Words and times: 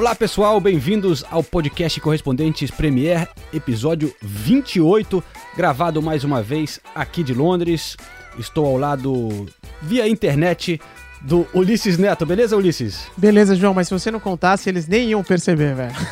Olá 0.00 0.14
pessoal, 0.14 0.58
bem-vindos 0.58 1.22
ao 1.30 1.44
podcast 1.44 2.00
Correspondentes 2.00 2.70
Premier, 2.70 3.28
episódio 3.52 4.10
28, 4.22 5.22
gravado 5.54 6.00
mais 6.00 6.24
uma 6.24 6.42
vez 6.42 6.80
aqui 6.94 7.22
de 7.22 7.34
Londres. 7.34 7.98
Estou 8.38 8.64
ao 8.64 8.78
lado 8.78 9.44
via 9.82 10.08
internet 10.08 10.80
do 11.20 11.46
Ulisses 11.52 11.98
Neto, 11.98 12.24
beleza 12.24 12.56
Ulisses? 12.56 13.08
Beleza, 13.14 13.54
João, 13.54 13.74
mas 13.74 13.88
se 13.88 13.92
você 13.92 14.10
não 14.10 14.18
contasse, 14.18 14.70
eles 14.70 14.88
nem 14.88 15.10
iam 15.10 15.22
perceber, 15.22 15.74
velho. 15.74 15.92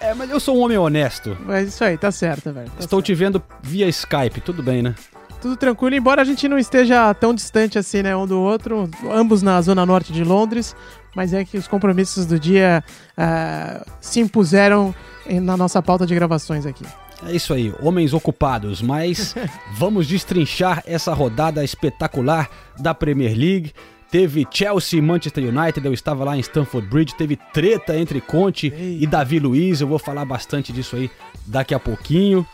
É, 0.00 0.14
mas 0.14 0.30
eu 0.30 0.40
sou 0.40 0.56
um 0.56 0.60
homem 0.60 0.78
honesto. 0.78 1.36
Mas 1.44 1.68
isso 1.68 1.84
aí, 1.84 1.98
tá 1.98 2.10
certo, 2.10 2.50
velho. 2.52 2.70
tá 2.70 2.76
Estou 2.78 3.00
certo. 3.00 3.06
te 3.06 3.14
vendo 3.14 3.42
via 3.60 3.86
Skype, 3.88 4.40
tudo 4.40 4.62
bem, 4.62 4.80
né? 4.80 4.94
Tudo 5.40 5.56
tranquilo, 5.56 5.94
embora 5.94 6.22
a 6.22 6.24
gente 6.24 6.48
não 6.48 6.58
esteja 6.58 7.12
tão 7.14 7.32
distante 7.32 7.78
assim, 7.78 8.02
né, 8.02 8.16
um 8.16 8.26
do 8.26 8.40
outro, 8.40 8.90
ambos 9.10 9.40
na 9.40 9.60
zona 9.60 9.86
norte 9.86 10.12
de 10.12 10.24
Londres, 10.24 10.74
mas 11.14 11.32
é 11.32 11.44
que 11.44 11.56
os 11.56 11.66
compromissos 11.66 12.26
do 12.26 12.38
dia 12.38 12.82
ah, 13.16 13.84
se 14.00 14.20
impuseram 14.20 14.94
na 15.42 15.56
nossa 15.56 15.82
pauta 15.82 16.06
de 16.06 16.14
gravações 16.14 16.64
aqui. 16.64 16.84
É 17.26 17.34
isso 17.34 17.52
aí, 17.52 17.74
homens 17.82 18.14
ocupados, 18.14 18.80
mas 18.80 19.34
vamos 19.76 20.06
destrinchar 20.06 20.82
essa 20.86 21.12
rodada 21.12 21.64
espetacular 21.64 22.48
da 22.78 22.94
Premier 22.94 23.36
League. 23.36 23.72
Teve 24.10 24.46
Chelsea 24.50 24.98
e 24.98 25.02
Manchester 25.02 25.44
United, 25.44 25.84
eu 25.84 25.92
estava 25.92 26.24
lá 26.24 26.36
em 26.36 26.40
Stamford 26.40 26.88
Bridge, 26.88 27.14
teve 27.14 27.36
treta 27.52 27.94
entre 27.94 28.22
Conte 28.22 28.72
e 28.74 29.06
Davi 29.06 29.38
Luiz, 29.38 29.80
eu 29.80 29.86
vou 29.86 29.98
falar 29.98 30.24
bastante 30.24 30.72
disso 30.72 30.96
aí 30.96 31.10
daqui 31.44 31.74
a 31.74 31.78
pouquinho. 31.78 32.46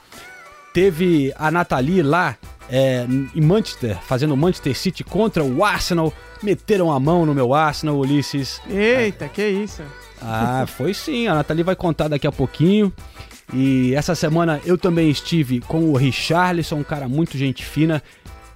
Teve 0.72 1.32
a 1.36 1.52
Nathalie 1.52 2.02
lá 2.02 2.36
é, 2.70 3.06
em 3.34 3.40
Manchester, 3.40 3.96
fazendo 4.02 4.36
Manchester 4.36 4.76
City 4.76 5.04
contra 5.04 5.42
o 5.44 5.64
Arsenal, 5.64 6.12
meteram 6.42 6.90
a 6.92 6.98
mão 6.98 7.24
no 7.26 7.34
meu 7.34 7.52
Arsenal, 7.54 7.96
Ulisses. 7.98 8.60
Eita, 8.68 9.28
que 9.28 9.46
isso. 9.46 9.82
Ah, 10.22 10.64
foi 10.66 10.94
sim. 10.94 11.26
A 11.26 11.34
Nathalie 11.34 11.62
vai 11.62 11.76
contar 11.76 12.08
daqui 12.08 12.26
a 12.26 12.32
pouquinho. 12.32 12.92
E 13.52 13.94
essa 13.94 14.14
semana 14.14 14.60
eu 14.64 14.78
também 14.78 15.10
estive 15.10 15.60
com 15.60 15.90
o 15.90 15.96
Richarlison, 15.96 16.76
um 16.76 16.82
cara 16.84 17.06
muito 17.08 17.36
gente 17.36 17.64
fina. 17.64 18.02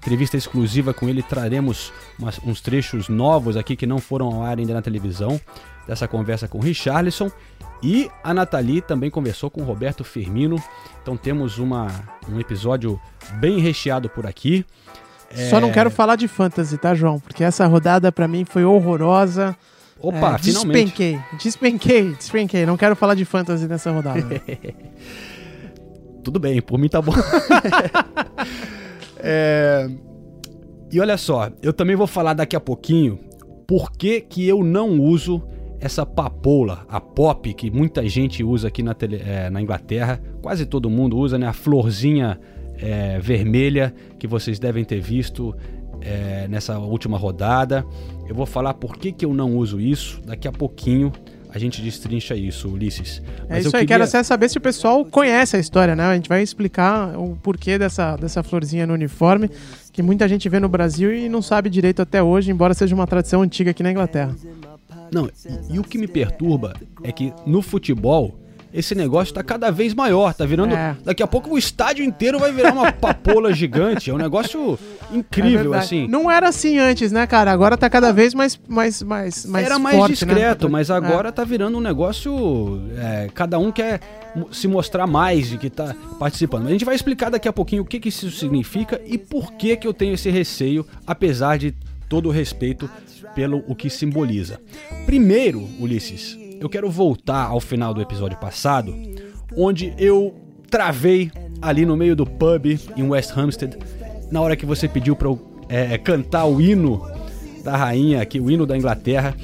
Entrevista 0.01 0.37
exclusiva 0.37 0.95
com 0.95 1.09
ele. 1.09 1.23
Traremos 1.23 1.93
umas- 2.19 2.41
uns 2.47 2.61
trechos 2.63 3.09
novos 3.09 3.57
aqui 3.57 3.77
que 3.77 3.87
não 3.87 3.99
foram 3.99 4.27
ao 4.29 4.43
ar 4.43 4.59
ainda 4.59 4.73
na 4.73 4.81
televisão. 4.81 5.39
Dessa 5.87 6.09
conversa 6.09 6.49
com 6.49 6.59
o 6.59 6.63
Richarlison. 6.63 7.31
E 7.83 8.11
a 8.25 8.33
Nathalie 8.35 8.81
também 8.81 9.11
conversou 9.11 9.51
com 9.51 9.61
o 9.61 9.65
Roberto 9.65 10.03
Firmino. 10.05 10.57
Então 11.03 11.17
temos 11.17 11.59
uma, 11.59 11.89
um 12.29 12.41
episódio 12.41 13.01
bem 13.41 13.61
recheado 13.61 14.09
por 14.09 14.27
aqui. 14.27 14.65
Só 15.51 15.61
não 15.61 15.71
quero 15.71 15.91
falar 15.91 16.17
de 16.17 16.27
fantasy, 16.27 16.77
tá, 16.79 16.95
João? 16.95 17.21
Porque 17.21 17.45
essa 17.45 17.67
rodada 17.67 18.11
pra 18.11 18.27
mim 18.27 18.45
foi 18.45 18.65
horrorosa. 18.65 19.55
Opa, 20.01 20.35
É, 20.35 20.39
finalmente. 20.39 20.85
Despenquei, 20.87 21.19
despenquei, 21.39 22.15
despenquei. 22.15 22.67
Não 22.67 22.77
quero 22.77 22.97
falar 22.97 23.15
de 23.15 23.25
fantasy 23.25 23.67
nessa 23.67 23.91
rodada. 23.91 24.23
Tudo 26.25 26.39
bem, 26.41 26.61
por 26.63 26.79
mim 26.79 26.89
tá 26.89 27.01
bom. 27.03 27.13
É, 29.21 29.89
E 30.93 31.01
olha 31.01 31.17
só, 31.19 31.51
eu 31.61 31.73
também 31.73 31.97
vou 31.97 32.07
falar 32.07 32.35
daqui 32.35 32.55
a 32.55 32.61
pouquinho 32.61 33.19
por 33.67 33.91
que, 33.93 34.21
que 34.21 34.47
eu 34.47 34.63
não 34.65 35.01
uso 35.01 35.43
essa 35.81 36.05
papoula, 36.05 36.85
a 36.89 37.01
pop, 37.01 37.53
que 37.55 37.71
muita 37.71 38.07
gente 38.09 38.43
usa 38.43 38.69
aqui 38.69 38.83
na, 38.83 38.95
tele- 38.95 39.23
é, 39.25 39.49
na 39.51 39.61
Inglaterra. 39.63 40.21
Quase 40.43 40.67
todo 40.67 40.91
mundo 40.91 41.17
usa, 41.17 41.39
né? 41.39 41.47
A 41.47 41.53
florzinha 41.53 42.39
é, 42.77 43.19
vermelha 43.21 43.95
que 44.19 44.27
vocês 44.27 44.59
devem 44.59 44.85
ter 44.85 45.01
visto 45.01 45.55
é, 46.01 46.47
nessa 46.49 46.79
última 46.79 47.17
rodada. 47.19 47.85
Eu 48.29 48.35
vou 48.35 48.47
falar 48.47 48.75
por 48.75 48.97
que, 48.97 49.13
que 49.13 49.25
eu 49.25 49.33
não 49.33 49.57
uso 49.57 49.81
isso. 49.81 50.21
Daqui 50.25 50.47
a 50.49 50.53
pouquinho 50.53 51.13
a 51.51 51.59
gente 51.59 51.81
destrincha 51.81 52.35
isso, 52.37 52.69
Ulisses. 52.69 53.23
É 53.49 53.55
Mas 53.55 53.65
isso 53.65 53.75
eu 53.75 53.81
aí, 53.81 53.87
queria- 53.87 54.07
quero 54.07 54.25
saber 54.25 54.49
se 54.51 54.59
o 54.59 54.61
pessoal 54.61 55.03
conhece 55.05 55.57
a 55.57 55.59
história, 55.59 55.97
né? 55.97 56.05
A 56.05 56.15
gente 56.15 56.29
vai 56.29 56.43
explicar 56.43 57.17
o 57.19 57.37
porquê 57.43 57.79
dessa, 57.79 58.17
dessa 58.17 58.43
florzinha 58.43 58.87
no 58.87 58.93
uniforme, 58.93 59.49
que 59.93 60.03
muita 60.03 60.29
gente 60.29 60.47
vê 60.49 60.61
no 60.61 60.69
Brasil 60.69 61.13
e 61.15 61.27
não 61.29 61.41
sabe 61.41 61.71
direito 61.71 62.03
até 62.03 62.23
hoje, 62.23 62.51
embora 62.51 62.75
seja 62.75 62.95
uma 62.95 63.07
tradição 63.07 63.41
antiga 63.43 63.71
aqui 63.71 63.83
na 63.83 63.91
Inglaterra. 63.91 64.37
Não, 65.13 65.27
e, 65.71 65.75
e 65.75 65.79
o 65.79 65.85
que 65.85 65.99
me 65.99 66.07
perturba 66.07 66.75
é 67.03 67.11
que 67.13 67.33
no 67.47 67.63
futebol 67.63 68.39
esse 68.73 68.95
negócio 68.95 69.33
tá 69.33 69.43
cada 69.43 69.71
vez 69.71 69.95
maior, 69.95 70.35
tá 70.35 70.45
virando. 70.45 70.75
É. 70.75 70.95
Daqui 71.03 71.23
a 71.23 71.27
pouco 71.27 71.55
o 71.55 71.59
estádio 71.59 72.05
inteiro 72.05 72.39
vai 72.39 72.53
virar 72.53 72.73
uma 72.75 72.93
papola 72.93 73.51
gigante. 73.51 74.11
É 74.11 74.15
um 74.15 74.19
negócio 74.19 74.79
incrível, 75.11 75.75
É 75.75 75.79
assim. 75.79 76.07
Não 76.07 76.31
era 76.31 76.49
assim 76.51 76.79
antes, 76.79 77.11
né, 77.11 77.27
cara? 77.27 77.51
Agora 77.51 77.79
tá 77.79 77.89
cada 77.89 78.13
vez 78.13 78.35
mais, 78.35 78.61
mais, 78.69 79.03
mais, 79.03 79.47
mais 79.47 79.65
Era 79.65 79.79
mais 79.79 79.97
forte, 79.97 80.27
né? 80.27 80.35
discreto, 80.35 80.69
mas 80.69 80.91
É. 80.91 80.95
agora 80.95 81.33
tá 81.33 81.45
virando 81.45 81.79
um 81.79 81.81
negócio. 81.81 82.83
é, 82.99 83.29
cada 83.33 83.59
um 83.59 83.73
quer 83.73 84.01
se 84.53 84.69
mostrar 84.69 85.07
mais 85.07 85.49
de 85.49 85.57
que 85.57 85.71
tá 85.71 85.97
participando. 86.19 86.61
Mas 86.65 86.69
a 86.69 86.73
gente 86.73 86.85
vai 86.85 86.95
explicar 86.95 87.31
daqui 87.31 87.49
a 87.49 87.53
pouquinho 87.53 87.83
o 87.83 87.87
que, 87.87 87.99
que 87.99 88.11
isso 88.11 88.31
significa 88.31 89.01
e 89.07 89.17
por 89.17 89.53
que, 89.55 89.77
que 89.79 89.87
eu 89.89 89.95
tenho 89.95 90.13
esse 90.13 90.29
receio, 90.29 90.85
apesar 91.07 91.57
de 91.57 91.75
todo 92.09 92.29
o 92.29 92.33
respeito 92.33 92.89
pelo 93.35 93.63
o 93.67 93.75
que 93.75 93.91
simboliza. 93.91 94.61
Primeiro, 95.07 95.69
Ulisses, 95.79 96.39
eu 96.61 96.69
quero 96.69 96.91
voltar 96.91 97.47
ao 97.47 97.61
final 97.61 97.95
do 97.95 98.01
episódio 98.01 98.39
passado, 98.39 98.95
onde 99.57 99.95
eu 99.99 100.35
travei 100.71 101.31
ali 101.61 101.85
no 101.85 101.97
meio 101.97 102.15
do 102.15 102.27
pub 102.27 102.79
em 102.97 103.03
West 103.03 103.37
Hampstead, 103.37 103.77
na 104.31 104.41
hora 104.41 104.57
que 104.57 104.67
você 104.67 104.89
pediu 104.89 105.17
para 105.17 105.29
eu 105.29 105.41
é, 105.69 105.97
cantar 105.99 106.47
o 106.47 106.61
hino 106.61 107.07
da 107.63 107.77
rainha 107.77 108.21
aqui, 108.21 108.41
o 108.41 108.51
hino 108.51 108.67
da 108.67 108.77
Inglaterra. 108.77 109.35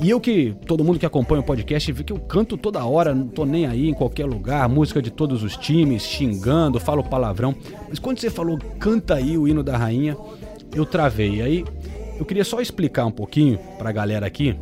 E 0.00 0.10
eu 0.10 0.20
que, 0.20 0.54
todo 0.64 0.84
mundo 0.84 0.98
que 0.98 1.06
acompanha 1.06 1.40
o 1.40 1.44
podcast, 1.44 1.90
vê 1.90 2.04
que 2.04 2.12
eu 2.12 2.20
canto 2.20 2.56
toda 2.56 2.84
hora, 2.84 3.12
não 3.12 3.26
tô 3.26 3.44
nem 3.44 3.66
aí 3.66 3.88
em 3.88 3.94
qualquer 3.94 4.26
lugar, 4.26 4.68
música 4.68 5.02
de 5.02 5.10
todos 5.10 5.42
os 5.42 5.56
times, 5.56 6.02
xingando, 6.02 6.78
falo 6.78 7.02
palavrão. 7.02 7.54
Mas 7.88 7.98
quando 7.98 8.20
você 8.20 8.30
falou 8.30 8.58
canta 8.78 9.14
aí 9.14 9.36
o 9.36 9.48
hino 9.48 9.62
da 9.62 9.76
rainha, 9.76 10.16
eu 10.72 10.86
travei. 10.86 11.42
Aí 11.42 11.64
eu 12.18 12.24
queria 12.24 12.44
só 12.44 12.60
explicar 12.60 13.06
um 13.06 13.10
pouquinho 13.10 13.58
pra 13.78 13.92
galera 13.92 14.26
aqui 14.26 14.56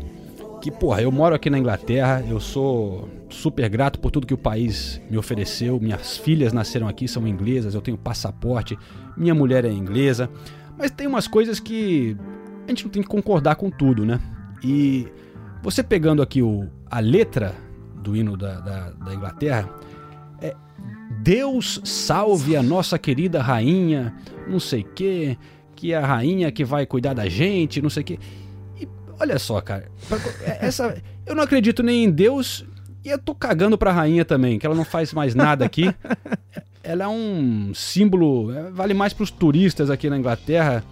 que, 0.66 0.70
porra, 0.70 1.00
eu 1.00 1.12
moro 1.12 1.34
aqui 1.34 1.48
na 1.48 1.58
Inglaterra, 1.58 2.24
eu 2.28 2.40
sou 2.40 3.08
super 3.28 3.68
grato 3.68 4.00
por 4.00 4.10
tudo 4.10 4.26
que 4.26 4.34
o 4.34 4.38
país 4.38 5.00
me 5.08 5.16
ofereceu. 5.16 5.78
Minhas 5.78 6.16
filhas 6.16 6.52
nasceram 6.52 6.88
aqui, 6.88 7.06
são 7.06 7.26
inglesas, 7.26 7.74
eu 7.74 7.80
tenho 7.80 7.96
passaporte, 7.96 8.76
minha 9.16 9.34
mulher 9.34 9.64
é 9.64 9.70
inglesa. 9.70 10.28
Mas 10.76 10.90
tem 10.90 11.06
umas 11.06 11.28
coisas 11.28 11.60
que 11.60 12.16
a 12.66 12.68
gente 12.70 12.84
não 12.84 12.90
tem 12.90 13.02
que 13.02 13.08
concordar 13.08 13.54
com 13.54 13.70
tudo, 13.70 14.04
né? 14.04 14.20
E 14.62 15.06
você 15.62 15.82
pegando 15.84 16.20
aqui 16.20 16.42
o, 16.42 16.68
a 16.90 16.98
letra 16.98 17.54
do 18.02 18.16
hino 18.16 18.36
da, 18.36 18.58
da, 18.58 18.90
da 18.90 19.14
Inglaterra, 19.14 19.70
é 20.40 20.54
Deus 21.22 21.80
salve 21.84 22.56
a 22.56 22.62
nossa 22.62 22.98
querida 22.98 23.40
rainha, 23.40 24.14
não 24.48 24.58
sei 24.58 24.82
o 24.82 24.88
quê, 24.94 25.38
que 25.76 25.92
é 25.92 25.96
a 25.96 26.04
rainha 26.06 26.50
que 26.50 26.64
vai 26.64 26.84
cuidar 26.86 27.14
da 27.14 27.28
gente, 27.28 27.80
não 27.80 27.90
sei 27.90 28.02
o 28.02 28.06
quê. 28.06 28.18
E 28.80 28.88
olha 29.20 29.38
só, 29.38 29.60
cara, 29.60 29.86
pra- 30.08 30.18
essa, 30.60 30.96
eu 31.24 31.34
não 31.36 31.44
acredito 31.44 31.82
nem 31.82 32.04
em 32.04 32.10
Deus 32.10 32.64
e 33.04 33.08
eu 33.10 33.18
tô 33.18 33.34
cagando 33.34 33.78
pra 33.78 33.92
rainha 33.92 34.24
também, 34.24 34.58
que 34.58 34.66
ela 34.66 34.74
não 34.74 34.84
faz 34.84 35.12
mais 35.12 35.34
nada 35.34 35.64
aqui. 35.64 35.84
Ela 36.88 37.02
é 37.04 37.08
um 37.08 37.72
símbolo, 37.74 38.52
é, 38.54 38.70
vale 38.70 38.94
mais 38.94 39.12
pros 39.12 39.28
turistas 39.28 39.90
aqui 39.90 40.08
na 40.08 40.16
Inglaterra. 40.16 40.84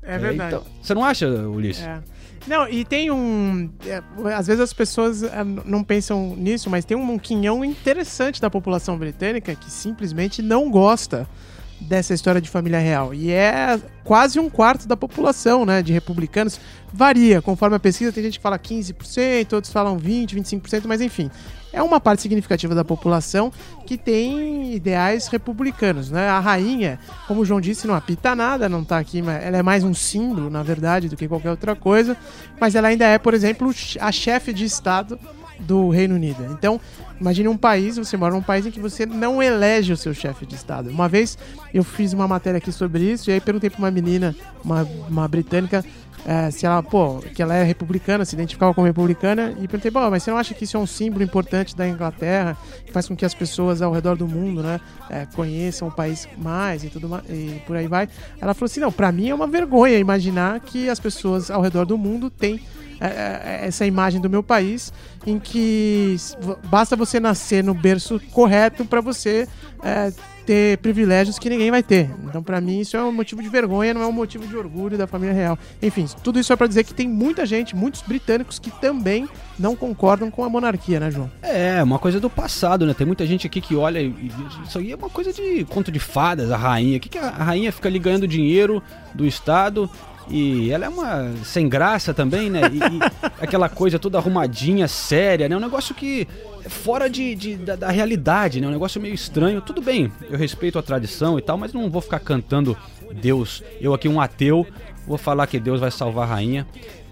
É 0.00 0.16
verdade. 0.16 0.54
então- 0.54 0.64
você 0.80 0.94
não 0.94 1.04
acha, 1.04 1.26
Ulisses? 1.28 1.82
É. 1.84 2.00
Não, 2.46 2.68
e 2.68 2.84
tem 2.84 3.10
um. 3.10 3.68
é, 3.84 4.00
às 4.32 4.46
vezes 4.46 4.60
as 4.62 4.72
pessoas 4.72 5.24
é, 5.24 5.42
não 5.64 5.82
pensam 5.82 6.36
nisso, 6.36 6.70
mas 6.70 6.84
tem 6.84 6.96
um 6.96 7.18
quinhão 7.18 7.64
interessante 7.64 8.40
da 8.40 8.48
população 8.48 8.96
britânica 8.96 9.52
que 9.56 9.68
simplesmente 9.70 10.40
não 10.40 10.70
gosta 10.70 11.28
dessa 11.80 12.12
história 12.14 12.40
de 12.40 12.48
família 12.48 12.78
real. 12.78 13.14
E 13.14 13.30
é 13.30 13.80
quase 14.04 14.38
um 14.38 14.50
quarto 14.50 14.86
da 14.86 14.96
população, 14.96 15.64
né, 15.64 15.82
de 15.82 15.92
republicanos. 15.92 16.60
Varia, 16.92 17.40
conforme 17.40 17.76
a 17.76 17.80
pesquisa, 17.80 18.12
tem 18.12 18.24
gente 18.24 18.38
que 18.38 18.42
fala 18.42 18.58
15%, 18.58 19.52
outros 19.52 19.72
falam 19.72 19.98
20%, 19.98 20.34
25%, 20.34 20.82
mas 20.86 21.00
enfim. 21.00 21.30
É 21.72 21.80
uma 21.80 22.00
parte 22.00 22.20
significativa 22.20 22.74
da 22.74 22.84
população 22.84 23.52
que 23.86 23.96
tem 23.96 24.74
ideais 24.74 25.28
republicanos, 25.28 26.10
né? 26.10 26.28
A 26.28 26.40
rainha, 26.40 26.98
como 27.28 27.42
o 27.42 27.44
João 27.44 27.60
disse, 27.60 27.86
não 27.86 27.94
apita 27.94 28.34
nada, 28.34 28.68
não 28.68 28.82
tá 28.82 28.98
aqui, 28.98 29.22
mas 29.22 29.40
ela 29.44 29.58
é 29.58 29.62
mais 29.62 29.84
um 29.84 29.94
símbolo, 29.94 30.50
na 30.50 30.64
verdade, 30.64 31.08
do 31.08 31.16
que 31.16 31.28
qualquer 31.28 31.50
outra 31.50 31.76
coisa. 31.76 32.16
Mas 32.60 32.74
ela 32.74 32.88
ainda 32.88 33.06
é, 33.06 33.18
por 33.18 33.34
exemplo, 33.34 33.72
a 34.00 34.10
chefe 34.10 34.52
de 34.52 34.64
Estado 34.64 35.16
do 35.60 35.88
Reino 35.90 36.14
Unido. 36.14 36.46
Então, 36.50 36.80
imagine 37.20 37.48
um 37.48 37.56
país, 37.56 37.96
você 37.96 38.16
mora 38.16 38.34
num 38.34 38.42
país 38.42 38.66
em 38.66 38.70
que 38.70 38.80
você 38.80 39.06
não 39.06 39.42
elege 39.42 39.92
o 39.92 39.96
seu 39.96 40.14
chefe 40.14 40.46
de 40.46 40.54
Estado. 40.54 40.90
Uma 40.90 41.08
vez 41.08 41.36
eu 41.72 41.84
fiz 41.84 42.12
uma 42.12 42.26
matéria 42.26 42.58
aqui 42.58 42.72
sobre 42.72 43.02
isso, 43.02 43.30
e 43.30 43.32
aí 43.32 43.40
perguntei 43.40 43.70
para 43.70 43.78
uma 43.78 43.90
menina, 43.90 44.34
uma, 44.64 44.86
uma 45.08 45.28
britânica, 45.28 45.84
é, 46.26 46.50
se 46.50 46.66
ela, 46.66 46.82
pô, 46.82 47.18
que 47.34 47.42
ela 47.42 47.54
é 47.54 47.62
republicana, 47.62 48.24
se 48.24 48.34
identificava 48.34 48.74
como 48.74 48.86
republicana, 48.86 49.54
e 49.60 49.66
perguntei, 49.66 49.90
bom, 49.90 50.10
mas 50.10 50.22
você 50.22 50.30
não 50.30 50.38
acha 50.38 50.54
que 50.54 50.64
isso 50.64 50.76
é 50.76 50.80
um 50.80 50.86
símbolo 50.86 51.22
importante 51.22 51.76
da 51.76 51.88
Inglaterra, 51.88 52.56
faz 52.90 53.08
com 53.08 53.16
que 53.16 53.24
as 53.24 53.34
pessoas 53.34 53.82
ao 53.82 53.92
redor 53.92 54.16
do 54.16 54.26
mundo, 54.26 54.62
né, 54.62 54.80
é, 55.08 55.26
conheçam 55.34 55.88
o 55.88 55.90
país 55.90 56.28
mais 56.38 56.84
e 56.84 56.88
tudo 56.88 57.08
mais, 57.08 57.24
e 57.28 57.62
por 57.66 57.76
aí 57.76 57.86
vai? 57.86 58.08
Ela 58.40 58.54
falou 58.54 58.66
assim, 58.66 58.80
não, 58.80 58.92
para 58.92 59.10
mim 59.10 59.28
é 59.28 59.34
uma 59.34 59.46
vergonha 59.46 59.98
imaginar 59.98 60.60
que 60.60 60.88
as 60.88 61.00
pessoas 61.00 61.50
ao 61.50 61.62
redor 61.62 61.84
do 61.84 61.96
mundo 61.96 62.30
têm 62.30 62.60
é, 63.00 63.06
é, 63.06 63.66
essa 63.66 63.86
imagem 63.86 64.20
do 64.20 64.28
meu 64.28 64.42
país 64.42 64.92
em 65.26 65.38
que 65.38 66.16
basta 66.68 66.94
você 66.94 67.18
nascer 67.18 67.64
no 67.64 67.72
berço 67.72 68.20
correto 68.30 68.84
para 68.84 69.00
você 69.00 69.48
é, 69.82 70.12
ter 70.44 70.78
privilégios 70.78 71.38
que 71.38 71.48
ninguém 71.48 71.70
vai 71.70 71.82
ter. 71.82 72.10
Então, 72.24 72.42
para 72.42 72.60
mim, 72.60 72.80
isso 72.80 72.96
é 72.96 73.02
um 73.02 73.12
motivo 73.12 73.42
de 73.42 73.48
vergonha, 73.48 73.94
não 73.94 74.02
é 74.02 74.06
um 74.06 74.12
motivo 74.12 74.46
de 74.46 74.56
orgulho 74.56 74.98
da 74.98 75.06
família 75.06 75.34
real. 75.34 75.58
Enfim, 75.80 76.06
tudo 76.22 76.38
isso 76.38 76.52
é 76.52 76.56
para 76.56 76.66
dizer 76.66 76.84
que 76.84 76.92
tem 76.92 77.08
muita 77.08 77.46
gente, 77.46 77.74
muitos 77.74 78.02
britânicos 78.02 78.58
que 78.58 78.70
também 78.70 79.28
não 79.58 79.76
concordam 79.76 80.30
com 80.30 80.42
a 80.44 80.48
monarquia, 80.48 81.00
né, 81.00 81.10
João? 81.10 81.30
É, 81.42 81.82
uma 81.82 81.98
coisa 81.98 82.18
do 82.18 82.28
passado, 82.28 82.79
né? 82.86 82.94
Tem 82.94 83.06
muita 83.06 83.26
gente 83.26 83.46
aqui 83.46 83.60
que 83.60 83.74
olha 83.74 84.00
e 84.00 84.14
isso 84.64 84.78
aí 84.78 84.92
é 84.92 84.96
uma 84.96 85.10
coisa 85.10 85.32
de 85.32 85.64
conto 85.64 85.90
de 85.90 85.98
fadas, 85.98 86.50
a 86.50 86.56
rainha. 86.56 86.96
O 86.96 87.00
que, 87.00 87.08
que 87.08 87.18
a 87.18 87.30
rainha 87.30 87.72
fica 87.72 87.88
ali 87.88 87.98
ganhando 87.98 88.26
dinheiro 88.26 88.82
do 89.14 89.26
Estado 89.26 89.90
e 90.30 90.70
ela 90.70 90.86
é 90.86 90.88
uma 90.88 91.32
sem 91.44 91.68
graça 91.68 92.14
também, 92.14 92.48
né? 92.48 92.60
E, 92.72 92.78
e 92.78 93.00
aquela 93.42 93.68
coisa 93.68 93.98
toda 93.98 94.18
arrumadinha, 94.18 94.86
séria, 94.86 95.48
né? 95.48 95.56
Um 95.56 95.60
negócio 95.60 95.94
que 95.94 96.26
é 96.64 96.68
fora 96.68 97.10
de, 97.10 97.34
de 97.34 97.56
da, 97.56 97.74
da, 97.74 97.90
realidade, 97.90 98.60
né? 98.60 98.68
Um 98.68 98.72
negócio 98.72 99.00
meio 99.00 99.14
estranho. 99.14 99.60
Tudo 99.60 99.82
bem, 99.82 100.12
eu 100.30 100.38
respeito 100.38 100.78
a 100.78 100.82
tradição 100.82 101.38
e 101.38 101.42
tal, 101.42 101.58
mas 101.58 101.72
não 101.72 101.90
vou 101.90 102.00
ficar 102.00 102.20
cantando 102.20 102.76
Deus. 103.20 103.62
Eu 103.80 103.92
aqui, 103.92 104.08
um 104.08 104.20
ateu, 104.20 104.66
vou 105.06 105.18
falar 105.18 105.46
que 105.48 105.58
Deus 105.58 105.80
vai 105.80 105.90
salvar 105.90 106.28
a 106.28 106.34
rainha. 106.34 106.66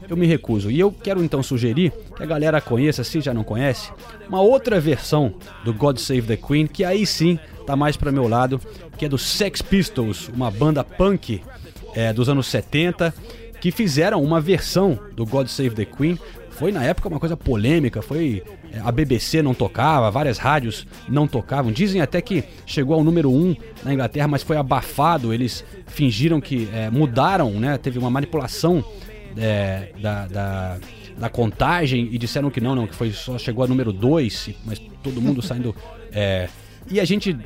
Eu 0.08 0.16
me 0.16 0.26
recuso. 0.26 0.70
E 0.70 0.80
eu 0.80 0.90
quero 0.90 1.22
então 1.22 1.42
sugerir 1.42 1.92
que 2.16 2.22
a 2.22 2.26
galera 2.26 2.60
conheça, 2.60 3.04
se 3.04 3.20
já 3.20 3.34
não 3.34 3.44
conhece, 3.44 3.90
uma 4.28 4.40
outra 4.40 4.80
versão 4.80 5.34
do 5.64 5.72
God 5.74 5.98
Save 5.98 6.22
the 6.22 6.36
Queen, 6.36 6.66
que 6.66 6.84
aí 6.84 7.06
sim 7.06 7.38
tá 7.66 7.76
mais 7.76 7.96
para 7.96 8.10
meu 8.10 8.26
lado, 8.26 8.60
que 8.96 9.04
é 9.04 9.08
do 9.08 9.18
Sex 9.18 9.60
Pistols, 9.60 10.28
uma 10.28 10.50
banda 10.50 10.82
punk 10.82 11.42
é, 11.94 12.12
dos 12.12 12.28
anos 12.28 12.46
70 12.46 13.14
que 13.60 13.70
fizeram 13.70 14.22
uma 14.22 14.40
versão 14.40 14.98
do 15.14 15.26
God 15.26 15.48
Save 15.48 15.74
the 15.74 15.84
Queen. 15.84 16.18
Foi 16.50 16.72
na 16.72 16.84
época 16.84 17.08
uma 17.08 17.20
coisa 17.20 17.36
polêmica, 17.36 18.02
foi 18.02 18.42
é, 18.72 18.80
a 18.80 18.90
BBC 18.90 19.42
não 19.42 19.54
tocava, 19.54 20.10
várias 20.10 20.38
rádios 20.38 20.86
não 21.08 21.26
tocavam. 21.26 21.70
Dizem 21.70 22.00
até 22.00 22.20
que 22.20 22.42
chegou 22.66 22.94
ao 22.94 23.04
número 23.04 23.30
1 23.30 23.34
um 23.34 23.56
na 23.84 23.94
Inglaterra, 23.94 24.26
mas 24.26 24.42
foi 24.42 24.56
abafado. 24.56 25.32
Eles 25.32 25.64
fingiram 25.86 26.40
que 26.40 26.68
é, 26.72 26.90
mudaram, 26.90 27.50
né? 27.52 27.78
Teve 27.78 27.98
uma 27.98 28.10
manipulação 28.10 28.84
é, 29.36 29.92
da, 30.00 30.26
da, 30.26 30.78
da, 31.18 31.28
contagem 31.28 32.08
e 32.10 32.18
disseram 32.18 32.50
que 32.50 32.60
não, 32.60 32.74
não, 32.74 32.86
que 32.86 32.94
foi 32.94 33.12
só 33.12 33.38
chegou 33.38 33.64
a 33.64 33.68
número 33.68 33.92
2, 33.92 34.50
mas 34.64 34.78
todo 35.02 35.20
mundo 35.20 35.42
saindo. 35.42 35.74
É, 36.12 36.48
e 36.90 37.00
a 37.00 37.04
gente 37.04 37.36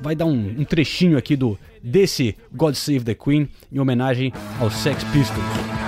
vai 0.00 0.14
dar 0.14 0.26
um, 0.26 0.60
um 0.60 0.64
trechinho 0.64 1.18
aqui 1.18 1.36
do 1.36 1.58
desse 1.82 2.36
God 2.52 2.74
Save 2.74 3.04
the 3.04 3.14
Queen 3.14 3.48
em 3.72 3.78
homenagem 3.78 4.32
aos 4.60 4.74
Sex 4.74 5.04
Pistols. 5.04 5.87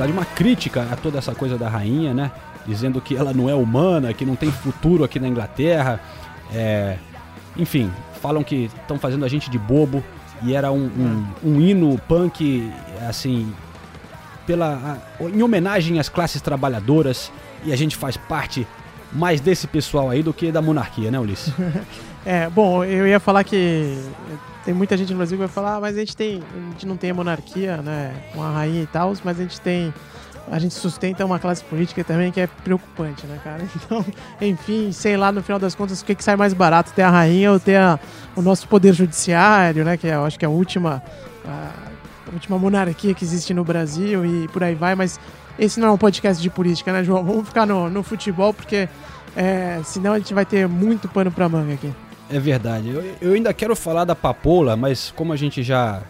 Verdade 0.00 0.12
uma 0.12 0.24
crítica 0.24 0.88
a 0.90 0.96
toda 0.96 1.18
essa 1.18 1.34
coisa 1.34 1.58
da 1.58 1.68
rainha, 1.68 2.14
né? 2.14 2.32
Dizendo 2.66 3.00
que 3.00 3.16
ela 3.16 3.34
não 3.34 3.50
é 3.50 3.54
humana, 3.54 4.14
que 4.14 4.24
não 4.24 4.34
tem 4.34 4.50
futuro 4.50 5.04
aqui 5.04 5.20
na 5.20 5.28
Inglaterra. 5.28 6.00
É... 6.54 6.96
Enfim, 7.56 7.90
falam 8.20 8.42
que 8.42 8.70
estão 8.80 8.98
fazendo 8.98 9.24
a 9.24 9.28
gente 9.28 9.50
de 9.50 9.58
bobo 9.58 10.02
e 10.42 10.54
era 10.54 10.72
um, 10.72 10.86
um, 10.86 11.26
um 11.44 11.60
hino 11.60 11.98
punk, 12.08 12.72
assim, 13.06 13.52
pela, 14.46 14.98
em 15.20 15.42
homenagem 15.42 15.98
às 15.98 16.08
classes 16.08 16.40
trabalhadoras 16.40 17.30
e 17.64 17.72
a 17.72 17.76
gente 17.76 17.96
faz 17.96 18.16
parte 18.16 18.66
mais 19.12 19.40
desse 19.40 19.66
pessoal 19.66 20.08
aí 20.08 20.22
do 20.22 20.32
que 20.32 20.50
da 20.50 20.62
monarquia, 20.62 21.10
né, 21.10 21.18
Ulisses? 21.18 21.52
é, 22.24 22.48
bom, 22.50 22.84
eu 22.84 23.06
ia 23.06 23.18
falar 23.18 23.44
que 23.44 23.98
tem 24.64 24.74
muita 24.74 24.96
gente 24.96 25.10
no 25.12 25.16
Brasil 25.16 25.36
que 25.36 25.44
vai 25.44 25.48
falar, 25.48 25.76
ah, 25.76 25.80
mas 25.80 25.96
a 25.96 26.00
gente 26.00 26.16
tem, 26.16 26.42
a 26.54 26.70
gente 26.72 26.86
não 26.86 26.96
tem 26.96 27.10
a 27.10 27.14
monarquia, 27.14 27.78
né, 27.78 28.14
uma 28.34 28.50
rainha 28.50 28.82
e 28.82 28.86
tal, 28.86 29.12
mas 29.24 29.38
a 29.38 29.42
gente 29.42 29.60
tem 29.60 29.92
a 30.50 30.58
gente 30.58 30.74
sustenta 30.74 31.24
uma 31.24 31.38
classe 31.38 31.62
política 31.62 32.02
também 32.02 32.32
que 32.32 32.40
é 32.40 32.46
preocupante, 32.46 33.26
né, 33.26 33.38
cara? 33.42 33.62
Então, 33.76 34.04
enfim, 34.40 34.90
sei 34.90 35.16
lá, 35.16 35.30
no 35.30 35.42
final 35.42 35.58
das 35.58 35.74
contas, 35.74 36.00
o 36.00 36.04
que, 36.04 36.14
que 36.14 36.24
sai 36.24 36.34
mais 36.34 36.52
barato, 36.52 36.92
ter 36.92 37.02
a 37.02 37.10
rainha 37.10 37.52
ou 37.52 37.60
ter 37.60 37.76
a, 37.76 38.00
o 38.34 38.42
nosso 38.42 38.66
poder 38.66 38.92
judiciário, 38.92 39.84
né, 39.84 39.96
que 39.96 40.08
é, 40.08 40.14
eu 40.14 40.24
acho 40.24 40.38
que 40.38 40.44
é 40.44 40.48
a 40.48 40.50
última, 40.50 41.02
a, 41.46 41.70
última 42.32 42.58
monarquia 42.58 43.14
que 43.14 43.24
existe 43.24 43.54
no 43.54 43.64
Brasil 43.64 44.26
e 44.26 44.48
por 44.48 44.62
aí 44.64 44.74
vai, 44.74 44.94
mas 44.94 45.20
esse 45.58 45.78
não 45.78 45.88
é 45.88 45.90
um 45.92 45.98
podcast 45.98 46.42
de 46.42 46.50
política, 46.50 46.92
né, 46.92 47.04
João? 47.04 47.24
Vamos 47.24 47.46
ficar 47.46 47.64
no, 47.64 47.88
no 47.88 48.02
futebol, 48.02 48.52
porque 48.52 48.88
é, 49.36 49.80
senão 49.84 50.12
a 50.14 50.18
gente 50.18 50.34
vai 50.34 50.44
ter 50.44 50.66
muito 50.66 51.08
pano 51.08 51.30
pra 51.30 51.48
manga 51.48 51.74
aqui. 51.74 51.92
É 52.30 52.38
verdade. 52.38 52.88
Eu, 52.88 53.16
eu 53.20 53.32
ainda 53.32 53.52
quero 53.52 53.74
falar 53.74 54.04
da 54.04 54.14
Papoula, 54.14 54.76
mas 54.76 55.10
como 55.10 55.32
a 55.32 55.36
gente 55.36 55.62
já 55.62 56.02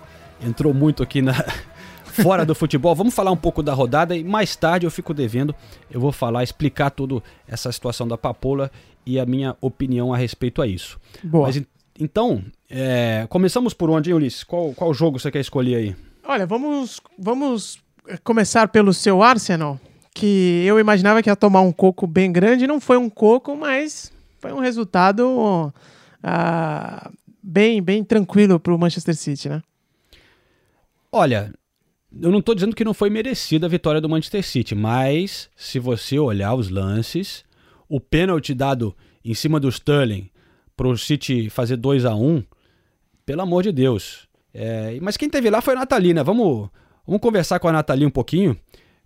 entrou 0.45 0.75
muito 0.75 1.03
aqui 1.03 1.23
na 1.23 1.33
fora 2.23 2.45
do 2.45 2.55
futebol, 2.55 2.95
vamos 2.95 3.15
falar 3.15 3.31
um 3.31 3.37
pouco 3.37 3.63
da 3.63 3.73
rodada 3.73 4.17
e 4.17 4.23
mais 4.23 4.55
tarde 4.55 4.87
eu 4.87 4.91
fico 4.91 5.15
devendo, 5.15 5.55
eu 5.91 6.01
vou 6.01 6.13
falar, 6.13 6.43
explicar 6.43 6.91
tudo 6.91 7.23
essa 7.49 7.73
situação 7.73 8.07
da 8.07 8.19
Papoula 8.19 8.71
e 9.07 9.19
a 9.19 9.25
minha 9.25 9.57
opinião 9.61 10.13
a 10.13 10.17
respeito 10.17 10.61
a 10.61 10.67
isso. 10.67 10.99
Boa. 11.23 11.47
Mas 11.47 11.63
então, 11.99 12.43
é, 12.69 13.27
começamos 13.29 13.75
por 13.75 13.91
onde, 13.91 14.11
hein, 14.11 14.17
Ulisses? 14.17 14.45
Qual, 14.45 14.73
qual 14.73 14.93
jogo 14.93 15.19
você 15.19 15.31
quer 15.31 15.41
escolher 15.41 15.77
aí? 15.77 15.97
Olha, 16.25 16.47
vamos, 16.47 17.01
vamos 17.19 17.79
começar 18.23 18.69
pelo 18.69 18.93
seu 18.93 19.23
Arsenal, 19.23 19.81
que 20.15 20.65
eu 20.67 20.79
imaginava 20.79 21.23
que 21.23 21.31
ia 21.31 21.37
tomar 21.37 21.61
um 21.63 21.73
coco 21.73 22.07
bem 22.07 22.31
grande, 22.31 22.67
não 22.67 22.81
foi 22.81 22.97
um 22.97 23.09
coco, 23.09 23.57
mas 23.57 24.13
foi 24.39 24.53
um 24.53 24.61
resultado 24.61 25.73
ah, 26.23 27.11
bem, 27.43 27.83
bem 27.83 28.05
tranquilo 28.05 28.59
para 28.59 28.75
o 28.75 28.79
Manchester 28.79 29.15
City, 29.15 29.49
né? 29.49 29.63
Olha, 31.13 31.53
eu 32.21 32.31
não 32.31 32.39
estou 32.39 32.55
dizendo 32.55 32.75
que 32.75 32.85
não 32.85 32.95
foi 32.95 33.11
merecida 33.11 33.67
a 33.67 33.69
vitória 33.69 34.01
do 34.01 34.09
Manchester 34.09 34.45
City, 34.45 34.75
mas 34.75 35.51
se 35.57 35.79
você 35.79 36.19
olhar 36.19 36.55
os 36.55 36.69
lances, 36.69 37.45
o 37.89 38.01
pênalti 38.01 38.55
dado 38.55 38.95
em 39.25 39.35
cima 39.35 39.59
do 39.59 39.69
Sterling 39.69 40.31
para 40.77 40.89
o 40.89 40.97
City 40.97 41.51
fazer 41.51 41.77
2 41.77 42.05
a 42.05 42.15
1 42.15 42.43
pelo 43.27 43.43
amor 43.43 43.63
de 43.63 43.73
Deus. 43.73 44.29
É, 44.53 44.99
mas 45.01 45.17
quem 45.17 45.29
teve 45.29 45.51
lá 45.51 45.61
foi 45.61 45.75
a 45.75 45.79
Nathalie, 45.81 46.15
né? 46.15 46.23
Vamos, 46.23 46.69
vamos 47.07 47.21
conversar 47.21 47.59
com 47.59 47.69
a 47.69 47.73
Nathalie 47.73 48.07
um 48.07 48.11
pouquinho, 48.11 48.57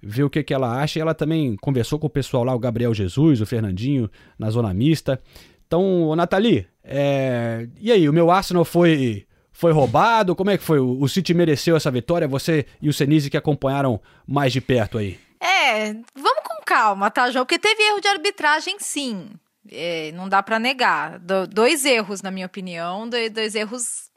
ver 0.03 0.23
o 0.23 0.31
que, 0.31 0.43
que 0.43 0.55
ela 0.55 0.81
acha. 0.81 1.01
Ela 1.01 1.15
também 1.15 1.57
conversou 1.57 1.99
com 1.99 2.07
o 2.07 2.11
pessoal 2.11 2.45
lá, 2.45 2.55
o 2.55 2.59
Gabriel 2.59 2.95
Jesus, 2.95 3.41
o 3.41 3.47
Fernandinho, 3.47 4.11
na 4.39 4.51
zona 4.51 4.73
mista. 4.73 5.21
Então, 5.67 6.15
Nathalie, 6.15 6.67
é... 6.83 7.67
e 7.81 7.91
aí, 7.91 8.09
o 8.09 8.13
meu 8.13 8.31
Arsenal 8.31 8.65
foi 8.65 9.27
foi 9.55 9.73
roubado? 9.73 10.35
Como 10.35 10.51
é 10.51 10.59
que 10.59 10.65
foi? 10.65 10.81
O 10.81 11.07
City 11.09 11.33
mereceu 11.33 11.77
essa 11.77 11.91
vitória? 11.91 12.27
Você 12.27 12.67
e 12.83 12.89
o 12.89 12.93
Senise 12.93 13.31
que 13.31 13.37
acompanharam 13.37 14.01
mais 14.27 14.53
de 14.53 14.61
perto 14.61 14.99
aí. 14.99 15.19
É, 15.41 15.93
vamos 16.15 16.43
com 16.43 16.63
calma, 16.67 17.09
tá, 17.09 17.31
João? 17.31 17.45
Porque 17.47 17.59
teve 17.59 17.81
erro 17.83 18.01
de 18.01 18.09
arbitragem, 18.09 18.77
sim. 18.81 19.31
É, 19.71 20.11
não 20.13 20.29
dá 20.29 20.43
para 20.43 20.59
negar. 20.59 21.19
Do, 21.21 21.47
dois 21.47 21.85
erros, 21.85 22.21
na 22.21 22.31
minha 22.31 22.47
opinião. 22.47 23.09
Dois, 23.09 23.31
dois 23.31 23.55
erros 23.55 24.11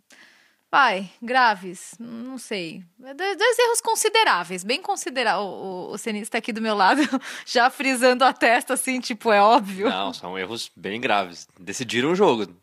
Vai, 0.70 1.10
graves, 1.22 1.96
não 1.98 2.38
sei. 2.38 2.84
Dois 3.00 3.60
erros 3.60 3.80
consideráveis, 3.80 4.66
bem 4.66 4.82
consideráveis. 4.82 5.46
O, 5.46 5.50
o, 5.50 5.92
o 5.94 5.98
cenista 5.98 6.38
aqui 6.38 6.52
do 6.52 6.62
meu 6.62 6.76
lado, 6.76 7.02
já 7.46 7.70
frisando 7.70 8.26
a 8.26 8.34
testa, 8.34 8.74
assim, 8.74 9.00
tipo, 9.00 9.32
é 9.32 9.42
óbvio. 9.42 9.90
Não, 9.90 10.14
são 10.14 10.38
erros 10.38 10.70
bem 10.76 11.00
graves. 11.00 11.48
Decidiram 11.58 12.12
o 12.12 12.16
jogo. 12.16 12.54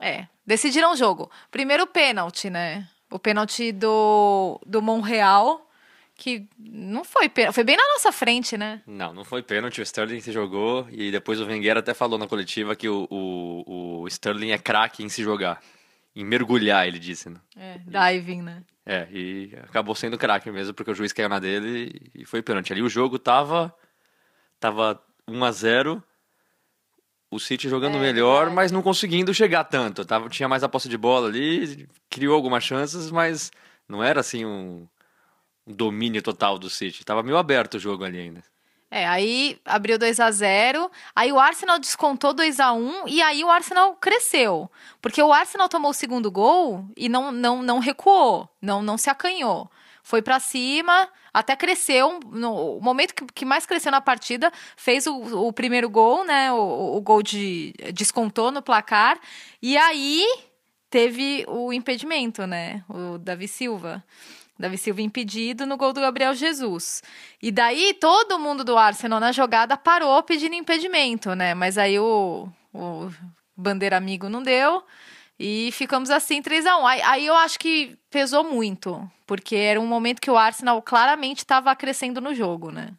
É, 0.00 0.26
decidiram 0.44 0.92
o 0.92 0.96
jogo. 0.96 1.30
Primeiro 1.48 1.86
pênalti, 1.86 2.50
né? 2.50 2.88
O 3.08 3.20
pênalti 3.20 3.70
do, 3.70 4.60
do 4.66 4.82
Monreal, 4.82 5.70
que 6.16 6.48
não 6.58 7.04
foi 7.04 7.28
pênalti, 7.28 7.54
foi 7.54 7.62
bem 7.62 7.76
na 7.76 7.86
nossa 7.92 8.10
frente, 8.10 8.56
né? 8.56 8.82
Não, 8.84 9.14
não 9.14 9.24
foi 9.24 9.42
pênalti, 9.44 9.80
o 9.80 9.82
Sterling 9.82 10.20
se 10.20 10.32
jogou 10.32 10.88
e 10.90 11.12
depois 11.12 11.40
o 11.40 11.46
Wenger 11.46 11.76
até 11.76 11.94
falou 11.94 12.18
na 12.18 12.26
coletiva 12.26 12.74
que 12.74 12.88
o, 12.88 13.06
o, 13.08 14.00
o 14.00 14.08
Sterling 14.08 14.50
é 14.50 14.58
craque 14.58 15.04
em 15.04 15.08
se 15.08 15.22
jogar, 15.22 15.62
em 16.14 16.24
mergulhar, 16.24 16.86
ele 16.86 16.98
disse, 16.98 17.30
né? 17.30 17.40
É, 17.56 17.78
diving, 17.78 18.42
né? 18.42 18.62
É, 18.84 19.08
e 19.10 19.54
acabou 19.62 19.94
sendo 19.94 20.18
craque 20.18 20.50
mesmo, 20.50 20.74
porque 20.74 20.90
o 20.90 20.94
juiz 20.94 21.12
caiu 21.12 21.28
na 21.28 21.38
dele 21.38 22.10
e 22.14 22.24
foi 22.24 22.42
pênalti. 22.42 22.72
Ali 22.72 22.82
o 22.82 22.88
jogo 22.88 23.18
tava, 23.18 23.74
tava 24.58 25.00
1 25.26 25.44
a 25.44 25.52
0 25.52 26.02
o 27.30 27.38
City 27.40 27.66
jogando 27.68 27.96
É, 27.96 28.00
melhor, 28.00 28.36
verdade. 28.40 28.56
mas 28.56 28.72
não 28.72 28.82
conseguindo 28.82 29.32
chegar 29.32 29.64
tanto. 29.64 30.04
Tava, 30.04 30.28
tinha 30.28 30.48
mais 30.48 30.62
a 30.62 30.68
posse 30.68 30.88
de 30.88 30.98
bola 30.98 31.28
ali, 31.28 31.88
criou 32.10 32.34
algumas 32.34 32.62
chances, 32.62 33.10
mas 33.10 33.50
não 33.88 34.02
era 34.04 34.20
assim 34.20 34.44
um, 34.44 34.86
um 35.66 35.72
domínio 35.74 36.20
total 36.20 36.58
do 36.58 36.68
City. 36.68 37.04
Tava 37.06 37.22
meio 37.22 37.38
aberto 37.38 37.74
o 37.74 37.80
jogo 37.80 38.04
ali 38.04 38.18
ainda. 38.18 38.42
É, 38.94 39.06
aí 39.06 39.58
abriu 39.64 39.98
2 39.98 40.20
a 40.20 40.30
0 40.30 40.90
aí 41.16 41.32
o 41.32 41.40
Arsenal 41.40 41.78
descontou 41.78 42.34
2 42.34 42.60
a 42.60 42.74
1 42.74 43.08
e 43.08 43.22
aí 43.22 43.42
o 43.42 43.48
Arsenal 43.48 43.94
cresceu. 43.94 44.70
Porque 45.00 45.22
o 45.22 45.32
Arsenal 45.32 45.66
tomou 45.66 45.92
o 45.92 45.94
segundo 45.94 46.30
gol 46.30 46.84
e 46.94 47.08
não, 47.08 47.32
não, 47.32 47.62
não 47.62 47.78
recuou, 47.78 48.46
não, 48.60 48.82
não 48.82 48.98
se 48.98 49.08
acanhou. 49.08 49.70
Foi 50.02 50.20
pra 50.20 50.38
cima, 50.38 51.08
até 51.32 51.56
cresceu. 51.56 52.20
No 52.26 52.76
o 52.76 52.82
momento 52.82 53.14
que, 53.14 53.24
que 53.32 53.44
mais 53.46 53.64
cresceu 53.64 53.90
na 53.90 54.02
partida, 54.02 54.52
fez 54.76 55.06
o, 55.06 55.46
o 55.46 55.52
primeiro 55.54 55.88
gol, 55.88 56.22
né? 56.22 56.52
O, 56.52 56.96
o 56.96 57.00
gol 57.00 57.22
de. 57.22 57.72
descontou 57.94 58.50
no 58.50 58.60
placar. 58.60 59.18
E 59.62 59.74
aí 59.74 60.22
teve 60.90 61.46
o 61.48 61.72
impedimento, 61.72 62.46
né? 62.46 62.84
O 62.90 63.16
Davi 63.16 63.48
Silva. 63.48 64.04
Davi 64.62 64.78
Silva 64.78 65.02
impedido 65.02 65.66
no 65.66 65.76
gol 65.76 65.92
do 65.92 66.00
Gabriel 66.00 66.34
Jesus. 66.34 67.02
E 67.42 67.50
daí 67.50 67.94
todo 67.94 68.38
mundo 68.38 68.62
do 68.62 68.78
Arsenal 68.78 69.18
na 69.18 69.32
jogada 69.32 69.76
parou 69.76 70.22
pedindo 70.22 70.54
impedimento, 70.54 71.34
né? 71.34 71.52
Mas 71.52 71.76
aí 71.76 71.98
o, 71.98 72.48
o 72.72 73.10
bandeira 73.56 73.96
amigo 73.96 74.28
não 74.28 74.42
deu. 74.42 74.84
E 75.38 75.70
ficamos 75.72 76.10
assim, 76.10 76.40
3 76.40 76.64
a 76.66 76.78
1 76.78 76.86
aí, 76.86 77.02
aí 77.02 77.26
eu 77.26 77.34
acho 77.34 77.58
que 77.58 77.98
pesou 78.08 78.44
muito, 78.44 79.10
porque 79.26 79.56
era 79.56 79.80
um 79.80 79.86
momento 79.86 80.20
que 80.20 80.30
o 80.30 80.36
Arsenal 80.36 80.80
claramente 80.80 81.38
estava 81.38 81.74
crescendo 81.74 82.20
no 82.20 82.32
jogo, 82.32 82.70
né? 82.70 82.90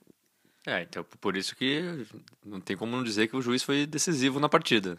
É, 0.65 0.81
então 0.81 1.05
por 1.21 1.37
isso 1.37 1.55
que 1.55 2.05
não 2.45 2.59
tem 2.59 2.75
como 2.75 2.91
não 2.91 3.03
dizer 3.03 3.27
que 3.27 3.37
o 3.37 3.41
juiz 3.41 3.63
foi 3.63 3.85
decisivo 3.85 4.39
na 4.39 4.49
partida. 4.49 4.97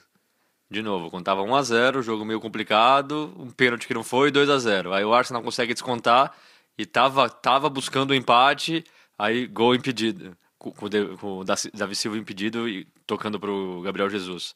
De 0.70 0.80
novo, 0.82 1.10
quando 1.10 1.24
tava 1.24 1.42
1 1.42 1.54
a 1.54 1.62
0 1.62 2.02
jogo 2.02 2.24
meio 2.24 2.40
complicado, 2.40 3.34
um 3.38 3.50
pênalti 3.50 3.86
que 3.86 3.94
não 3.94 4.02
foi, 4.02 4.30
2 4.30 4.48
a 4.48 4.58
0 4.58 4.94
Aí 4.94 5.04
o 5.04 5.12
Arsenal 5.12 5.42
consegue 5.42 5.74
descontar 5.74 6.34
e 6.76 6.84
tava, 6.86 7.28
tava 7.28 7.68
buscando 7.68 8.10
o 8.10 8.14
empate, 8.14 8.84
aí 9.18 9.46
gol 9.46 9.74
impedido. 9.74 10.36
Com, 10.58 10.72
com, 10.72 10.86
o 10.86 11.44
Davi 11.44 11.94
Silva 11.94 12.16
impedido 12.16 12.68
e 12.68 12.86
tocando 13.06 13.38
pro 13.38 13.82
Gabriel 13.82 14.08
Jesus. 14.08 14.54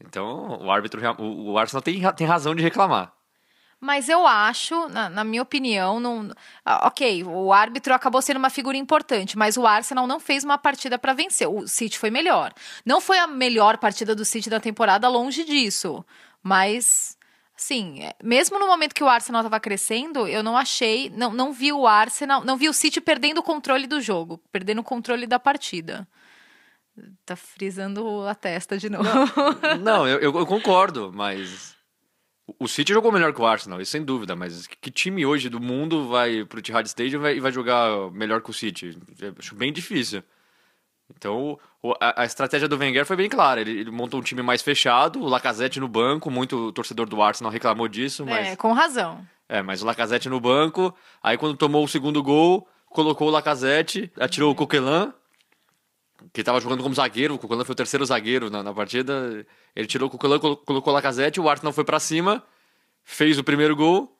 Então, 0.00 0.58
o 0.60 0.70
árbitro, 0.70 1.00
o, 1.18 1.52
o 1.52 1.58
Arsenal 1.58 1.82
tem, 1.82 2.02
tem 2.14 2.26
razão 2.26 2.54
de 2.54 2.62
reclamar. 2.62 3.12
Mas 3.80 4.08
eu 4.08 4.26
acho, 4.26 4.88
na, 4.88 5.08
na 5.08 5.22
minha 5.22 5.42
opinião, 5.42 6.00
não. 6.00 6.30
ah, 6.64 6.86
Ok, 6.86 7.22
o 7.24 7.52
árbitro 7.52 7.92
acabou 7.92 8.22
sendo 8.22 8.38
uma 8.38 8.48
figura 8.50 8.76
importante, 8.76 9.36
mas 9.36 9.56
o 9.56 9.66
Arsenal 9.66 10.06
não 10.06 10.18
fez 10.18 10.44
uma 10.44 10.56
partida 10.56 10.98
para 10.98 11.12
vencer. 11.12 11.48
O 11.48 11.68
City 11.68 11.98
foi 11.98 12.10
melhor. 12.10 12.52
Não 12.84 13.00
foi 13.00 13.18
a 13.18 13.26
melhor 13.26 13.76
partida 13.78 14.14
do 14.14 14.24
City 14.24 14.48
da 14.48 14.60
temporada, 14.60 15.08
longe 15.08 15.44
disso. 15.44 16.04
Mas, 16.42 17.15
assim, 17.58 18.02
é, 18.02 18.14
mesmo 18.22 18.58
no 18.58 18.66
momento 18.66 18.94
que 18.94 19.02
o 19.04 19.08
Arsenal 19.08 19.40
estava 19.42 19.58
crescendo, 19.60 20.26
eu 20.28 20.42
não 20.42 20.56
achei, 20.56 21.10
não, 21.10 21.32
não 21.32 21.52
vi 21.52 21.72
o 21.72 21.86
Arsenal, 21.86 22.44
não 22.44 22.56
vi 22.56 22.68
o 22.68 22.72
City 22.72 23.00
perdendo 23.00 23.38
o 23.38 23.42
controle 23.42 23.86
do 23.86 24.00
jogo, 24.00 24.40
perdendo 24.52 24.80
o 24.80 24.84
controle 24.84 25.26
da 25.26 25.38
partida. 25.38 26.06
Tá 27.24 27.36
frisando 27.36 28.26
a 28.26 28.34
testa 28.34 28.78
de 28.78 28.88
novo. 28.88 29.08
Não, 29.82 30.06
eu, 30.08 30.18
eu- 30.18 30.38
eu 30.38 30.46
concordo, 30.46 31.12
mas. 31.14 31.74
o- 32.58 32.68
City 32.68 32.92
jogou 32.92 33.12
melhor 33.12 33.34
que 33.34 33.40
o 33.40 33.46
Arsenal, 33.46 33.80
isso 33.80 33.90
sem 33.92 34.02
dúvida, 34.04 34.34
mas 34.34 34.66
que 34.66 34.90
time 34.90 35.26
hoje 35.26 35.48
do 35.50 35.60
mundo 35.60 36.08
vai 36.08 36.44
pro 36.44 36.58
Etihad 36.60 36.86
Stadium 36.86 37.26
e 37.26 37.40
vai 37.40 37.52
jogar 37.52 38.10
melhor 38.12 38.40
que 38.40 38.48
o 38.50 38.54
City? 38.54 38.98
Eu 39.20 39.34
Acho 39.38 39.54
bem 39.54 39.72
difícil. 39.72 40.22
Então, 41.14 41.58
a, 42.00 42.24
estratégia 42.24 42.66
do 42.68 42.76
Wenger 42.76 43.06
foi 43.06 43.16
bem 43.16 43.28
clara. 43.28 43.60
Ele, 43.60 43.70
ele 43.80 43.90
montou 43.90 44.18
um 44.20 44.22
time 44.22 44.42
mais 44.42 44.60
fechado, 44.62 45.20
o 45.20 45.28
Lacazette 45.28 45.78
no 45.78 45.86
banco, 45.88 46.30
muito 46.30 46.72
torcedor 46.72 47.08
do 47.08 47.22
Arsenal 47.22 47.52
reclamou 47.52 47.86
disso, 47.88 48.24
mas. 48.26 48.48
É, 48.48 48.56
com 48.56 48.72
razão. 48.72 49.24
É, 49.48 49.62
mas 49.62 49.82
o 49.82 49.86
Lacazette 49.86 50.28
no 50.28 50.40
banco. 50.40 50.94
Aí 51.22 51.38
quando 51.38 51.56
tomou 51.56 51.84
o 51.84 51.88
segundo 51.88 52.22
gol, 52.22 52.68
colocou 52.86 53.28
o 53.28 53.30
Lacazette, 53.30 54.10
atirou 54.18 54.50
o 54.50 54.54
Coquelin, 54.54 55.12
que 56.32 56.40
estava 56.40 56.60
jogando 56.60 56.82
como 56.82 56.94
zagueiro. 56.94 57.34
O 57.34 57.38
Coquelin 57.38 57.64
foi 57.64 57.72
o 57.72 57.76
terceiro 57.76 58.04
zagueiro 58.04 58.50
na, 58.50 58.62
na 58.62 58.74
partida. 58.74 59.46
Ele 59.76 59.86
tirou 59.86 60.08
o 60.08 60.10
Coquelin, 60.10 60.40
colo- 60.40 60.56
colocou 60.56 60.92
o 60.92 60.96
Lacazette, 60.96 61.40
o 61.40 61.48
Arsenal 61.48 61.72
foi 61.72 61.84
pra 61.84 62.00
cima, 62.00 62.42
fez 63.04 63.38
o 63.38 63.44
primeiro 63.44 63.76
gol. 63.76 64.12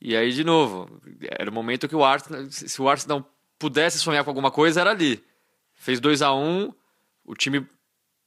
E 0.00 0.16
aí, 0.16 0.32
de 0.32 0.44
novo, 0.44 1.00
era 1.22 1.50
o 1.50 1.52
momento 1.52 1.86
que 1.88 1.96
o 1.96 2.04
Arsenal, 2.04 2.46
se 2.50 2.68
se 2.68 2.80
o 2.80 2.88
Arsenal 2.88 3.24
pudesse 3.58 3.98
sonhar 3.98 4.24
com 4.24 4.30
alguma 4.30 4.50
coisa, 4.50 4.80
era 4.80 4.90
ali. 4.90 5.22
Fez 5.76 6.00
2 6.00 6.22
a 6.22 6.34
1 6.34 6.72
o 7.24 7.34
time 7.34 7.66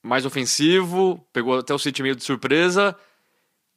mais 0.02 0.26
ofensivo, 0.26 1.26
pegou 1.34 1.60
até 1.60 1.74
o 1.74 1.80
City 1.80 2.02
meio 2.02 2.16
de 2.16 2.24
surpresa. 2.24 2.96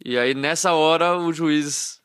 E 0.04 0.18
aí, 0.18 0.34
nessa 0.34 0.72
hora, 0.72 1.16
o 1.18 1.32
juiz 1.32 2.00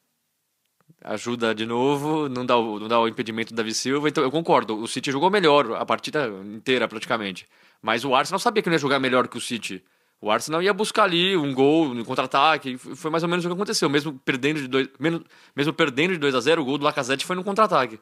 ajuda 1.04 1.54
de 1.54 1.66
novo, 1.66 2.28
não 2.28 2.46
dá, 2.46 2.58
o, 2.58 2.80
não 2.80 2.88
dá 2.88 3.00
o 3.00 3.08
impedimento 3.08 3.54
do 3.54 3.58
Davi 3.58 3.74
Silva. 3.74 4.10
Então, 4.10 4.24
eu 4.24 4.32
concordo, 4.32 4.76
o 4.78 4.88
City 4.88 5.12
jogou 5.12 5.30
melhor 5.30 5.74
a 5.74 5.86
partida 5.86 6.28
inteira, 6.46 6.88
praticamente. 6.88 7.48
Mas 7.82 8.04
o 8.04 8.16
Arsenal 8.16 8.40
sabia 8.40 8.62
que 8.62 8.70
não 8.70 8.76
ia 8.76 8.80
jogar 8.80 9.00
melhor 9.00 9.28
que 9.28 9.38
o 9.38 9.42
City. 9.42 9.84
O 10.20 10.32
Arsenal 10.32 10.64
ia 10.64 10.74
buscar 10.74 11.04
ali 11.04 11.38
um 11.38 11.54
gol 11.54 11.94
no 11.94 12.04
contra-ataque. 12.04 12.78
Foi 12.78 13.12
mais 13.12 13.24
ou 13.24 13.30
menos 13.30 13.46
o 13.46 13.48
que 13.48 13.54
aconteceu. 13.54 13.88
Mesmo 13.90 14.20
perdendo 14.26 14.60
de 14.60 14.68
2 14.68 14.90
mesmo, 15.00 15.24
mesmo 15.56 15.74
perdendo 15.74 16.14
de 16.14 16.20
2 16.20 16.34
a 16.34 16.40
0 16.40 16.62
o 16.62 16.66
gol 16.66 16.78
do 16.78 16.84
Lacazette 16.84 17.26
foi 17.26 17.36
no 17.36 17.44
contra-ataque. 17.44 18.00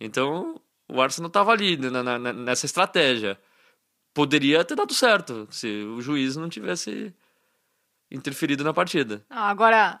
Então, 0.00 0.58
o 0.92 1.00
Arsenal 1.00 1.28
estava 1.28 1.52
ali 1.52 1.76
na- 1.76 2.02
na- 2.02 2.18
na- 2.18 2.32
nessa 2.32 2.66
estratégia. 2.66 3.38
Poderia 4.14 4.64
ter 4.64 4.74
dado 4.74 4.92
certo 4.92 5.48
se 5.50 5.66
o 5.84 6.00
juiz 6.00 6.36
não 6.36 6.48
tivesse 6.48 7.14
interferido 8.10 8.62
na 8.62 8.74
partida. 8.74 9.24
Agora, 9.30 10.00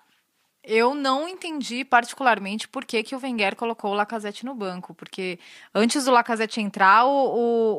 eu 0.64 0.94
não 0.94 1.28
entendi 1.28 1.84
particularmente 1.84 2.68
por 2.68 2.84
que, 2.84 3.02
que 3.02 3.16
o 3.16 3.20
Wenger 3.20 3.56
colocou 3.56 3.90
o 3.90 3.94
Lacazette 3.94 4.44
no 4.44 4.54
banco. 4.54 4.94
Porque 4.94 5.38
antes 5.74 6.04
do 6.04 6.10
Lacazette 6.12 6.60
entrar, 6.60 7.04
o, 7.04 7.10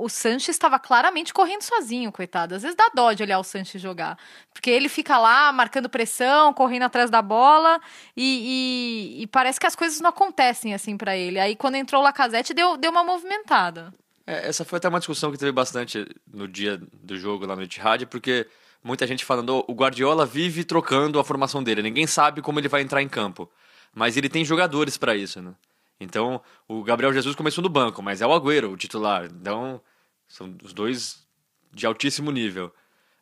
o, 0.01 0.03
o 0.03 0.09
Sanches 0.09 0.49
estava 0.49 0.77
claramente 0.77 1.33
correndo 1.33 1.61
sozinho, 1.61 2.11
coitado. 2.11 2.55
Às 2.55 2.61
vezes 2.63 2.75
dá 2.75 2.89
dó 2.93 3.13
de 3.13 3.23
olhar 3.23 3.39
o 3.39 3.43
Sanches 3.43 3.81
jogar. 3.81 4.17
Porque 4.53 4.69
ele 4.69 4.89
fica 4.89 5.17
lá 5.17 5.51
marcando 5.53 5.87
pressão, 5.89 6.53
correndo 6.53 6.83
atrás 6.83 7.09
da 7.09 7.21
bola 7.21 7.79
e, 8.17 9.17
e- 9.19 9.23
e 9.23 9.27
parece 9.27 9.59
que 9.59 9.67
as 9.67 9.75
coisas 9.75 10.01
não 10.01 10.09
acontecem 10.09 10.73
assim 10.73 10.97
para 10.97 11.15
ele. 11.15 11.39
Aí 11.39 11.55
quando 11.55 11.75
entrou 11.75 12.01
o 12.01 12.03
Lacazette, 12.03 12.53
deu, 12.53 12.75
deu 12.77 12.91
uma 12.91 13.03
movimentada. 13.03 13.93
É, 14.25 14.47
essa 14.47 14.63
foi 14.65 14.77
até 14.77 14.87
uma 14.87 14.99
discussão 14.99 15.31
que 15.31 15.37
teve 15.37 15.51
bastante 15.51 16.05
no 16.31 16.47
dia 16.47 16.81
do 17.01 17.17
jogo 17.17 17.45
lá 17.45 17.55
no 17.55 17.63
Etihad, 17.63 18.05
porque 18.05 18.47
muita 18.83 19.07
gente 19.07 19.23
falando, 19.23 19.63
"Oh, 19.67 19.71
o 19.71 19.75
Guardiola 19.75 20.25
vive 20.25 20.63
trocando 20.63 21.19
a 21.19 21.23
formação 21.23 21.63
dele, 21.63 21.81
ninguém 21.81 22.07
sabe 22.07 22.41
como 22.41 22.59
ele 22.59 22.67
vai 22.67 22.81
entrar 22.81 23.01
em 23.01 23.09
campo, 23.09 23.49
mas 23.93 24.17
ele 24.17 24.29
tem 24.29 24.43
jogadores 24.43 24.97
para 24.97 25.15
isso, 25.15 25.41
né? 25.41 25.53
Então, 25.99 26.41
o 26.67 26.83
Gabriel 26.83 27.13
Jesus 27.13 27.35
começou 27.35 27.61
no 27.61 27.69
banco, 27.69 28.01
mas 28.01 28.21
é 28.21 28.27
o 28.27 28.33
Agüero, 28.33 28.71
o 28.71 28.77
titular. 28.77 29.25
Então, 29.25 29.81
são 30.27 30.55
os 30.63 30.73
dois 30.73 31.23
de 31.71 31.85
altíssimo 31.85 32.31
nível. 32.31 32.73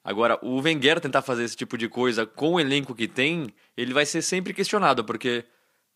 Agora, 0.04 0.40
o 0.42 0.60
Wenger 0.60 1.00
tentar 1.00 1.22
fazer 1.22 1.44
esse 1.44 1.56
tipo 1.56 1.78
de 1.78 1.88
coisa 1.88 2.26
com 2.26 2.54
o 2.54 2.60
elenco 2.60 2.96
que 2.96 3.08
tem, 3.08 3.54
ele 3.78 3.94
vai 3.94 4.06
ser 4.06 4.22
sempre 4.22 4.54
questionado, 4.54 5.04
porque 5.06 5.46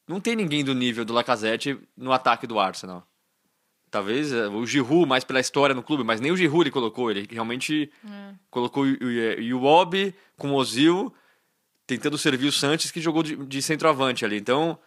não 0.07 0.19
tem 0.19 0.35
ninguém 0.35 0.63
do 0.63 0.75
nível 0.75 1.03
do 1.03 1.13
Lacazette 1.13 1.79
no 1.97 2.11
ataque 2.11 2.45
do 2.45 2.59
Arsenal. 2.59 3.07
Talvez 3.95 4.33
é, 4.33 4.47
o 4.49 4.65
Giroud 4.65 5.07
mais 5.07 5.23
pela 5.23 5.39
história 5.39 5.73
no 5.73 5.81
clube, 5.81 6.03
mas 6.03 6.19
nem 6.19 6.29
o 6.31 6.35
Giroud 6.35 6.63
ele 6.63 6.71
colocou. 6.71 7.09
Ele 7.09 7.25
realmente 7.31 7.89
colocou 8.49 8.83
o 8.83 8.87
o 8.87 9.41
Iwobi 9.41 10.13
com 10.37 10.51
o 10.51 10.55
Ozil, 10.55 11.13
tentando 11.87 12.17
servir 12.17 12.47
o 12.47 12.51
Sanches, 12.51 12.91
que 12.91 12.99
jogou 12.99 13.23
de, 13.23 13.37
de 13.37 13.61
centroavante 13.61 14.25
ali. 14.25 14.35
Então, 14.37 14.77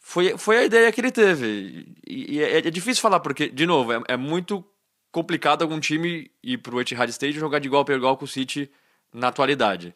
foi, 0.00 0.38
foi 0.38 0.56
a 0.58 0.64
ideia 0.64 0.90
que 0.90 1.00
ele 1.02 1.12
teve. 1.12 1.86
E, 2.06 2.36
e 2.36 2.42
é, 2.42 2.58
é 2.58 2.70
difícil 2.70 3.02
falar, 3.02 3.20
porque, 3.20 3.48
de 3.48 3.66
novo, 3.66 3.92
é, 3.92 4.02
é 4.08 4.16
muito 4.16 4.64
complicado 5.12 5.60
algum 5.62 5.78
time 5.78 6.30
ir 6.42 6.58
pro 6.58 6.80
Etihad 6.80 7.10
Stadium 7.10 7.40
jogar 7.40 7.58
de 7.58 7.68
igual 7.68 7.84
para 7.84 7.94
igual 7.94 8.16
com 8.16 8.24
o 8.24 8.28
City 8.28 8.70
na 9.12 9.28
atualidade. 9.28 9.94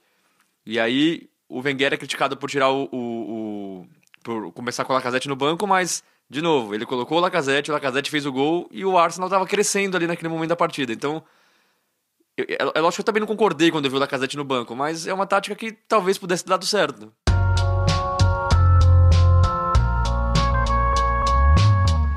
E 0.66 0.78
aí, 0.78 1.28
o 1.49 1.61
Wenger 1.61 1.94
é 1.94 1.97
criticado 1.97 2.37
por 2.37 2.50
tirar 2.50 2.68
o... 2.70 2.88
o- 2.92 2.99
o- 3.82 3.88
por 4.23 4.52
começar 4.52 4.85
com 4.85 4.92
o 4.92 4.97
Lacazette 4.97 5.28
no 5.28 5.37
banco, 5.37 5.66
mas, 5.66 6.04
de 6.30 6.42
novo, 6.42 6.75
ele 6.75 6.85
colocou 6.85 7.18
o 7.18 7.20
Lacazette, 7.20 7.70
o 7.70 7.75
Lacazette 7.75 8.11
fez 8.11 8.26
o 8.26 8.32
gol 8.32 8.68
e 8.70 8.85
o 8.85 8.99
Arsenal 8.99 9.28
estava 9.28 9.47
crescendo 9.47 9.97
ali 9.97 10.06
naquele 10.06 10.28
momento 10.28 10.50
da 10.50 10.56
partida. 10.56 10.92
Então, 10.92 11.23
eu- 12.37 12.44
É 12.49 12.78
é 12.78 12.80
lógico 12.80 12.97
que 12.97 13.00
eu 13.00 13.04
também 13.04 13.20
não 13.20 13.26
concordei 13.26 13.70
quando 13.70 13.87
eu 13.87 13.90
vi 13.90 13.97
o 13.97 14.00
Lacazette 14.00 14.37
no 14.37 14.44
banco, 14.44 14.76
mas 14.76 15.06
é 15.06 15.14
uma 15.14 15.26
tática 15.26 15.56
que 15.56 15.73
talvez 15.73 16.18
pudesse 16.18 16.44
ter 16.44 16.50
dado 16.50 16.66
certo. 16.66 17.11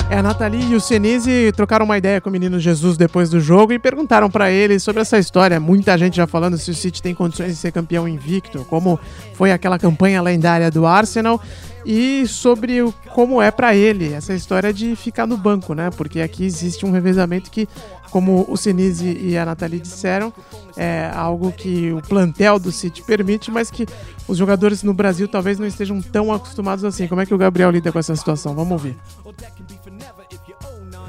É, 0.10 0.18
a 0.18 0.22
Nathalie 0.22 0.74
e 0.74 0.76
o 0.76 0.82
Senise 0.82 1.54
trocaram 1.56 1.86
uma 1.86 1.98
ideia 1.98 2.20
com 2.20 2.28
o 2.28 2.32
menino 2.34 2.60
Jesus 2.60 2.98
depois 2.98 3.30
do 3.30 3.40
jogo 3.40 3.72
e 3.72 3.80
perguntaram 3.80 4.30
pra 4.30 4.52
ele 4.52 4.78
sobre 4.78 5.02
essa 5.02 5.18
história. 5.18 5.58
Muita 5.58 5.98
gente 5.98 6.18
já 6.18 6.28
falando 6.28 6.58
se 6.58 6.70
o 6.70 6.74
City 6.76 7.02
tem 7.02 7.16
condições 7.16 7.54
de 7.54 7.56
ser 7.56 7.72
campeão 7.72 8.06
invicto, 8.06 8.66
como 8.66 9.00
foi 9.36 9.54
aquela 9.54 9.80
campanha 9.80 10.22
lendária 10.22 10.70
do 10.70 10.86
Arsenal 10.86 11.42
e 11.86 12.28
sobre 12.28 12.82
o, 12.82 12.94
como 13.14 13.42
é 13.42 13.52
pra 13.52 13.76
ele 13.76 14.14
essa 14.14 14.34
história 14.34 14.74
de 14.74 14.96
ficar 14.96 15.26
no 15.26 15.38
banco, 15.38 15.74
né? 15.74 15.90
Porque 15.90 16.22
aqui 16.22 16.46
existe 16.46 16.86
um 16.86 16.92
revezamento 16.92 17.50
que, 17.50 17.68
como 18.12 18.46
o 18.48 18.58
Senise 18.58 19.18
e 19.20 19.38
a 19.38 19.46
Nathalie 19.46 19.80
disseram, 19.80 20.34
é 20.78 21.10
algo 21.14 21.52
que 21.52 21.92
o 21.92 22.02
plantel 22.02 22.60
do 22.60 22.72
City 22.72 23.02
permite, 23.02 23.52
mas 23.52 23.72
que 23.72 23.86
os 24.28 24.38
jogadores 24.38 24.84
no 24.84 24.94
Brasil 24.94 25.28
talvez 25.28 25.60
não 25.60 25.68
estejam 25.68 26.02
tão 26.02 26.32
acostumados 26.32 26.84
assim. 26.86 27.08
Como 27.08 27.22
é 27.22 27.26
que 27.26 27.34
o 27.34 27.38
Gabriel 27.38 27.72
lida 27.72 27.92
com 27.92 28.00
essa 28.00 28.16
situação? 28.16 28.54
Vamos 28.54 28.72
ouvir. 28.72 28.98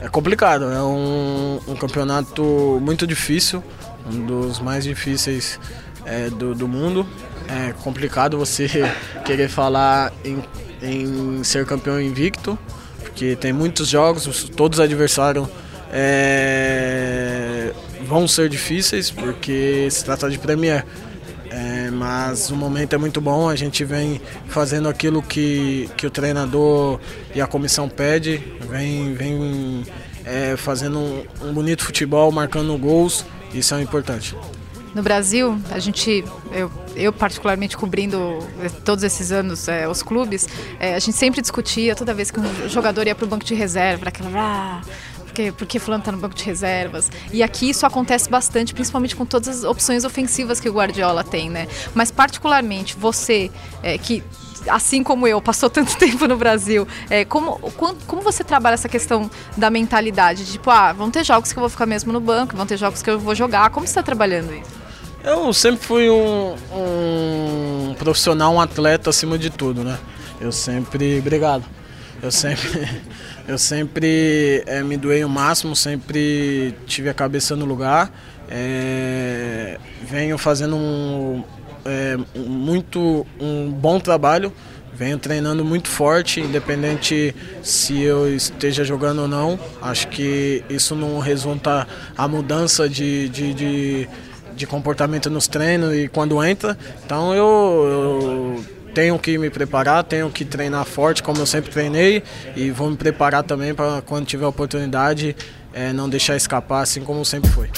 É 0.01 0.09
complicado, 0.09 0.65
é 0.65 0.83
um, 0.83 1.61
um 1.69 1.77
campeonato 1.77 2.43
muito 2.83 3.07
difícil, 3.07 3.63
um 4.13 4.27
dos 4.27 4.59
mais 4.59 4.83
difíceis 4.83 5.61
é, 6.05 6.29
do, 6.29 6.55
do 6.55 6.67
mundo. 6.67 7.07
É 7.69 7.73
complicado 7.83 8.39
você 8.39 8.67
querer 9.25 9.49
falar 9.49 10.13
em, 10.25 10.43
em 10.83 11.45
ser 11.45 11.67
campeão 11.67 12.01
invicto, 12.01 12.59
porque 13.01 13.37
tem 13.37 13.53
muitos 13.53 13.89
jogos, 13.89 14.27
os- 14.27 14.45
todos 14.49 14.79
os 14.79 14.85
adversários 14.85 15.47
é, 15.93 17.73
vão 18.07 18.27
ser 18.27 18.49
difíceis, 18.49 19.11
porque 19.11 19.89
se 19.91 20.05
trata 20.05 20.31
de 20.31 20.39
Premier. 20.39 20.85
É, 21.51 21.91
mas 21.91 22.51
o 22.51 22.57
momento 22.57 22.95
é 22.95 22.99
muito 22.99 23.21
bom, 23.21 23.47
a 23.47 23.55
gente 23.55 23.85
vem 23.85 24.19
fazendo 24.49 24.89
aquilo 24.89 25.23
que, 25.23 25.87
que 25.99 26.07
o 26.07 26.11
treinador 26.11 26.99
e 27.35 27.43
a 27.43 27.47
comissão 27.47 27.91
pede, 27.91 28.43
vem, 28.71 29.13
vem 29.13 29.85
é, 30.25 30.57
fazendo 30.57 30.99
um, 30.99 31.23
um 31.43 31.53
bonito 31.53 31.85
futebol, 31.85 32.33
marcando 32.33 32.75
gols, 32.79 33.27
isso 33.53 33.75
é 33.75 33.83
importante. 33.83 34.35
No 34.95 35.03
Brasil, 35.03 35.59
a 35.71 35.79
gente, 35.79 36.23
eu, 36.53 36.71
eu 36.95 37.13
particularmente 37.13 37.77
cobrindo 37.77 38.39
eh, 38.61 38.69
todos 38.85 39.03
esses 39.03 39.33
anos 39.33 39.67
eh, 39.67 39.89
os 39.89 40.03
clubes, 40.03 40.47
eh, 40.79 40.95
a 40.95 40.99
gente 40.99 41.17
sempre 41.17 41.41
discutia 41.41 41.97
toda 41.97 42.13
vez 42.13 42.31
que 42.31 42.39
um 42.39 42.69
jogador 42.69 43.07
ia 43.07 43.15
para 43.15 43.25
o 43.25 43.29
banco 43.29 43.45
de 43.45 43.55
reserva, 43.55 44.09
aquela. 44.09 44.31
Ah, 44.35 44.83
porque, 45.25 45.51
porque 45.53 45.79
fulano 45.79 46.05
tá 46.05 46.13
no 46.13 46.19
banco 46.19 46.35
de 46.35 46.45
reservas. 46.45 47.11
E 47.33 47.43
aqui 47.43 47.71
isso 47.71 47.87
acontece 47.87 48.29
bastante, 48.29 48.75
principalmente 48.75 49.17
com 49.17 49.25
todas 49.25 49.49
as 49.49 49.65
opções 49.65 50.05
ofensivas 50.05 50.61
que 50.61 50.69
o 50.69 50.75
Guardiola 50.75 51.25
tem, 51.25 51.49
né? 51.49 51.69
Mas 51.95 52.11
particularmente 52.11 52.95
você, 52.95 53.51
eh, 53.83 53.97
que 53.97 54.23
assim 54.69 55.03
como 55.03 55.27
eu, 55.27 55.41
passou 55.41 55.71
tanto 55.71 55.97
tempo 55.97 56.29
no 56.29 56.37
Brasil, 56.37 56.87
como, 57.31 57.59
como, 57.73 57.97
como 58.07 58.21
você 58.21 58.45
trabalha 58.45 58.75
essa 58.75 58.91
questão 58.91 59.31
da 59.57 59.71
mentalidade? 59.71 60.45
Tipo, 60.45 60.71
ah, 60.71 60.93
vão 60.93 61.11
ter 61.11 61.25
jogos 61.25 61.51
que 61.51 61.59
eu 61.59 61.63
vou 61.63 61.71
ficar 61.71 61.87
mesmo 61.87 62.13
no 62.13 62.21
banco, 62.21 62.55
vão 62.55 62.67
ter 62.67 62.77
jogos 62.77 63.01
que 63.01 63.09
eu 63.09 63.19
vou 63.19 63.35
jogar. 63.35 63.71
Como 63.71 63.87
você 63.87 63.93
está 63.93 64.03
trabalhando 64.03 64.53
isso? 64.53 64.82
Eu 65.25 65.53
sempre 65.53 65.85
fui 65.87 66.11
um, 66.11 66.57
um 66.73 67.95
profissional, 67.95 68.55
um 68.55 68.61
atleta 68.61 69.11
acima 69.11 69.39
de 69.39 69.51
tudo, 69.51 69.85
né? 69.85 69.97
Eu 70.41 70.51
sempre. 70.51 71.19
Obrigado. 71.19 71.65
Eu 72.21 72.31
sempre. 72.31 72.89
Eu 73.47 73.59
sempre 73.59 74.63
eh, 74.67 74.85
me 74.85 74.97
doei 74.97 75.25
o 75.25 75.29
máximo, 75.29 75.75
sempre 75.75 76.73
tive 76.87 77.09
a 77.09 77.15
cabeça 77.15 77.57
no 77.57 77.65
lugar. 77.65 78.09
Eh, 78.49 79.79
venho 80.05 80.39
fazendo 80.39 80.77
um, 80.77 81.43
um 82.37 82.43
muito 82.49 83.27
um 83.41 83.69
bom 83.69 83.99
trabalho. 83.99 84.53
Venho 84.95 85.19
treinando 85.19 85.65
muito 85.65 85.89
forte, 85.89 86.41
independente 86.41 87.35
se 87.63 88.01
eu 88.03 88.33
esteja 88.33 88.85
jogando 88.85 89.23
ou 89.23 89.29
não. 89.29 89.59
Acho 89.81 90.07
que 90.07 90.63
isso 90.69 90.95
não 90.95 91.19
resulta 91.19 91.89
a 92.17 92.29
mudança 92.29 92.89
de, 92.89 93.29
de, 93.31 93.55
de, 93.55 94.09
de 94.55 94.67
comportamento 94.67 95.31
nos 95.31 95.47
treinos 95.47 95.95
e 95.95 96.09
quando 96.09 96.43
entra. 96.45 96.77
Então 97.05 97.35
eu, 97.35 97.45
eu 97.89 98.65
tenho 98.95 99.19
que 99.19 99.39
me 99.39 99.51
preparar, 99.51 100.05
tenho 100.05 100.31
que 100.31 100.45
treinar 100.45 100.85
forte, 100.85 101.23
como 101.23 101.41
eu 101.41 101.47
sempre 101.47 101.71
treinei, 101.71 102.23
e 102.55 102.71
vou 102.71 102.91
me 102.91 102.97
preparar 102.97 103.43
também 103.43 103.75
para 103.75 104.03
quando 104.03 104.27
tiver 104.27 104.47
oportunidade 104.47 105.35
eh, 105.73 105.93
não 105.93 106.09
deixar 106.09 106.37
escapar, 106.37 106.83
assim 106.83 107.03
como 107.03 107.25
sempre 107.25 107.51
foi. 107.51 107.69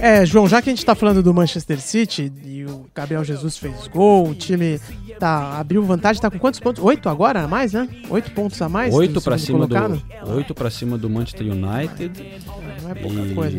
É, 0.00 0.24
João, 0.24 0.48
já 0.48 0.62
que 0.62 0.70
a 0.70 0.72
gente 0.72 0.84
tá 0.84 0.94
falando 0.94 1.22
do 1.22 1.34
Manchester 1.34 1.78
City 1.78 2.32
e 2.44 2.64
o 2.64 2.86
Gabriel 2.94 3.22
Jesus 3.22 3.58
fez 3.58 3.86
gol, 3.88 4.30
o 4.30 4.34
time 4.34 4.80
tá, 5.18 5.58
abriu 5.58 5.82
vantagem, 5.82 6.22
tá 6.22 6.30
com 6.30 6.38
quantos 6.38 6.58
pontos? 6.58 6.82
Oito 6.82 7.08
agora 7.08 7.42
a 7.42 7.48
mais, 7.48 7.74
né? 7.74 7.86
Oito 8.08 8.30
pontos 8.30 8.60
a 8.62 8.68
mais? 8.68 8.94
Oito 8.94 9.20
segundo 9.20 9.38
cima 9.38 9.58
colocado? 9.68 10.02
do 10.24 10.32
oito 10.32 10.54
para 10.54 10.70
cima 10.70 10.96
do 10.96 11.10
Manchester 11.10 11.46
United. 11.46 12.40
Não 12.82 12.90
é 12.90 12.94
pouca 12.94 13.20
E 13.20 13.34
coisa. 13.34 13.58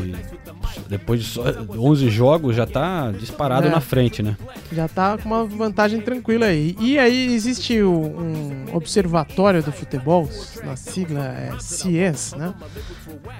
Depois 0.91 1.21
de 1.23 1.25
só 1.27 1.43
11 1.69 2.10
jogos 2.10 2.56
já 2.56 2.65
tá 2.67 3.12
disparado 3.12 3.67
É. 3.67 3.71
na 3.71 3.80
frente, 3.80 4.21
né? 4.21 4.36
Já 4.71 4.88
tá 4.89 5.17
com 5.17 5.27
uma 5.30 5.45
vantagem 5.45 6.01
tranquila 6.01 6.47
aí. 6.47 6.75
E 6.80 6.99
aí 6.99 7.34
existe 7.34 7.82
um 7.82 8.65
observatório 8.73 9.63
do 9.63 9.71
futebol, 9.71 10.30
na 10.63 10.75
sigla 10.75 11.25
é 11.25 11.51
CIES, 11.60 12.34
né? 12.34 12.54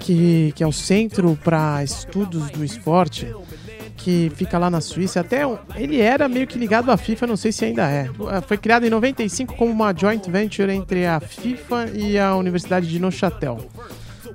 Que, 0.00 0.52
que 0.56 0.64
é 0.64 0.66
o 0.66 0.72
Centro 0.72 1.38
para 1.44 1.84
Estudos 1.84 2.50
do 2.50 2.64
Esporte, 2.64 3.26
que 3.98 4.32
fica 4.34 4.58
lá 4.58 4.70
na 4.70 4.80
Suíça. 4.80 5.20
Até 5.20 5.42
ele 5.76 6.00
era 6.00 6.28
meio 6.28 6.46
que 6.46 6.58
ligado 6.58 6.90
à 6.90 6.96
FIFA, 6.96 7.26
não 7.26 7.36
sei 7.36 7.52
se 7.52 7.66
ainda 7.66 7.86
é. 7.88 8.08
Foi 8.48 8.56
criado 8.56 8.86
em 8.86 8.90
95 8.90 9.54
como 9.56 9.70
uma 9.70 9.94
joint 9.94 10.26
venture 10.30 10.72
entre 10.72 11.06
a 11.06 11.20
FIFA 11.20 11.90
e 11.94 12.18
a 12.18 12.34
Universidade 12.34 12.88
de 12.88 12.98
Neuchâtel. 12.98 13.58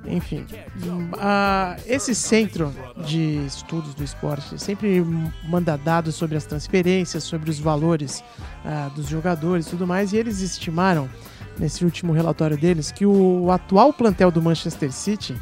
Enfim, 0.06 0.44
esse 1.86 2.14
centro 2.14 2.72
de 3.06 3.44
estudos 3.46 3.94
do 3.94 4.04
esporte 4.04 4.60
sempre 4.60 5.04
manda 5.48 5.76
dados 5.76 6.14
sobre 6.14 6.36
as 6.36 6.44
transferências, 6.44 7.24
sobre 7.24 7.50
os 7.50 7.58
valores 7.58 8.22
ah, 8.64 8.90
dos 8.94 9.06
jogadores 9.06 9.66
e 9.66 9.70
tudo 9.70 9.86
mais, 9.86 10.12
e 10.12 10.16
eles 10.16 10.40
estimaram, 10.40 11.08
nesse 11.58 11.84
último 11.84 12.12
relatório 12.12 12.56
deles, 12.56 12.92
que 12.92 13.04
o 13.04 13.50
atual 13.50 13.92
plantel 13.92 14.30
do 14.30 14.40
Manchester 14.40 14.92
City 14.92 15.36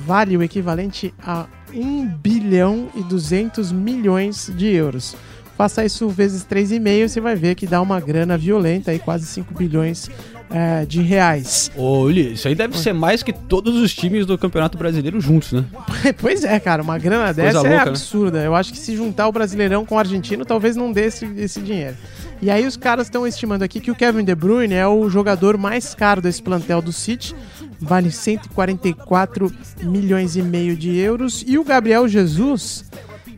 vale 0.00 0.36
o 0.36 0.42
equivalente 0.42 1.12
a 1.20 1.46
1 1.72 2.06
bilhão 2.06 2.88
e 2.94 3.02
200 3.02 3.72
milhões 3.72 4.50
de 4.56 4.66
euros. 4.66 5.16
Faça 5.56 5.84
isso 5.84 6.08
vezes 6.08 6.46
3,5, 6.46 7.08
você 7.08 7.20
vai 7.20 7.34
ver 7.34 7.56
que 7.56 7.66
dá 7.66 7.82
uma 7.82 7.98
grana 7.98 8.38
violenta, 8.38 8.92
aí 8.92 8.98
quase 9.00 9.26
5 9.26 9.52
bilhões 9.54 10.08
eh, 10.50 10.86
de 10.86 11.02
reais. 11.02 11.70
Uli, 11.76 12.32
isso 12.32 12.48
aí 12.48 12.54
deve 12.54 12.78
ser 12.78 12.92
mais 12.92 13.22
que 13.22 13.32
todos 13.32 13.76
os 13.76 13.94
times 13.94 14.24
do 14.24 14.38
Campeonato 14.38 14.78
Brasileiro 14.78 15.20
juntos, 15.20 15.52
né? 15.52 15.64
pois 16.18 16.44
é, 16.44 16.58
cara, 16.58 16.82
uma 16.82 16.98
grana 16.98 17.32
dessa 17.34 17.58
é 17.58 17.60
louca, 17.60 17.84
né? 17.84 17.90
absurda. 17.90 18.38
Eu 18.38 18.54
acho 18.54 18.72
que 18.72 18.78
se 18.78 18.96
juntar 18.96 19.28
o 19.28 19.32
Brasileirão 19.32 19.84
com 19.84 19.94
o 19.94 19.98
argentino, 19.98 20.44
talvez 20.44 20.74
não 20.76 20.90
dê 20.90 21.06
esse, 21.06 21.26
esse 21.36 21.60
dinheiro. 21.60 21.96
E 22.40 22.50
aí 22.50 22.66
os 22.66 22.76
caras 22.76 23.08
estão 23.08 23.26
estimando 23.26 23.62
aqui 23.62 23.80
que 23.80 23.90
o 23.90 23.94
Kevin 23.94 24.24
De 24.24 24.34
Bruyne 24.34 24.74
é 24.74 24.86
o 24.86 25.10
jogador 25.10 25.58
mais 25.58 25.94
caro 25.94 26.22
desse 26.22 26.42
plantel 26.42 26.80
do 26.80 26.92
City, 26.92 27.34
vale 27.80 28.10
144 28.10 29.52
milhões 29.82 30.36
e 30.36 30.42
meio 30.42 30.76
de 30.76 30.96
euros, 30.96 31.44
e 31.46 31.58
o 31.58 31.64
Gabriel 31.64 32.06
Jesus 32.08 32.84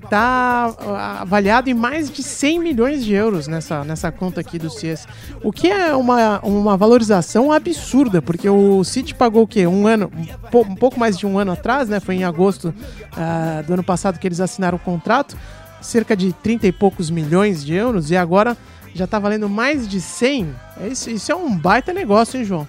tá 0.08 0.74
ah, 0.80 1.22
avaliado 1.22 1.68
em 1.68 1.74
mais 1.74 2.10
de 2.10 2.22
100 2.22 2.58
milhões 2.60 3.04
de 3.04 3.12
euros 3.12 3.46
nessa, 3.46 3.84
nessa 3.84 4.10
conta 4.10 4.40
aqui 4.40 4.58
do 4.58 4.70
CIES. 4.70 5.06
O 5.42 5.52
que 5.52 5.68
é 5.70 5.94
uma, 5.94 6.40
uma 6.40 6.76
valorização 6.76 7.52
absurda, 7.52 8.22
porque 8.22 8.48
o 8.48 8.82
City 8.84 9.14
pagou 9.14 9.42
o 9.42 9.46
quê? 9.46 9.66
Um 9.66 9.86
ano, 9.86 10.10
um, 10.16 10.48
pou- 10.50 10.76
pouco 10.76 10.98
mais 10.98 11.18
de 11.18 11.26
um 11.26 11.38
ano 11.38 11.52
atrás, 11.52 11.88
né? 11.88 12.00
Foi 12.00 12.14
em 12.14 12.24
agosto 12.24 12.74
ah, 13.16 13.62
do 13.66 13.74
ano 13.74 13.84
passado 13.84 14.18
que 14.18 14.26
eles 14.26 14.40
assinaram 14.40 14.76
o 14.76 14.80
contrato, 14.80 15.36
cerca 15.80 16.16
de 16.16 16.32
30 16.32 16.66
e 16.66 16.72
poucos 16.72 17.10
milhões 17.10 17.64
de 17.64 17.74
euros, 17.74 18.10
e 18.10 18.16
agora 18.16 18.56
já 18.94 19.06
tá 19.06 19.18
valendo 19.18 19.48
mais 19.48 19.86
de 19.86 20.00
100. 20.00 20.48
É 20.80 20.88
Isso, 20.88 21.10
isso 21.10 21.30
é 21.30 21.34
um 21.34 21.56
baita 21.56 21.92
negócio, 21.92 22.38
hein, 22.38 22.44
João? 22.44 22.66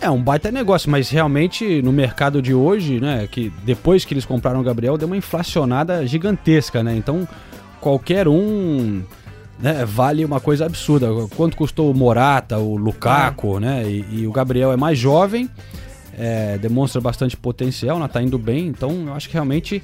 É 0.00 0.08
um 0.08 0.22
baita 0.22 0.50
negócio, 0.50 0.90
mas 0.90 1.10
realmente 1.10 1.82
no 1.82 1.92
mercado 1.92 2.40
de 2.40 2.54
hoje, 2.54 2.98
né, 2.98 3.28
que 3.30 3.52
depois 3.62 4.04
que 4.04 4.14
eles 4.14 4.24
compraram 4.24 4.60
o 4.60 4.62
Gabriel, 4.62 4.96
deu 4.96 5.06
uma 5.06 5.16
inflacionada 5.16 6.06
gigantesca, 6.06 6.82
né? 6.82 6.96
Então, 6.96 7.28
qualquer 7.80 8.26
um 8.26 9.02
né, 9.58 9.84
vale 9.84 10.24
uma 10.24 10.40
coisa 10.40 10.64
absurda. 10.64 11.08
Quanto 11.36 11.54
custou 11.54 11.90
o 11.90 11.94
Morata, 11.94 12.56
o 12.58 12.76
Lukaku, 12.76 13.60
né? 13.60 13.84
E, 13.86 14.20
e 14.20 14.26
o 14.26 14.32
Gabriel 14.32 14.72
é 14.72 14.76
mais 14.76 14.98
jovem, 14.98 15.50
é, 16.18 16.56
demonstra 16.56 16.98
bastante 16.98 17.36
potencial, 17.36 17.98
né, 17.98 18.08
tá 18.08 18.22
indo 18.22 18.38
bem. 18.38 18.68
Então, 18.68 19.04
eu 19.06 19.12
acho 19.12 19.28
que 19.28 19.34
realmente 19.34 19.82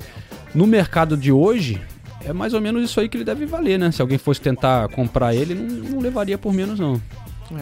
no 0.54 0.66
mercado 0.66 1.14
de 1.14 1.30
hoje 1.30 1.78
é 2.24 2.32
mais 2.32 2.54
ou 2.54 2.60
menos 2.60 2.82
isso 2.82 2.98
aí 2.98 3.08
que 3.08 3.18
ele 3.18 3.24
deve 3.24 3.44
valer, 3.44 3.78
né? 3.78 3.92
Se 3.92 4.00
alguém 4.00 4.16
fosse 4.16 4.40
tentar 4.40 4.88
comprar 4.88 5.34
ele, 5.34 5.54
não, 5.54 5.90
não 5.90 6.00
levaria 6.00 6.38
por 6.38 6.54
menos, 6.54 6.80
não. 6.80 7.00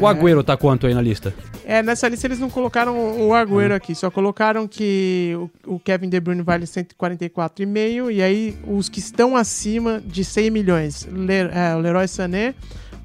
O 0.00 0.06
Agüero 0.06 0.42
tá 0.42 0.56
quanto 0.56 0.86
aí 0.86 0.94
na 0.94 1.02
lista? 1.02 1.34
É, 1.64 1.82
nessa 1.82 2.08
lista 2.08 2.26
eles 2.26 2.38
não 2.38 2.48
colocaram 2.50 2.96
o 3.20 3.34
Agüero 3.34 3.74
aqui, 3.74 3.94
só 3.94 4.10
colocaram 4.10 4.66
que 4.66 5.34
o, 5.66 5.74
o 5.74 5.78
Kevin 5.78 6.08
De 6.08 6.18
Bruyne 6.20 6.42
vale 6.42 6.66
144,5 6.66 8.10
e 8.12 8.22
aí 8.22 8.56
os 8.66 8.88
que 8.88 8.98
estão 8.98 9.36
acima 9.36 10.00
de 10.04 10.24
100 10.24 10.50
milhões, 10.50 11.08
Le, 11.10 11.50
é, 11.52 11.74
o 11.76 11.80
Leroy 11.80 12.08
Sané, 12.08 12.54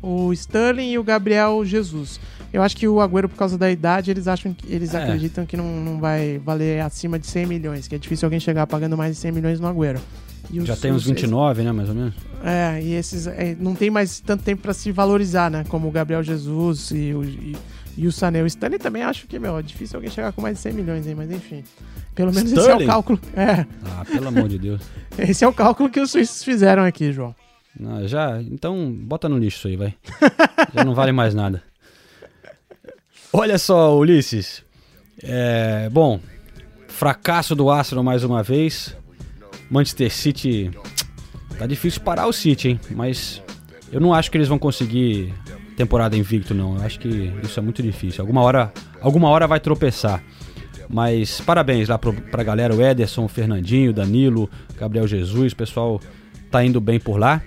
o 0.01 0.31
Sterling 0.33 0.91
e 0.91 0.97
o 0.97 1.03
Gabriel 1.03 1.63
Jesus. 1.65 2.19
Eu 2.51 2.63
acho 2.63 2.75
que 2.75 2.87
o 2.87 2.99
Agüero, 2.99 3.29
por 3.29 3.37
causa 3.37 3.57
da 3.57 3.69
idade, 3.69 4.09
eles 4.09 4.27
acham 4.27 4.53
que 4.53 4.73
eles 4.73 4.93
É. 4.93 5.03
acreditam 5.03 5.45
que 5.45 5.55
não, 5.55 5.65
não 5.65 5.99
vai 5.99 6.39
valer 6.43 6.81
acima 6.81 7.19
de 7.19 7.27
100 7.27 7.45
milhões, 7.45 7.87
que 7.87 7.93
é 7.93 7.97
difícil 7.97 8.25
alguém 8.25 8.39
chegar 8.39 8.65
pagando 8.65 8.97
mais 8.97 9.15
de 9.15 9.21
100 9.21 9.31
milhões 9.31 9.59
no 9.59 9.67
Agüero. 9.67 9.99
E 10.51 10.65
Já 10.65 10.73
os- 10.73 10.79
tem 10.79 10.91
uns 10.91 11.03
os- 11.03 11.07
29, 11.07 11.63
né, 11.63 11.71
mais 11.71 11.89
ou 11.89 11.95
menos? 11.95 12.13
é, 12.43 12.81
e 12.81 12.93
esses 12.93 13.27
é, 13.27 13.55
não 13.59 13.75
tem 13.75 13.89
mais 13.89 14.19
tanto 14.19 14.43
tempo 14.43 14.61
pra 14.63 14.73
se 14.73 14.91
valorizar, 14.91 15.49
né? 15.51 15.63
Como 15.69 15.87
o 15.87 15.91
Gabriel 15.91 16.23
Jesus 16.23 16.89
e 16.91 17.13
o, 17.13 17.23
e, 17.23 17.55
e 17.97 18.07
o 18.07 18.11
Sané. 18.11 18.41
O 18.41 18.47
Stanley 18.47 18.79
também 18.79 19.03
acho 19.03 19.27
que, 19.27 19.37
meu, 19.37 19.57
é 19.57 19.61
difícil 19.61 19.97
alguém 19.97 20.09
chegar 20.11 20.31
com 20.33 20.41
mais 20.41 20.55
de 20.55 20.61
100 20.61 20.73
milhões 20.73 21.05
aí, 21.07 21.13
mas 21.13 21.29
enfim. 21.31 21.63
Pelo 22.15 22.33
menos 22.33 22.51
esse 22.51 22.59
é 22.59 22.63
Sterling? 22.63 22.83
o 22.85 22.87
cálculo. 22.87 23.19
É, 23.35 23.65
Ah, 23.85 24.03
pelo 24.05 24.27
amor 24.27 24.49
de 24.49 24.57
Deus. 24.57 24.81
esse 25.17 25.43
é 25.43 25.47
o 25.47 25.53
cálculo 25.53 25.89
que 25.89 25.99
os 25.99 26.09
suíços 26.11 26.43
fizeram 26.43 26.83
aqui, 26.83 27.11
João. 27.11 27.35
Não, 27.79 28.05
já, 28.07 28.41
então 28.41 28.91
bota 28.91 29.29
no 29.29 29.37
lixo 29.37 29.59
isso 29.59 29.67
aí, 29.67 29.75
vai. 29.77 29.93
Já 30.73 30.83
não 30.83 30.95
vale 30.95 31.11
mais 31.11 31.33
nada. 31.35 31.61
Olha 33.31 33.57
só, 33.57 33.95
Ulisses. 33.97 34.63
É, 35.21 35.87
bom, 35.91 36.19
fracasso 36.87 37.55
do 37.55 37.69
Arsenal 37.69 38.03
mais 38.03 38.23
uma 38.23 38.41
vez. 38.41 38.95
Manchester 39.69 40.11
City. 40.11 40.71
Tá 41.57 41.65
difícil 41.65 42.01
parar 42.01 42.27
o 42.27 42.33
City, 42.33 42.69
hein? 42.69 42.79
Mas 42.91 43.41
eu 43.91 43.99
não 43.99 44.13
acho 44.13 44.31
que 44.31 44.37
eles 44.37 44.47
vão 44.47 44.57
conseguir 44.57 45.33
temporada 45.75 46.17
invicto, 46.17 46.53
não. 46.53 46.75
Eu 46.75 46.81
acho 46.83 46.99
que 46.99 47.33
isso 47.43 47.59
é 47.59 47.63
muito 47.63 47.81
difícil. 47.81 48.21
Alguma 48.21 48.41
hora, 48.41 48.73
alguma 49.01 49.29
hora 49.29 49.47
vai 49.47 49.59
tropeçar. 49.59 50.23
Mas 50.89 51.39
parabéns 51.41 51.87
lá 51.87 51.97
pro, 51.97 52.13
pra 52.13 52.43
galera, 52.43 52.75
o 52.75 52.81
Ederson, 52.81 53.25
o 53.25 53.27
Fernandinho, 53.27 53.93
Danilo, 53.93 54.49
Gabriel 54.77 55.07
Jesus, 55.07 55.53
o 55.53 55.55
pessoal 55.55 56.01
tá 56.49 56.63
indo 56.63 56.81
bem 56.81 56.99
por 56.99 57.17
lá. 57.17 57.41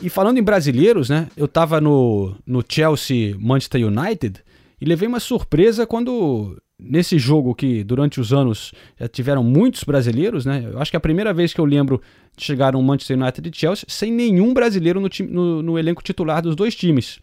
E 0.00 0.08
falando 0.08 0.38
em 0.38 0.42
brasileiros, 0.42 1.10
né? 1.10 1.28
Eu 1.36 1.46
tava 1.46 1.80
no, 1.80 2.34
no 2.46 2.64
Chelsea 2.66 3.36
Manchester 3.38 3.86
United 3.86 4.40
e 4.80 4.84
levei 4.84 5.08
uma 5.08 5.20
surpresa 5.20 5.86
quando 5.86 6.56
nesse 6.78 7.18
jogo 7.18 7.54
que 7.54 7.82
durante 7.82 8.20
os 8.20 8.32
anos 8.32 8.72
já 8.98 9.08
tiveram 9.08 9.42
muitos 9.42 9.82
brasileiros, 9.84 10.46
né? 10.46 10.68
Eu 10.72 10.78
acho 10.80 10.90
que 10.90 10.96
é 10.96 10.98
a 10.98 11.00
primeira 11.00 11.32
vez 11.34 11.52
que 11.52 11.60
eu 11.60 11.64
lembro 11.64 12.00
de 12.36 12.44
chegar 12.44 12.76
um 12.76 12.82
Manchester 12.82 13.18
United 13.20 13.48
e 13.48 13.52
Chelsea 13.56 13.84
sem 13.88 14.12
nenhum 14.12 14.54
brasileiro 14.54 15.00
no, 15.00 15.08
time- 15.08 15.30
no- 15.30 15.62
no 15.62 15.78
elenco 15.78 16.02
titular 16.02 16.40
dos 16.40 16.54
dois 16.54 16.74
times. 16.74 17.18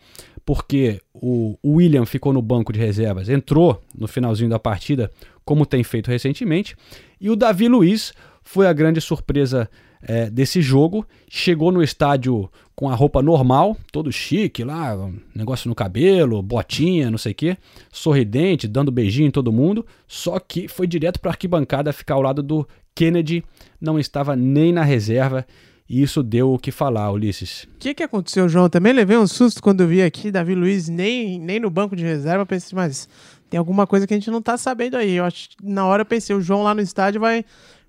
Porque 0.45 0.99
o 1.13 1.55
William 1.65 2.05
ficou 2.05 2.31
no 2.31 2.41
banco 2.41 2.71
de 2.71 2.79
reservas, 2.79 3.29
entrou 3.29 3.81
no 3.97 4.07
finalzinho 4.07 4.49
da 4.49 4.59
partida, 4.59 5.09
como 5.43 5.65
tem 5.65 5.83
feito 5.83 6.07
recentemente, 6.09 6.75
e 7.19 7.29
o 7.31 7.35
Davi 7.35 7.67
Luiz 7.67 8.13
foi 8.45 8.67
a 8.67 8.73
grande 8.73 9.01
surpresa 9.01 9.69
é, 10.01 10.29
desse 10.29 10.61
jogo. 10.61 11.05
Chegou 11.27 11.71
no 11.71 11.83
estádio 11.83 12.49
com 12.75 12.89
a 12.89 12.95
roupa 12.95 13.21
normal, 13.21 13.75
todo 13.91 14.11
chique 14.11 14.63
lá, 14.63 14.95
um 14.95 15.17
negócio 15.33 15.67
no 15.67 15.75
cabelo, 15.75 16.41
botinha, 16.41 17.09
não 17.09 17.17
sei 17.17 17.31
o 17.31 17.35
quê, 17.35 17.57
sorridente, 17.91 18.67
dando 18.67 18.91
beijinho 18.91 19.27
em 19.27 19.31
todo 19.31 19.51
mundo. 19.51 19.85
Só 20.07 20.39
que 20.39 20.67
foi 20.67 20.85
direto 20.85 21.19
para 21.19 21.31
a 21.31 21.33
arquibancada 21.33 21.91
ficar 21.91 22.13
ao 22.13 22.21
lado 22.21 22.43
do 22.43 22.67
Kennedy, 22.93 23.43
não 23.81 23.99
estava 23.99 24.35
nem 24.35 24.71
na 24.71 24.83
reserva. 24.83 25.45
E 25.87 26.01
isso 26.01 26.23
deu 26.23 26.51
o 26.51 26.57
que 26.57 26.71
falar, 26.71 27.11
Ulisses. 27.11 27.63
O 27.75 27.77
que, 27.77 27.93
que 27.93 28.01
aconteceu, 28.01 28.49
João? 28.49 28.67
Também 28.67 28.91
levei 28.91 29.17
um 29.17 29.27
susto 29.27 29.61
quando 29.61 29.81
eu 29.81 29.87
vi 29.87 30.01
aqui 30.01 30.31
Davi 30.31 30.55
Luiz 30.55 30.89
nem, 30.89 31.39
nem 31.39 31.59
no 31.59 31.69
banco 31.69 31.95
de 31.95 32.03
reserva. 32.03 32.43
Pensei, 32.43 32.75
mas 32.75 33.07
tem 33.49 33.59
alguma 33.59 33.85
coisa 33.85 34.07
que 34.07 34.13
a 34.13 34.17
gente 34.17 34.31
não 34.31 34.41
tá 34.41 34.57
sabendo 34.57 34.97
aí. 34.97 35.13
Eu 35.13 35.25
acho 35.25 35.49
na 35.63 35.85
hora 35.85 36.01
eu 36.01 36.05
pensei, 36.05 36.35
o 36.35 36.41
João 36.41 36.63
lá 36.63 36.73
no 36.73 36.81
estádio 36.81 37.21
vai, 37.21 37.45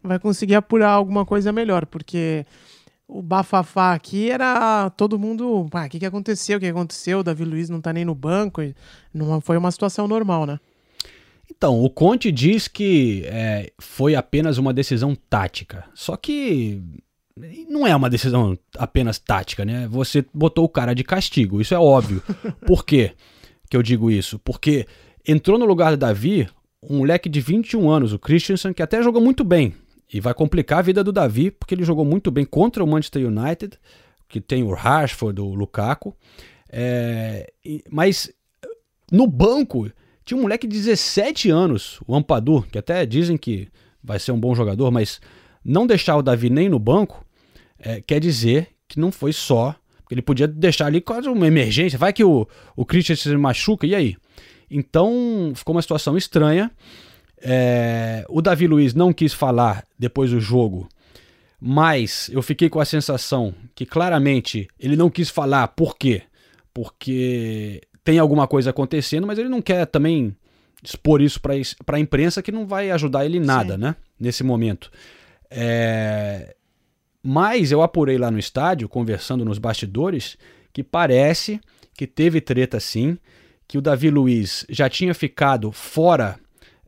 vai 0.06 0.18
conseguir 0.18 0.54
apurar 0.54 0.90
alguma 0.90 1.26
coisa 1.26 1.52
melhor, 1.52 1.86
porque 1.86 2.46
o 3.08 3.22
bafafá 3.22 3.92
aqui 3.92 4.30
era 4.30 4.90
todo 4.90 5.18
mundo. 5.18 5.68
Ah, 5.72 5.86
o 5.86 5.88
que, 5.88 5.98
que 5.98 6.06
aconteceu? 6.06 6.58
O 6.58 6.60
que 6.60 6.66
aconteceu? 6.66 7.20
O 7.20 7.22
Davi 7.22 7.44
Luiz 7.44 7.70
não 7.70 7.80
tá 7.80 7.92
nem 7.92 8.04
no 8.04 8.14
banco. 8.14 8.60
Não 9.12 9.40
foi 9.40 9.56
uma 9.56 9.70
situação 9.70 10.08
normal, 10.08 10.46
né? 10.46 10.58
Então, 11.48 11.80
o 11.80 11.88
Conte 11.88 12.32
diz 12.32 12.66
que 12.66 13.22
é, 13.26 13.72
foi 13.78 14.14
apenas 14.14 14.58
uma 14.58 14.74
decisão 14.74 15.16
tática. 15.28 15.84
Só 15.94 16.16
que 16.16 16.82
não 17.68 17.86
é 17.86 17.94
uma 17.94 18.10
decisão 18.10 18.58
apenas 18.76 19.18
tática, 19.18 19.64
né? 19.64 19.86
Você 19.88 20.24
botou 20.34 20.64
o 20.64 20.68
cara 20.68 20.94
de 20.94 21.04
castigo, 21.04 21.60
isso 21.60 21.74
é 21.74 21.78
óbvio. 21.78 22.22
Por 22.66 22.84
quê 22.84 23.12
que 23.70 23.76
eu 23.76 23.82
digo 23.82 24.10
isso? 24.10 24.38
Porque 24.40 24.86
entrou 25.26 25.58
no 25.58 25.64
lugar 25.64 25.92
do 25.92 25.96
Davi 25.96 26.48
um 26.82 26.98
moleque 26.98 27.28
de 27.28 27.40
21 27.40 27.88
anos, 27.88 28.12
o 28.12 28.18
Christensen, 28.18 28.72
que 28.72 28.82
até 28.82 29.02
jogou 29.02 29.20
muito 29.20 29.44
bem. 29.44 29.74
E 30.12 30.20
vai 30.20 30.32
complicar 30.34 30.78
a 30.78 30.82
vida 30.82 31.02
do 31.02 31.12
Davi, 31.12 31.50
porque 31.50 31.74
ele 31.74 31.84
jogou 31.84 32.04
muito 32.04 32.30
bem 32.30 32.44
contra 32.44 32.82
o 32.82 32.86
Manchester 32.86 33.26
United, 33.26 33.78
que 34.28 34.40
tem 34.40 34.62
o 34.62 34.72
Rashford, 34.72 35.40
o 35.40 35.54
Lukaku. 35.54 36.14
É, 36.68 37.52
mas 37.90 38.32
no 39.10 39.26
banco 39.26 39.90
tinha 40.24 40.38
um 40.38 40.42
moleque 40.42 40.66
de 40.66 40.76
17 40.76 41.50
anos, 41.50 42.00
o 42.06 42.14
Ampadu, 42.14 42.62
que 42.70 42.78
até 42.78 43.06
dizem 43.06 43.36
que 43.36 43.68
vai 44.02 44.18
ser 44.18 44.32
um 44.32 44.40
bom 44.40 44.54
jogador, 44.54 44.90
mas 44.90 45.20
não 45.64 45.86
deixar 45.86 46.16
o 46.16 46.22
Davi 46.22 46.50
nem 46.50 46.68
no 46.68 46.78
banco 46.78 47.24
é, 47.78 48.00
quer 48.00 48.20
dizer 48.20 48.68
que 48.88 48.98
não 48.98 49.10
foi 49.12 49.32
só. 49.32 49.74
Ele 50.10 50.22
podia 50.22 50.46
deixar 50.46 50.86
ali 50.86 51.00
quase 51.00 51.28
uma 51.28 51.46
emergência. 51.46 51.98
Vai 51.98 52.12
que 52.12 52.22
o, 52.22 52.48
o 52.76 52.84
Christian 52.84 53.16
se 53.16 53.36
machuca, 53.36 53.86
e 53.86 53.94
aí? 53.94 54.16
Então 54.70 55.52
ficou 55.54 55.74
uma 55.74 55.82
situação 55.82 56.16
estranha. 56.16 56.70
É, 57.48 58.24
o 58.28 58.42
Davi 58.42 58.66
Luiz 58.66 58.92
não 58.92 59.12
quis 59.12 59.32
falar 59.32 59.84
depois 59.96 60.32
do 60.32 60.40
jogo, 60.40 60.88
mas 61.60 62.28
eu 62.32 62.42
fiquei 62.42 62.68
com 62.68 62.80
a 62.80 62.84
sensação 62.84 63.54
que 63.72 63.86
claramente 63.86 64.66
ele 64.80 64.96
não 64.96 65.08
quis 65.08 65.30
falar. 65.30 65.68
Por 65.68 65.96
quê? 65.96 66.22
Porque 66.74 67.80
tem 68.02 68.18
alguma 68.18 68.48
coisa 68.48 68.70
acontecendo, 68.70 69.28
mas 69.28 69.38
ele 69.38 69.48
não 69.48 69.62
quer 69.62 69.86
também 69.86 70.34
expor 70.82 71.22
isso 71.22 71.40
para 71.40 71.96
a 71.96 72.00
imprensa 72.00 72.42
que 72.42 72.50
não 72.50 72.66
vai 72.66 72.90
ajudar 72.90 73.24
ele 73.24 73.38
nada, 73.38 73.74
Sim. 73.74 73.80
né? 73.80 73.96
Nesse 74.18 74.42
momento. 74.42 74.90
É, 75.48 76.56
Mas 77.22 77.70
eu 77.70 77.80
apurei 77.80 78.18
lá 78.18 78.28
no 78.28 78.40
estádio, 78.40 78.88
conversando 78.88 79.44
nos 79.44 79.58
bastidores, 79.58 80.36
que 80.72 80.82
parece 80.82 81.60
que 81.94 82.08
teve 82.08 82.40
treta 82.40 82.80
sim, 82.80 83.16
que 83.68 83.78
o 83.78 83.80
Davi 83.80 84.10
Luiz 84.10 84.66
já 84.68 84.88
tinha 84.88 85.14
ficado 85.14 85.70
fora 85.70 86.40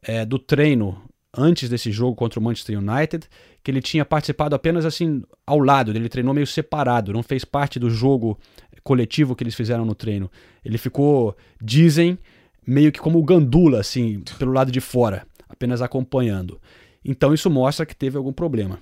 é, 0.08 0.24
do 0.24 0.38
treino 0.38 1.02
antes 1.36 1.68
desse 1.68 1.92
jogo 1.92 2.16
contra 2.16 2.40
o 2.40 2.42
Manchester 2.42 2.78
United, 2.78 3.28
que 3.62 3.70
ele 3.70 3.82
tinha 3.82 4.04
participado 4.04 4.56
apenas 4.56 4.86
assim 4.86 5.22
ao 5.46 5.58
lado, 5.58 5.90
ele 5.90 6.08
treinou 6.08 6.32
meio 6.32 6.46
separado, 6.46 7.12
não 7.12 7.22
fez 7.22 7.44
parte 7.44 7.78
do 7.78 7.90
jogo 7.90 8.38
coletivo 8.82 9.36
que 9.36 9.44
eles 9.44 9.54
fizeram 9.54 9.84
no 9.84 9.94
treino. 9.94 10.30
Ele 10.64 10.78
ficou, 10.78 11.36
dizem, 11.62 12.18
meio 12.66 12.90
que 12.90 12.98
como 12.98 13.18
o 13.18 13.22
gandula, 13.22 13.80
assim, 13.80 14.22
pelo 14.38 14.52
lado 14.52 14.72
de 14.72 14.80
fora, 14.80 15.26
apenas 15.46 15.82
acompanhando. 15.82 16.58
Então 17.04 17.34
isso 17.34 17.50
mostra 17.50 17.84
que 17.84 17.94
teve 17.94 18.16
algum 18.16 18.32
problema. 18.32 18.80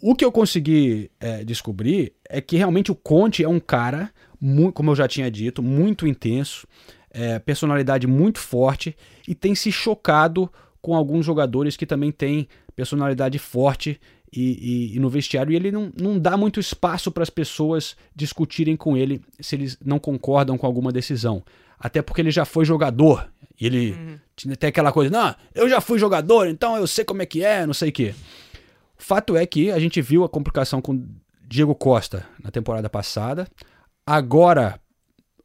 O 0.00 0.14
que 0.14 0.24
eu 0.24 0.32
consegui 0.32 1.10
é, 1.20 1.44
descobrir 1.44 2.14
é 2.28 2.40
que 2.40 2.56
realmente 2.56 2.90
o 2.90 2.94
Conte 2.94 3.44
é 3.44 3.48
um 3.48 3.60
cara, 3.60 4.10
mu- 4.40 4.72
como 4.72 4.90
eu 4.90 4.96
já 4.96 5.06
tinha 5.06 5.30
dito, 5.30 5.62
muito 5.62 6.06
intenso, 6.06 6.66
é, 7.18 7.38
personalidade 7.38 8.06
muito 8.06 8.38
forte 8.38 8.94
e 9.26 9.34
tem 9.34 9.54
se 9.54 9.72
chocado 9.72 10.52
com 10.82 10.94
alguns 10.94 11.24
jogadores 11.24 11.76
que 11.76 11.86
também 11.86 12.12
têm 12.12 12.46
personalidade 12.76 13.38
forte 13.38 13.98
e, 14.32 14.42
e- 14.92 14.96
e 14.96 14.98
no 15.00 15.08
vestiário 15.08 15.50
e 15.52 15.56
ele 15.56 15.72
não, 15.72 15.90
não 15.98 16.18
dá 16.18 16.36
muito 16.36 16.60
espaço 16.60 17.10
para 17.10 17.22
as 17.22 17.30
pessoas 17.30 17.96
discutirem 18.14 18.76
com 18.76 18.96
ele 18.96 19.20
se 19.40 19.56
eles 19.56 19.78
não 19.82 19.98
concordam 19.98 20.58
com 20.58 20.66
alguma 20.66 20.92
decisão. 20.92 21.42
Até 21.78 22.02
porque 22.02 22.20
ele 22.20 22.30
já 22.30 22.44
foi 22.44 22.64
jogador. 22.64 23.28
E 23.58 23.66
ele 23.66 23.96
tinha 24.36 24.52
até 24.52 24.66
aquela 24.66 24.92
coisa, 24.92 25.10
não, 25.10 25.34
eu 25.54 25.68
já 25.68 25.80
fui 25.80 25.98
jogador, 25.98 26.46
então 26.48 26.76
eu 26.76 26.86
sei 26.86 27.04
como 27.04 27.22
é 27.22 27.26
que 27.26 27.42
é, 27.42 27.64
não 27.66 27.72
sei 27.74 27.88
o 27.88 27.92
quê. 27.92 28.14
O 28.98 29.02
fato 29.02 29.36
é 29.36 29.46
que 29.46 29.70
a 29.70 29.78
gente 29.78 30.02
viu 30.02 30.22
a 30.24 30.28
complicação 30.28 30.82
com 30.82 31.02
Diego 31.48 31.74
Costa 31.74 32.26
na 32.42 32.50
temporada 32.50 32.90
passada. 32.90 33.46
Agora 34.06 34.78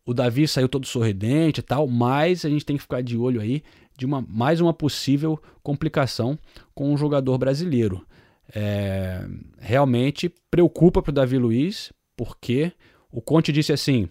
o 0.05 0.13
Davi 0.13 0.47
saiu 0.47 0.67
todo 0.67 0.85
sorridente 0.85 1.59
e 1.59 1.63
tal, 1.63 1.87
mas 1.87 2.43
a 2.45 2.49
gente 2.49 2.65
tem 2.65 2.75
que 2.75 2.81
ficar 2.81 3.01
de 3.01 3.17
olho 3.17 3.39
aí 3.39 3.63
de 3.97 4.05
uma, 4.05 4.21
mais 4.27 4.59
uma 4.59 4.73
possível 4.73 5.41
complicação 5.61 6.37
com 6.73 6.91
um 6.91 6.97
jogador 6.97 7.37
brasileiro. 7.37 8.05
É, 8.53 9.25
realmente 9.59 10.33
preocupa 10.49 11.01
para 11.01 11.11
o 11.11 11.13
Davi 11.13 11.37
Luiz, 11.37 11.93
porque 12.17 12.71
o 13.11 13.21
Conte 13.21 13.51
disse 13.51 13.71
assim: 13.71 14.09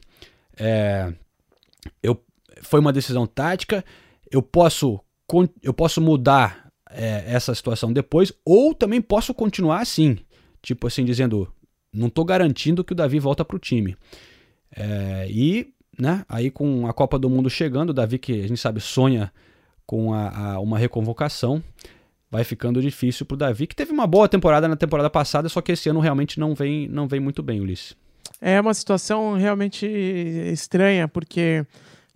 é, 0.56 1.12
eu, 2.02 2.22
foi 2.62 2.80
uma 2.80 2.92
decisão 2.92 3.26
tática, 3.26 3.84
eu 4.30 4.42
posso, 4.42 5.00
eu 5.62 5.74
posso 5.74 6.00
mudar 6.00 6.72
é, 6.88 7.24
essa 7.26 7.54
situação 7.54 7.92
depois, 7.92 8.32
ou 8.44 8.74
também 8.74 9.00
posso 9.00 9.34
continuar 9.34 9.80
assim. 9.80 10.18
Tipo 10.62 10.86
assim, 10.86 11.04
dizendo, 11.04 11.52
não 11.92 12.08
estou 12.08 12.24
garantindo 12.24 12.84
que 12.84 12.92
o 12.92 12.96
Davi 12.96 13.18
volta 13.18 13.44
para 13.44 13.56
o 13.56 13.60
time. 13.60 13.96
É, 14.76 15.26
e 15.28 15.74
né? 15.98 16.24
Aí 16.28 16.50
com 16.50 16.86
a 16.86 16.92
Copa 16.92 17.18
do 17.18 17.28
Mundo 17.30 17.48
chegando, 17.50 17.90
o 17.90 17.94
Davi, 17.94 18.18
que 18.18 18.32
a 18.44 18.46
gente 18.48 18.60
sabe, 18.60 18.80
sonha 18.80 19.32
com 19.86 20.12
a, 20.14 20.52
a- 20.54 20.60
uma 20.60 20.78
reconvocação, 20.78 21.62
vai 22.30 22.44
ficando 22.44 22.80
difícil 22.80 23.26
pro 23.26 23.36
Davi, 23.36 23.66
que 23.66 23.74
teve 23.74 23.90
uma 23.92 24.06
boa 24.06 24.28
temporada 24.28 24.68
na 24.68 24.76
temporada 24.76 25.10
passada, 25.10 25.48
só 25.48 25.60
que 25.60 25.72
esse 25.72 25.88
ano 25.88 26.00
realmente 26.00 26.38
não 26.38 26.54
vem, 26.54 26.86
não 26.88 27.08
vem 27.08 27.18
muito 27.20 27.42
bem, 27.42 27.60
Ulisses. 27.60 27.96
É 28.40 28.60
uma 28.60 28.72
situação 28.72 29.34
realmente 29.36 29.84
estranha, 30.52 31.06
porque 31.08 31.66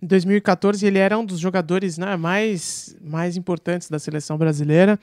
em 0.01 0.07
2014 0.07 0.85
ele 0.85 0.97
era 0.99 1.17
um 1.17 1.25
dos 1.25 1.39
jogadores 1.39 1.97
né, 1.97 2.15
mais, 2.15 2.95
mais 3.01 3.35
importantes 3.37 3.89
da 3.89 3.99
seleção 3.99 4.37
brasileira. 4.37 4.97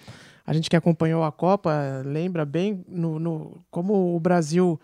A 0.44 0.52
gente 0.52 0.68
que 0.68 0.74
acompanhou 0.74 1.22
a 1.22 1.30
Copa 1.30 2.02
lembra 2.04 2.44
bem 2.44 2.82
no, 2.88 3.18
no- 3.20 3.62
como 3.70 4.16
o 4.16 4.18
Brasil. 4.18 4.80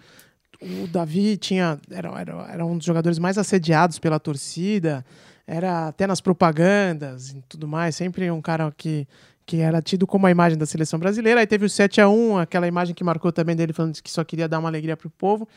O 0.61 0.87
Davi 0.89 1.37
tinha 1.37 1.79
era, 1.91 2.09
era, 2.21 2.49
era 2.53 2.67
um 2.67 2.77
dos 2.77 2.87
jogadores 2.87 3.19
mais 3.19 3.39
assediados 3.39 3.99
pela 3.99 4.19
torcida, 4.19 5.05
era 5.47 5.89
até 5.89 6.07
nas 6.07 6.21
propagandas 6.21 7.31
e 7.31 7.43
tudo 7.49 7.69
mais, 7.69 7.95
sempre 7.95 8.31
um 8.31 8.41
cara 8.41 8.73
que, 8.77 9.07
que 9.47 9.59
era 9.59 9.81
tido 9.81 10.07
como 10.07 10.27
a 10.27 10.31
imagem 10.31 10.59
da 10.59 10.67
seleção 10.67 10.99
brasileira. 10.99 11.41
Aí 11.41 11.47
teve 11.47 11.65
o 11.65 11.71
7 11.71 12.01
a 12.01 12.09
1 12.09 12.39
aquela 12.39 12.67
imagem 12.67 12.95
que 12.95 13.05
marcou 13.05 13.33
também 13.33 13.55
dele 13.55 13.73
falando 13.73 13.95
que 14.03 14.11
só 14.11 14.25
queria 14.25 14.49
dar 14.49 14.59
uma 14.59 14.69
alegria 14.69 14.97
pro 14.97 15.09
povo. 15.09 15.49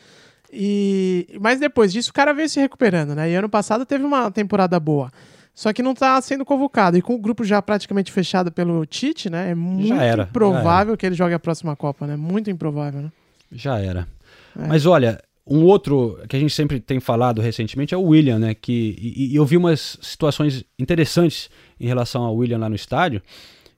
E, 0.52 1.26
mas 1.40 1.58
depois 1.58 1.92
disso 1.92 2.10
o 2.10 2.14
cara 2.14 2.32
veio 2.32 2.48
se 2.48 2.60
recuperando, 2.60 3.14
né? 3.14 3.30
E 3.30 3.34
ano 3.34 3.48
passado 3.48 3.86
teve 3.86 4.04
uma 4.04 4.30
temporada 4.30 4.78
boa. 4.78 5.10
Só 5.54 5.72
que 5.72 5.82
não 5.82 5.94
tá 5.94 6.20
sendo 6.20 6.44
convocado. 6.44 6.96
E 6.96 7.02
com 7.02 7.14
o 7.14 7.18
grupo 7.18 7.44
já 7.44 7.60
praticamente 7.60 8.10
fechado 8.12 8.50
pelo 8.50 8.84
Tite, 8.86 9.28
né? 9.28 9.50
É 9.50 9.54
muito 9.54 9.94
era, 9.94 10.22
já 10.22 10.28
improvável 10.28 10.96
que 10.96 11.04
ele 11.04 11.14
jogue 11.14 11.34
a 11.34 11.38
próxima 11.38 11.76
Copa, 11.76 12.06
né? 12.06 12.16
Muito 12.16 12.50
improvável, 12.50 13.02
né? 13.02 13.12
Já 13.50 13.78
era. 13.78 14.08
É. 14.56 14.66
Mas 14.66 14.86
olha, 14.86 15.22
um 15.46 15.64
outro 15.64 16.18
que 16.28 16.36
a 16.36 16.38
gente 16.38 16.54
sempre 16.54 16.78
tem 16.78 17.00
falado 17.00 17.40
recentemente 17.40 17.94
é 17.94 17.96
o 17.96 18.02
William, 18.02 18.38
né? 18.38 18.54
Que, 18.54 18.96
e, 18.98 19.32
e 19.32 19.36
eu 19.36 19.44
vi 19.44 19.56
umas 19.56 19.98
situações 20.00 20.64
interessantes 20.78 21.50
em 21.78 21.86
relação 21.86 22.22
ao 22.22 22.34
William 22.36 22.58
lá 22.58 22.68
no 22.68 22.76
estádio, 22.76 23.20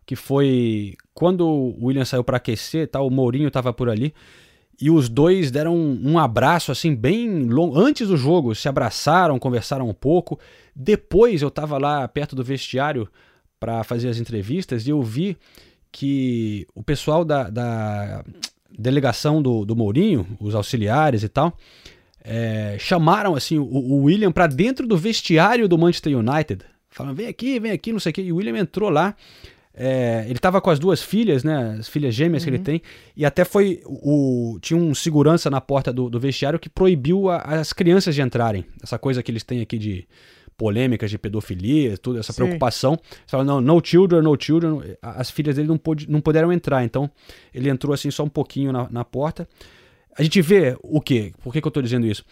que 0.05 0.15
foi 0.15 0.95
quando 1.15 1.47
o 1.47 1.87
William 1.87 2.05
saiu 2.05 2.23
para 2.23 2.37
aquecer, 2.37 2.89
tá, 2.89 3.01
o 3.01 3.11
Mourinho 3.11 3.51
tava 3.51 3.73
por 3.73 3.89
ali, 3.89 4.13
e 4.81 4.91
os 4.91 5.09
dois 5.09 5.51
deram 5.51 5.75
um, 5.75 6.13
um 6.13 6.19
abraço 6.19 6.73
assim 6.73 6.95
bem 6.95 7.45
longo, 7.45 7.79
antes 7.79 8.09
do 8.09 8.17
jogo, 8.17 8.55
se 8.55 8.69
abraçaram, 8.69 9.39
conversaram 9.39 9.89
um 9.89 9.95
pouco. 9.95 10.39
Depois 10.75 11.43
eu 11.43 11.51
tava 11.51 11.79
lá 11.79 12.07
perto 12.09 12.35
do 12.35 12.43
vestiário 12.43 13.09
para 13.59 13.85
fazer 13.85 14.09
as 14.09 14.19
entrevistas 14.19 14.87
e 14.87 14.91
eu 14.91 15.01
vi 15.03 15.37
que 15.93 16.67
o 16.75 16.83
pessoal 16.83 17.25
da, 17.25 17.49
da 17.49 18.25
delegação 18.79 19.41
do, 19.43 19.65
do 19.65 19.75
Mourinho, 19.77 20.27
os 20.41 20.55
auxiliares 20.55 21.23
e 21.23 21.29
tal, 21.29 21.57
é, 22.23 22.77
chamaram 22.79 23.35
assim 23.35 23.59
o, 23.59 23.65
o 23.65 24.03
William 24.05 24.33
para 24.33 24.47
dentro 24.47 24.87
do 24.87 24.97
vestiário 24.97 25.69
do 25.69 25.77
Manchester 25.79 26.17
United. 26.19 26.65
Falando, 26.91 27.17
vem 27.17 27.27
aqui, 27.27 27.59
vem 27.59 27.73
aqui, 27.73 27.93
não 27.93 27.99
sei 28.01 28.11
o 28.11 28.13
que. 28.15 28.23
E 28.23 28.33
o 28.33 28.37
William 28.37 28.57
entrou 28.59 28.89
lá. 28.89 29.15
é, 29.77 30.25
ele 30.29 30.39
tava 30.39 30.61
com 30.61 30.71
as 30.71 30.79
duas 30.79 31.03
filhas, 31.03 31.43
né? 31.43 31.77
As 31.81 31.89
filhas 31.89 32.15
gêmeas 32.15 32.45
que 32.45 32.51
ele 32.51 32.59
tem. 32.61 32.81
E 33.17 33.25
até 33.25 33.45
foi. 33.45 33.83
O, 33.85 34.59
tinha 34.61 34.79
um 34.79 34.95
segurança 34.95 35.51
na 35.51 35.61
porta 35.61 35.93
do, 35.93 36.09
do 36.09 36.21
vestiário 36.21 36.59
que 36.59 36.69
proibiu 36.69 37.29
a- 37.29 37.39
as 37.39 37.73
crianças 37.73 38.15
de 38.15 38.23
entrarem. 38.23 38.65
Essa 38.83 38.97
coisa 38.99 39.23
que 39.23 39.31
eles 39.33 39.43
têm 39.43 39.61
aqui 39.61 39.77
de 39.77 40.07
polêmicas 40.57 41.11
de 41.11 41.19
pedofilia, 41.19 41.97
tudo, 41.99 42.19
essa 42.19 42.33
Sim. 42.33 42.43
preocupação. 42.43 42.93
Eles 42.93 43.31
falaram, 43.31 43.61
não, 43.61 43.75
no 43.75 43.85
children, 43.85 44.23
no 44.23 44.37
children. 44.41 44.81
As 45.03 45.31
filhas 45.31 45.57
dele 45.57 45.69
não, 45.69 45.79
pôde, 45.79 46.11
não 46.11 46.21
puderam 46.21 46.53
entrar. 46.53 46.85
Então, 46.85 47.11
ele 47.53 47.69
entrou 47.69 47.93
assim 47.93 48.11
só 48.11 48.25
um 48.25 48.29
pouquinho 48.29 48.73
na, 48.73 48.89
na 48.91 49.05
porta. 49.05 49.49
A 50.17 50.23
gente 50.23 50.41
vê 50.41 50.77
o 50.83 51.01
quê? 51.01 51.33
Por 51.43 51.53
que, 51.53 51.61
que 51.61 51.67
eu 51.67 51.73
tô 51.73 51.83
dizendo 51.83 52.07
isso? 52.07 52.25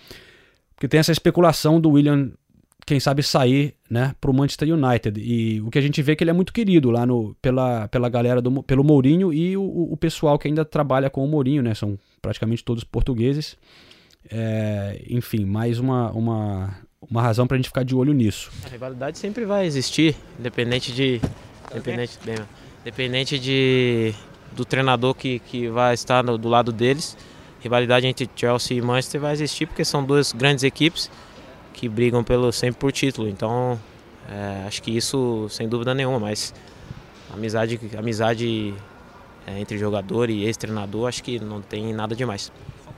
Porque 0.75 0.89
tem 0.89 1.01
essa 1.01 1.13
especulação 1.13 1.81
do 1.81 1.91
William, 1.91 2.33
quem 2.87 3.01
sabe, 3.01 3.23
sair 3.23 3.75
né, 3.91 4.15
pro 4.21 4.33
Manchester 4.33 4.69
United. 4.73 5.21
E 5.21 5.61
o 5.61 5.71
que 5.71 5.79
a 5.79 5.83
gente 5.83 6.01
vê 6.01 6.13
é 6.13 6.17
que 6.17 6.25
ele 6.25 6.31
é 6.31 6.35
muito 6.35 6.53
querido 6.53 6.91
lá 6.91 7.05
no, 7.05 7.35
pela, 7.43 7.89
pela 7.89 8.09
galera, 8.09 8.41
do, 8.41 8.63
pelo 8.63 8.85
Mourinho 8.85 9.33
e 9.33 9.57
o, 9.57 9.93
o 9.93 9.97
pessoal 9.97 10.39
que 10.39 10.47
ainda 10.47 10.65
trabalha 10.65 11.11
com 11.11 11.25
o 11.25 11.29
Mourinho, 11.29 11.63
né? 11.63 11.75
São 11.75 11.99
praticamente 12.21 12.65
todos 12.65 12.85
portugueses. 12.85 13.57
É, 14.31 15.05
enfim, 15.09 15.45
mais 15.45 15.79
uma, 15.79 16.11
uma, 16.13 16.77
uma 17.11 17.23
razão 17.23 17.47
pra 17.47 17.57
gente 17.57 17.69
ficar 17.69 17.85
de 17.85 17.95
olho 17.95 18.12
nisso. 18.12 18.51
A 18.65 18.69
rivalidade 18.69 19.19
sempre 19.19 19.45
vai 19.45 19.67
existir, 19.67 20.17
independente 20.38 20.93
de. 20.93 21.21
Independente, 21.71 22.19
bem, 22.25 22.37
independente 22.83 23.38
de, 23.38 24.15
do 24.53 24.65
treinador 24.65 25.15
que, 25.15 25.38
que 25.38 25.69
vai 25.69 25.95
estar 25.95 26.23
no- 26.23 26.37
do 26.37 26.49
lado 26.49 26.71
deles. 26.73 27.17
Rivalidade 27.61 28.07
entre 28.07 28.29
Chelsea 28.35 28.77
e 28.77 28.83
Manchester 28.83 29.21
vai 29.21 29.33
existir 29.33 29.67
porque 29.67 29.85
são 29.85 30.05
duas 30.05 30.33
grandes 30.33 30.65
equipes 30.65 31.11
que 31.73 31.88
brigam 31.88 32.23
pelo, 32.25 32.53
sempre 32.53 32.79
por 32.81 32.93
título. 32.93 33.29
Então, 33.29 33.81
é, 34.29 34.65
acho 34.67 34.83
que 34.83 34.91
isso 34.95 35.47
sem 35.49 35.69
dúvida 35.69 35.95
nenhuma, 35.95 36.19
mas 36.19 36.53
amizade, 37.33 37.81
amizade 37.97 38.75
é, 39.47 39.59
entre 39.61 39.79
jogador 39.79 40.29
e 40.29 40.45
ex-treinador, 40.45 41.09
acho 41.09 41.23
que 41.23 41.38
não 41.38 41.62
tem 41.62 41.93
nada 41.95 42.15
demais. 42.17 42.53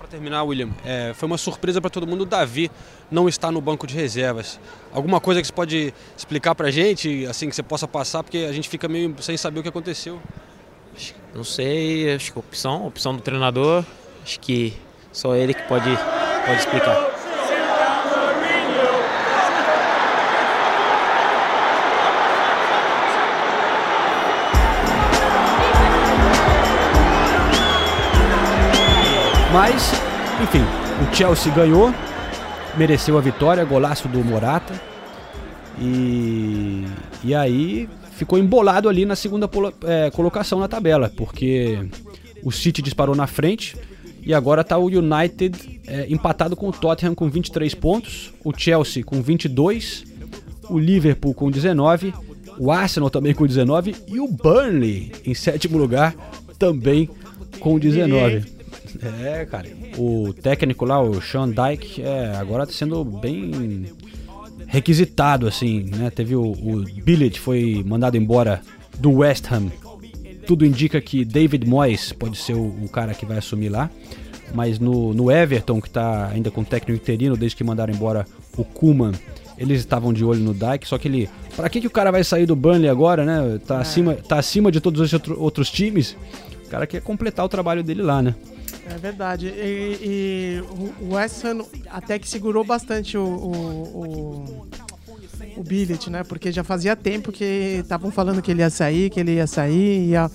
Para 0.05 0.11
terminar, 0.11 0.43
William, 0.43 0.69
é, 0.85 1.15
foi 1.15 1.27
uma 1.27 1.39
surpresa 1.39 1.81
para 1.81 1.89
todo 1.89 2.07
mundo 2.07 2.21
o 2.21 2.27
Davi 2.27 2.71
não 3.11 3.27
estar 3.27 3.51
no 3.51 3.59
banco 3.59 3.87
de 3.87 3.95
reservas. 3.95 4.61
Alguma 4.93 5.19
coisa 5.19 5.41
que 5.41 5.47
você 5.47 5.53
pode 5.53 5.95
explicar 6.15 6.55
pra 6.55 6.71
gente, 6.71 7.25
assim, 7.25 7.49
que 7.49 7.57
você 7.57 7.63
possa 7.63 7.89
passar, 7.89 8.23
porque 8.23 8.37
a 8.37 8.53
gente 8.53 8.69
fica 8.69 8.87
meio 8.87 9.17
sem 9.23 9.35
saber 9.39 9.61
o 9.61 9.63
que 9.63 9.69
aconteceu. 9.71 10.21
Não 11.35 11.43
sei, 11.43 12.15
acho 12.15 12.35
que 12.35 12.39
opção, 12.39 12.87
opção 12.87 13.17
do 13.17 13.23
treinador, 13.23 13.83
acho 14.23 14.39
que 14.41 14.75
só 15.11 15.35
ele 15.35 15.55
que 15.55 15.63
pode, 15.63 15.89
pode 16.45 16.59
explicar. 16.59 17.14
Mas, 29.55 29.93
enfim, 30.43 30.65
o 31.01 31.15
Chelsea 31.15 31.55
ganhou, 31.55 31.95
mereceu 32.77 33.17
a 33.17 33.21
vitória, 33.21 33.65
golaço 33.65 34.09
do 34.09 34.19
Morata. 34.25 34.75
E, 35.81 36.85
e 37.23 37.33
aí 37.33 37.89
ficou 38.17 38.37
embolado 38.37 38.89
ali 38.89 39.07
na 39.07 39.15
segunda 39.15 39.49
é, 39.85 40.11
colocação 40.11 40.59
na 40.59 40.67
tabela, 40.67 41.09
porque 41.17 41.79
o 42.43 42.51
City 42.51 42.83
disparou 42.83 43.15
na 43.15 43.29
frente 43.29 43.77
e 44.27 44.35
agora 44.35 44.63
está 44.63 44.77
o 44.77 44.87
United 44.87 45.81
é, 45.87 46.07
empatado 46.09 46.57
com 46.57 46.69
o 46.69 46.73
Tottenham 46.73 47.15
com 47.15 47.31
23 47.31 47.77
pontos, 47.77 48.35
o 48.45 48.53
Chelsea 48.53 49.05
com 49.05 49.23
22, 49.23 50.03
o 50.69 50.77
Liverpool 50.77 51.33
com 51.33 51.49
19, 51.49 52.13
o 52.59 52.73
Arsenal 52.73 53.09
também 53.09 53.33
com 53.33 53.47
19 53.47 53.95
e 54.09 54.19
o 54.19 54.27
Burnley 54.27 55.13
em 55.25 55.33
sétimo 55.33 55.79
lugar 55.79 56.13
também 56.59 57.09
com 57.61 57.79
19. 57.79 58.54
É, 59.03 59.45
cara. 59.47 59.67
O 59.99 60.33
técnico 60.33 60.85
lá, 60.85 61.01
o 61.03 61.21
Sean 61.21 61.49
Dyke, 61.51 62.03
é, 62.03 62.35
agora 62.37 62.67
tá 62.67 62.73
sendo 62.73 63.05
bem 63.05 63.87
requisitado, 64.67 65.47
assim, 65.47 65.85
né? 65.85 66.11
Teve 66.11 66.37
o, 66.37 66.43
o 66.53 66.85
Billet 67.03 67.39
foi 67.39 67.83
mandado 67.87 68.17
embora 68.17 68.61
do 68.99 69.11
West 69.19 69.51
Ham. 69.53 69.71
Tudo 70.47 70.65
indica 70.67 71.01
que 71.01 71.25
David 71.25 71.67
Moyes 71.67 72.13
pode 72.13 72.37
ser 72.37 72.55
o, 72.55 72.67
o 72.85 72.89
cara 72.89 73.15
que 73.15 73.25
vai 73.27 73.39
assumir 73.39 73.69
lá. 73.69 73.91
Mas 74.53 74.79
no, 74.79 75.13
no 75.15 75.31
Everton, 75.31 75.81
que 75.81 75.91
tá 75.91 76.29
ainda 76.29 76.51
com 76.51 76.63
técnico 76.63 77.01
interino, 77.03 77.37
desde 77.37 77.57
que 77.57 77.65
mandaram 77.65 77.93
embora 77.93 78.27
o 78.57 78.63
Kuman, 78.65 79.13
eles 79.59 79.81
estavam 79.81 80.13
de 80.13 80.25
olho 80.25 80.41
no 80.41 80.53
Dyke, 80.55 80.87
só 80.87 80.99
que 80.99 81.09
ele. 81.09 81.29
Pra 81.57 81.69
que, 81.69 81.81
que 81.81 81.87
o 81.87 81.91
cara 81.91 82.11
vai 82.13 82.23
sair 82.23 82.47
do 82.47 82.55
Burnley 82.55 82.89
agora, 82.89 83.25
né? 83.25 83.59
Tá, 83.67 83.79
acima, 83.81 84.15
tá 84.15 84.39
acima 84.39 84.71
de 84.71 84.81
todos 84.81 85.01
os 85.01 85.13
outro- 85.13 85.41
outros 85.41 85.71
times. 85.71 86.17
O 86.67 86.69
cara 86.69 86.87
quer 86.87 87.01
completar 87.01 87.45
o 87.45 87.49
trabalho 87.49 87.83
dele 87.83 88.03
lá, 88.03 88.21
né? 88.23 88.35
É 88.91 88.99
verdade. 88.99 89.47
E, 89.49 89.99
e 90.03 90.61
o- 91.09 91.15
West 91.15 91.43
até 91.91 92.19
que 92.19 92.29
segurou 92.29 92.65
bastante 92.65 93.17
o, 93.17 93.25
o, 93.25 93.53
o, 94.05 94.69
o 95.57 95.63
Billet, 95.63 96.11
né? 96.11 96.23
Porque 96.25 96.53
já 96.53 96.63
fazia 96.63 96.95
tempo 96.95 97.33
que 97.33 97.45
estavam 97.81 98.11
falando 98.11 98.43
que 98.43 98.51
ele 98.51 98.61
ia 98.61 98.71
sair, 98.71 99.11
que 99.11 99.19
ele 99.21 99.33
ia 99.35 99.47
sair, 99.47 100.09
e 100.11 100.17
a, 100.17 100.31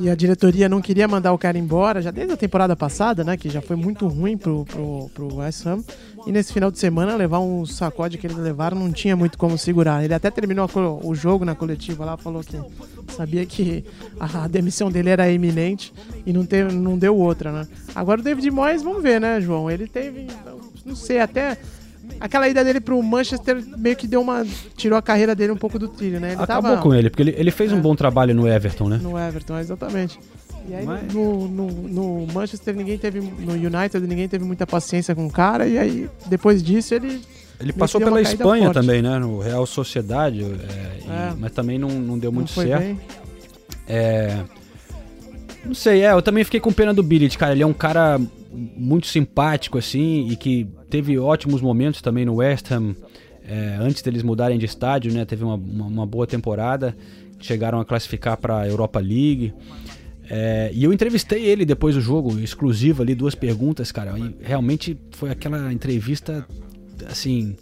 e 0.00 0.08
a 0.08 0.14
diretoria 0.14 0.68
não 0.68 0.80
queria 0.80 1.06
mandar 1.06 1.32
o 1.32 1.38
cara 1.38 1.58
embora, 1.58 2.00
já 2.00 2.10
desde 2.10 2.32
a 2.32 2.36
temporada 2.36 2.74
passada, 2.74 3.22
né? 3.22 3.36
Que 3.36 3.50
já 3.50 3.60
foi 3.60 3.76
muito 3.76 4.08
ruim 4.08 4.36
pro, 4.36 4.64
pro, 4.64 5.10
pro 5.12 5.36
West 5.36 5.66
Ham. 5.66 5.84
E 6.26 6.32
nesse 6.32 6.52
final 6.52 6.70
de 6.70 6.78
semana, 6.78 7.14
levar 7.14 7.40
um 7.40 7.66
sacode 7.66 8.16
que 8.16 8.26
eles 8.26 8.36
levaram 8.38 8.78
não 8.78 8.90
tinha 8.90 9.14
muito 9.14 9.36
como 9.36 9.58
segurar. 9.58 10.02
Ele 10.02 10.14
até 10.14 10.30
terminou 10.30 10.68
o 11.04 11.14
jogo 11.14 11.44
na 11.44 11.54
coletiva 11.54 12.04
lá, 12.04 12.16
falou 12.16 12.42
que 12.42 12.58
sabia 13.12 13.44
que 13.44 13.84
a, 14.18 14.44
a 14.44 14.48
demissão 14.48 14.90
dele 14.90 15.10
era 15.10 15.30
iminente 15.30 15.92
e 16.24 16.32
não, 16.32 16.46
teve, 16.46 16.74
não 16.74 16.96
deu 16.96 17.14
outra, 17.14 17.52
né? 17.52 17.68
Agora 17.94 18.20
o 18.20 18.24
David 18.24 18.50
Moyes, 18.50 18.82
vamos 18.82 19.02
ver, 19.02 19.20
né, 19.20 19.38
João? 19.40 19.70
Ele 19.70 19.86
teve, 19.86 20.26
não 20.84 20.96
sei, 20.96 21.20
até 21.20 21.58
aquela 22.18 22.48
ida 22.48 22.64
dele 22.64 22.80
pro 22.80 23.00
Manchester 23.02 23.62
meio 23.78 23.94
que 23.96 24.06
deu 24.06 24.20
uma. 24.20 24.46
tirou 24.76 24.98
a 24.98 25.02
carreira 25.02 25.34
dele 25.34 25.52
um 25.52 25.56
pouco 25.56 25.78
do 25.78 25.88
trilho, 25.88 26.18
né? 26.18 26.32
Ele 26.32 26.42
Acabou 26.42 26.70
tava 26.70 26.82
com 26.82 26.94
ele, 26.94 27.10
porque 27.10 27.22
ele, 27.22 27.34
ele 27.36 27.50
fez 27.50 27.72
um 27.72 27.78
É. 27.78 27.80
bom 27.80 27.94
trabalho 27.94 28.34
no 28.34 28.48
Everton, 28.48 28.88
né? 28.88 28.98
no 29.02 29.18
Everton, 29.18 29.58
exatamente. 29.58 30.18
E 30.68 30.74
aí 30.74 30.84
Mas- 30.84 31.12
no, 31.12 31.48
no, 31.48 31.66
no 31.70 32.26
Manchester 32.32 32.74
ninguém 32.76 32.98
teve. 32.98 33.20
No 33.20 33.52
United 33.52 34.00
ninguém 34.06 34.28
teve 34.28 34.44
muita 34.44 34.66
paciência 34.66 35.14
com 35.14 35.26
o 35.26 35.30
cara. 35.30 35.66
E 35.66 35.78
aí, 35.78 36.08
depois 36.26 36.62
disso, 36.62 36.94
ele 36.94 37.20
Ele 37.58 37.72
passou 37.72 38.00
pela 38.00 38.20
Espanha 38.20 38.64
forte. 38.64 38.74
também, 38.74 39.00
né? 39.02 39.18
No 39.18 39.38
Real 39.40 39.64
Sociedade, 39.66 40.42
é, 40.42 40.46
e- 40.46 41.10
É. 41.10 41.32
mas 41.38 41.52
também 41.52 41.78
não, 41.78 41.88
não 41.88 42.18
deu 42.18 42.30
muito 42.32 42.52
Não 42.56 42.64
certo. 42.64 42.80
bem. 42.82 43.00
É. 43.88 44.38
Não 45.64 45.74
sei, 45.74 46.02
é, 46.04 46.12
eu 46.12 46.22
também 46.22 46.44
fiquei 46.44 46.60
com 46.60 46.72
pena 46.72 46.92
do 46.94 47.02
Billet, 47.02 47.36
cara. 47.36 47.52
Ele 47.52 47.62
é 47.62 47.66
um 47.66 47.72
cara 47.72 48.18
muito 48.52 49.06
simpático, 49.06 49.78
assim, 49.78 50.28
e 50.28 50.36
que 50.36 50.66
teve 50.88 51.18
ótimos 51.18 51.60
momentos 51.60 52.02
também 52.02 52.24
no 52.24 52.36
West 52.36 52.70
Ham, 52.70 52.94
é, 53.44 53.76
antes 53.80 54.02
deles 54.02 54.22
mudarem 54.22 54.58
de 54.58 54.66
estádio, 54.66 55.12
né? 55.12 55.24
Teve 55.24 55.44
uma, 55.44 55.54
uma, 55.54 55.86
uma 55.86 56.06
boa 56.06 56.26
temporada, 56.26 56.96
chegaram 57.40 57.80
a 57.80 57.84
classificar 57.84 58.36
pra 58.36 58.66
Europa 58.66 59.00
League. 59.00 59.52
É, 60.28 60.70
e 60.72 60.84
eu 60.84 60.92
entrevistei 60.92 61.44
ele 61.44 61.64
depois 61.64 61.94
do 61.94 62.00
jogo, 62.00 62.38
exclusivo 62.38 63.02
ali, 63.02 63.14
duas 63.14 63.34
perguntas, 63.34 63.90
cara. 63.90 64.16
E 64.18 64.36
realmente 64.40 64.96
foi 65.12 65.30
aquela 65.30 65.72
entrevista, 65.72 66.46
assim, 67.06 67.56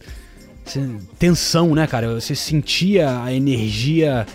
tensão, 1.18 1.74
né, 1.74 1.86
cara? 1.86 2.20
Você 2.20 2.34
sentia 2.34 3.22
a 3.22 3.32
energia 3.32 4.26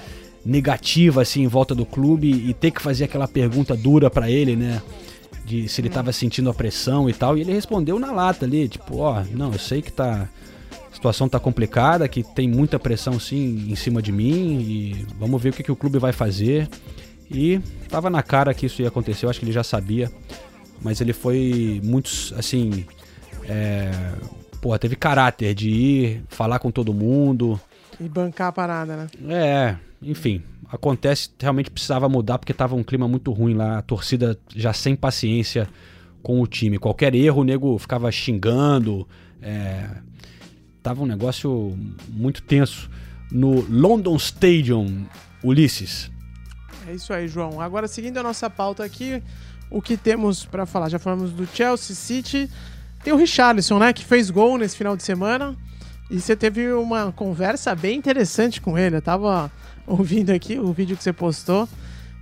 negativa 0.45 1.21
assim 1.21 1.43
em 1.43 1.47
volta 1.47 1.73
do 1.73 1.85
clube 1.85 2.29
e 2.29 2.53
ter 2.53 2.71
que 2.71 2.81
fazer 2.81 3.05
aquela 3.05 3.27
pergunta 3.27 3.75
dura 3.75 4.09
pra 4.09 4.29
ele, 4.29 4.55
né? 4.55 4.81
De 5.53 5.69
se 5.69 5.81
ele 5.81 5.89
tava 5.89 6.11
sentindo 6.11 6.49
a 6.49 6.53
pressão 6.53 7.07
e 7.07 7.13
tal. 7.13 7.37
E 7.37 7.41
ele 7.41 7.53
respondeu 7.53 7.99
na 7.99 8.11
lata 8.11 8.45
ali, 8.45 8.67
tipo, 8.67 8.97
ó, 8.97 9.23
não, 9.31 9.51
eu 9.53 9.59
sei 9.59 9.81
que 9.81 9.91
tá. 9.91 10.27
A 10.91 10.95
situação 10.95 11.27
tá 11.27 11.39
complicada, 11.39 12.07
que 12.07 12.23
tem 12.23 12.47
muita 12.47 12.79
pressão 12.79 13.19
sim 13.19 13.67
em 13.69 13.75
cima 13.75 14.01
de 14.01 14.11
mim 14.11 14.61
e 14.61 15.05
vamos 15.19 15.41
ver 15.41 15.49
o 15.49 15.53
que, 15.53 15.63
que 15.63 15.71
o 15.71 15.75
clube 15.75 15.99
vai 15.99 16.11
fazer. 16.11 16.67
E 17.29 17.59
tava 17.89 18.09
na 18.09 18.23
cara 18.23 18.53
que 18.53 18.65
isso 18.65 18.81
ia 18.81 18.87
acontecer, 18.87 19.25
eu 19.25 19.29
acho 19.29 19.39
que 19.39 19.45
ele 19.45 19.51
já 19.51 19.63
sabia. 19.63 20.11
Mas 20.81 21.01
ele 21.01 21.13
foi 21.13 21.81
muito, 21.83 22.09
assim. 22.37 22.85
É, 23.47 23.91
porra, 24.61 24.79
teve 24.79 24.95
caráter 24.95 25.53
de 25.53 25.69
ir 25.69 26.23
falar 26.29 26.59
com 26.59 26.71
todo 26.71 26.93
mundo. 26.93 27.59
E 27.99 28.07
bancar 28.07 28.47
a 28.47 28.51
parada, 28.51 28.95
né? 28.95 29.07
É, 29.29 29.75
enfim, 30.03 30.41
acontece, 30.69 31.29
realmente 31.39 31.69
precisava 31.69 32.09
mudar 32.09 32.39
porque 32.39 32.53
tava 32.53 32.75
um 32.75 32.83
clima 32.83 33.07
muito 33.07 33.31
ruim 33.31 33.53
lá, 33.53 33.77
a 33.77 33.81
torcida 33.81 34.39
já 34.55 34.73
sem 34.73 34.95
paciência 34.95 35.69
com 36.21 36.41
o 36.41 36.47
time. 36.47 36.77
Qualquer 36.77 37.13
erro 37.13 37.41
o 37.41 37.43
nego 37.43 37.77
ficava 37.77 38.11
xingando, 38.11 39.07
é, 39.41 39.89
tava 40.81 41.03
um 41.03 41.05
negócio 41.05 41.77
muito 42.09 42.41
tenso 42.41 42.89
no 43.31 43.61
London 43.69 44.15
Stadium, 44.15 45.05
Ulisses. 45.43 46.11
É 46.87 46.93
isso 46.93 47.13
aí, 47.13 47.27
João. 47.27 47.61
Agora, 47.61 47.87
seguindo 47.87 48.17
a 48.17 48.23
nossa 48.23 48.49
pauta 48.49 48.83
aqui, 48.83 49.21
o 49.69 49.81
que 49.81 49.97
temos 49.97 50.45
pra 50.45 50.65
falar? 50.65 50.89
Já 50.89 50.99
falamos 50.99 51.31
do 51.31 51.47
Chelsea 51.47 51.95
City. 51.95 52.49
Tem 53.03 53.13
o 53.13 53.17
Richarlison, 53.17 53.79
né? 53.79 53.91
Que 53.93 54.03
fez 54.03 54.29
gol 54.29 54.57
nesse 54.57 54.77
final 54.77 54.95
de 54.95 55.03
semana. 55.03 55.55
E 56.09 56.19
você 56.19 56.35
teve 56.35 56.71
uma 56.73 57.11
conversa 57.11 57.73
bem 57.73 57.97
interessante 57.97 58.61
com 58.61 58.77
ele. 58.77 58.97
Eu 58.97 59.01
tava 59.01 59.51
ouvindo 59.87 60.29
aqui 60.31 60.57
o 60.59 60.71
vídeo 60.73 60.95
que 60.97 61.03
você 61.03 61.13
postou. 61.13 61.67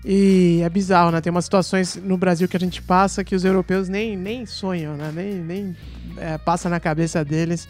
E 0.03 0.61
é 0.63 0.69
bizarro, 0.69 1.11
né? 1.11 1.21
Tem 1.21 1.29
umas 1.29 1.45
situações 1.45 1.95
no 2.03 2.17
Brasil 2.17 2.47
que 2.47 2.57
a 2.57 2.59
gente 2.59 2.81
passa 2.81 3.23
que 3.23 3.35
os 3.35 3.45
europeus 3.45 3.87
nem, 3.87 4.17
nem 4.17 4.45
sonham, 4.47 4.95
né? 4.95 5.11
Nem, 5.13 5.35
nem 5.35 5.75
é, 6.17 6.37
passa 6.39 6.67
na 6.69 6.79
cabeça 6.79 7.23
deles 7.23 7.67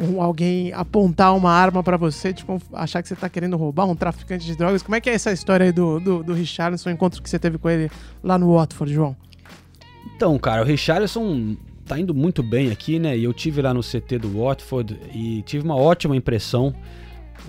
um- 0.00 0.20
alguém 0.20 0.72
apontar 0.72 1.36
uma 1.36 1.50
arma 1.52 1.82
pra 1.82 1.96
você, 1.98 2.32
tipo, 2.32 2.60
achar 2.72 3.02
que 3.02 3.08
você 3.08 3.14
tá 3.14 3.28
querendo 3.28 3.56
roubar 3.58 3.84
um 3.86 3.94
traficante 3.94 4.46
de 4.46 4.56
drogas. 4.56 4.82
Como 4.82 4.96
é 4.96 5.00
que 5.00 5.10
é 5.10 5.14
essa 5.14 5.30
história 5.30 5.66
aí 5.66 5.72
do, 5.72 6.00
do, 6.00 6.22
do 6.22 6.32
Richarlison, 6.32 6.88
o 6.88 6.92
encontro 6.92 7.22
que 7.22 7.28
você 7.28 7.38
teve 7.38 7.58
com 7.58 7.68
ele 7.68 7.90
lá 8.22 8.38
no 8.38 8.54
Watford, 8.54 8.92
João? 8.92 9.14
Então, 10.16 10.38
cara, 10.38 10.62
o 10.62 10.64
Richarlison 10.64 11.54
tá 11.86 11.98
indo 11.98 12.14
muito 12.14 12.42
bem 12.42 12.70
aqui, 12.70 12.98
né? 12.98 13.16
E 13.16 13.24
eu 13.24 13.32
tive 13.34 13.60
lá 13.60 13.74
no 13.74 13.82
CT 13.82 14.18
do 14.18 14.42
Watford 14.42 14.98
e 15.12 15.42
tive 15.42 15.64
uma 15.64 15.76
ótima 15.76 16.16
impressão. 16.16 16.74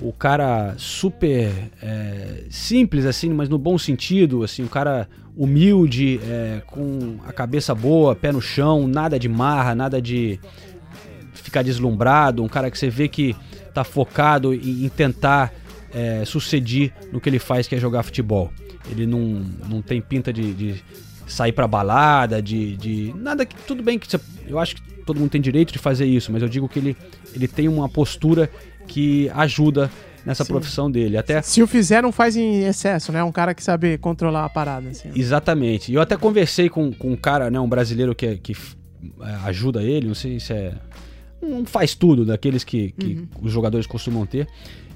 O 0.01 0.11
cara 0.11 0.75
super 0.77 1.51
é, 1.81 2.43
simples, 2.49 3.05
assim, 3.05 3.29
mas 3.29 3.47
no 3.47 3.57
bom 3.57 3.77
sentido, 3.77 4.43
assim, 4.43 4.63
um 4.63 4.67
cara 4.67 5.07
humilde, 5.37 6.19
é, 6.23 6.61
com 6.67 7.17
a 7.25 7.31
cabeça 7.31 7.73
boa, 7.73 8.15
pé 8.15 8.31
no 8.31 8.41
chão, 8.41 8.87
nada 8.87 9.17
de 9.17 9.29
marra, 9.29 9.73
nada 9.73 10.01
de 10.01 10.39
ficar 11.33 11.61
deslumbrado, 11.61 12.43
um 12.43 12.47
cara 12.47 12.69
que 12.71 12.77
você 12.77 12.89
vê 12.89 13.07
que 13.07 13.35
tá 13.73 13.83
focado 13.83 14.53
em, 14.53 14.85
em 14.85 14.89
tentar 14.89 15.53
é, 15.93 16.23
suceder 16.25 16.93
no 17.11 17.21
que 17.21 17.29
ele 17.29 17.39
faz, 17.39 17.67
que 17.67 17.75
é 17.75 17.79
jogar 17.79 18.03
futebol. 18.03 18.51
Ele 18.89 19.05
não, 19.05 19.19
não 19.69 19.81
tem 19.81 20.01
pinta 20.01 20.31
de, 20.33 20.53
de 20.53 20.83
sair 21.27 21.51
pra 21.51 21.67
balada, 21.67 22.41
de, 22.41 22.75
de. 22.77 23.13
Nada 23.17 23.45
que. 23.45 23.55
Tudo 23.65 23.81
bem 23.81 23.97
que 23.97 24.07
você- 24.07 24.19
eu 24.47 24.59
acho 24.59 24.75
que 24.75 24.81
todo 25.05 25.19
mundo 25.19 25.29
tem 25.29 25.41
direito 25.41 25.71
de 25.73 25.79
fazer 25.79 26.05
isso, 26.05 26.31
mas 26.31 26.41
eu 26.41 26.49
digo 26.49 26.67
que 26.69 26.79
ele, 26.79 26.97
ele 27.33 27.47
tem 27.47 27.67
uma 27.67 27.87
postura 27.89 28.49
que 28.87 29.29
ajuda 29.33 29.89
nessa 30.25 30.43
Sim. 30.43 30.53
profissão 30.53 30.89
dele. 30.89 31.17
Até 31.17 31.41
Se 31.41 31.61
o 31.61 31.67
fizer, 31.67 32.01
não 32.01 32.11
faz 32.11 32.35
em 32.35 32.63
excesso, 32.63 33.11
né? 33.11 33.23
Um 33.23 33.31
cara 33.31 33.53
que 33.53 33.63
sabe 33.63 33.97
controlar 33.97 34.45
a 34.45 34.49
parada, 34.49 34.89
assim. 34.89 35.09
Exatamente. 35.15 35.91
E 35.91 35.95
eu 35.95 36.01
até 36.01 36.17
conversei 36.17 36.67
com, 36.69 36.91
com 36.91 37.11
um 37.11 37.15
cara, 37.15 37.51
né, 37.51 37.59
um 37.59 37.69
brasileiro 37.69 38.15
que, 38.15 38.25
é- 38.25 38.35
que 38.35 38.53
é, 39.21 39.29
ajuda 39.45 39.83
ele, 39.83 40.07
não 40.07 40.15
sei 40.15 40.39
se 40.39 40.51
é. 40.53 40.73
Um 41.43 41.63
faz 41.65 41.93
tudo 41.93 42.25
daqueles 42.25 42.63
que, 42.63 42.91
que 42.91 43.27
os 43.39 43.51
jogadores 43.51 43.85
costumam 43.85 44.25
ter. 44.25 44.47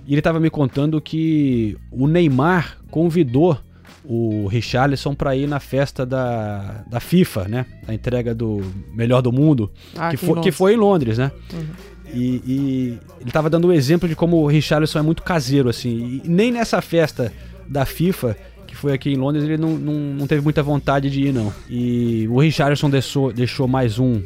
E 0.08 0.14
ele 0.14 0.22
tava 0.22 0.40
me 0.40 0.50
contando 0.50 1.00
que 1.00 1.78
o 1.92 2.08
Neymar 2.08 2.80
convidou 2.90 3.56
o 4.04 4.48
Richarlison 4.48 5.14
para 5.14 5.36
ir 5.36 5.46
na 5.48 5.60
festa 5.60 6.04
da, 6.08 6.84
da 6.90 7.00
FIFA, 7.00 7.48
né? 7.48 7.66
A 7.88 7.94
entrega 7.94 8.34
do 8.34 8.62
Melhor 8.92 9.22
do 9.22 9.32
Mundo, 9.32 9.72
Ah, 9.96 10.10
que, 10.10 10.18
foi, 10.18 10.42
que 10.42 10.52
foi 10.52 10.74
em 10.74 10.78
Londres, 10.78 11.20
né? 11.20 11.32
E, 12.14 12.42
e 12.46 13.00
ele 13.22 13.32
tava 13.32 13.50
dando 13.50 13.68
o 13.68 13.74
exemplo 13.74 14.08
de 14.08 14.16
como 14.16 14.38
o 14.38 14.48
Richarlison 14.48 15.00
é 15.00 15.02
muito 15.02 15.24
caseiro, 15.24 15.70
assim. 15.70 16.22
E 16.24 16.30
nem 16.30 16.52
nessa 16.52 16.82
festa 16.82 17.32
da 17.68 17.86
FIFA, 17.86 18.36
que 18.66 18.76
foi 18.76 18.94
aqui 18.94 19.12
em 19.12 19.16
Londres, 19.16 19.44
ele 19.44 19.58
não, 19.58 19.72
não, 19.78 19.94
não 19.94 20.28
teve 20.28 20.42
muita 20.42 20.64
vontade 20.64 21.10
de 21.10 21.28
ir, 21.28 21.34
não. 21.34 21.54
E 21.70 22.28
o 22.30 22.40
Richarlison 22.40 22.90
deixou, 22.90 23.32
deixou 23.32 23.68
mais 23.68 24.00
um 24.00 24.22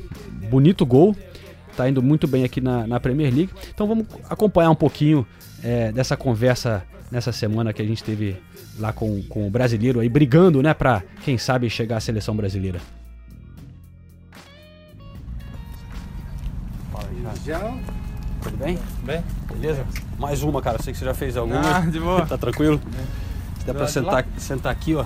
bonito 0.49 0.85
gol. 0.85 1.15
Tá 1.75 1.89
indo 1.89 2.03
muito 2.03 2.27
bem 2.27 2.43
aqui 2.43 2.61
na, 2.61 2.85
na 2.85 2.99
Premier 2.99 3.33
League. 3.33 3.49
Então 3.73 3.87
vamos 3.87 4.05
acompanhar 4.29 4.69
um 4.69 4.75
pouquinho 4.75 5.25
é, 5.63 5.91
dessa 5.91 6.15
conversa 6.15 6.83
nessa 7.11 7.31
semana 7.31 7.71
que 7.71 7.81
a 7.81 7.85
gente 7.85 8.03
teve 8.03 8.35
lá 8.79 8.91
com, 8.91 9.21
com 9.23 9.47
o 9.47 9.49
brasileiro 9.49 9.99
aí, 9.99 10.09
brigando, 10.09 10.63
né, 10.63 10.73
pra, 10.73 11.03
quem 11.23 11.37
sabe, 11.37 11.69
chegar 11.69 11.97
à 11.97 11.99
seleção 11.99 12.35
brasileira. 12.35 12.79
Tudo 18.41 18.57
bem? 18.57 18.77
Bem. 19.03 19.23
Beleza? 19.51 19.85
Mais 20.19 20.43
uma, 20.43 20.61
cara. 20.61 20.81
Sei 20.81 20.91
que 20.93 20.99
você 20.99 21.05
já 21.05 21.13
fez 21.13 21.37
alguma. 21.37 21.77
Ah, 21.77 21.79
de 21.79 21.99
boa. 21.99 22.25
tá 22.27 22.37
tranquilo? 22.37 22.79
Se 23.59 23.65
der 23.65 23.73
pra 23.73 23.85
de 23.85 23.91
sentar, 23.91 24.25
sentar 24.37 24.71
aqui, 24.71 24.95
ó. 24.95 25.05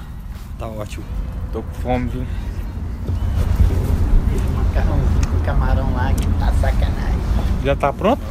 Tá 0.58 0.67
ótimo. 0.67 1.06
Tô 1.53 1.62
com 1.62 1.73
fome, 1.75 2.10
viu? 2.10 2.25
macarrãozinho 4.56 5.27
com 5.32 5.39
camarão 5.45 5.93
lá 5.93 6.13
que 6.13 6.25
tá 6.39 6.51
sacanagem. 6.60 7.19
Já 7.63 7.75
tá 7.75 7.93
pronto? 7.93 8.21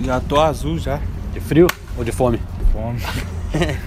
Já 0.00 0.20
tô 0.20 0.40
azul 0.40 0.78
já. 0.78 1.00
De 1.32 1.40
frio 1.40 1.66
ou 1.96 2.04
de 2.04 2.12
fome? 2.12 2.40
Fome. 2.72 2.98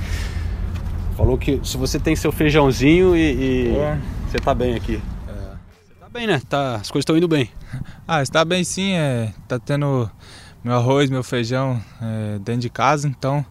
Falou 1.17 1.37
que 1.37 1.59
se 1.63 1.77
você 1.77 1.99
tem 1.99 2.15
seu 2.15 2.31
feijãozinho 2.31 3.15
e, 3.15 3.69
e 3.71 3.75
É. 3.75 3.97
você 4.29 4.37
tá 4.39 4.53
bem 4.53 4.75
aqui. 4.75 5.01
Bem, 6.11 6.27
né? 6.27 6.41
Tá, 6.49 6.75
as 6.75 6.91
coisas 6.91 7.03
estão 7.03 7.15
indo 7.15 7.27
bem. 7.27 7.49
Ah, 8.05 8.21
está 8.21 8.43
bem 8.43 8.65
sim, 8.65 8.91
é, 8.91 9.33
tá 9.47 9.57
tendo 9.57 10.11
meu 10.61 10.73
arroz, 10.73 11.09
meu 11.09 11.23
feijão 11.23 11.81
é, 12.01 12.37
dentro 12.39 12.63
de 12.63 12.69
casa, 12.69 13.07
então 13.07 13.45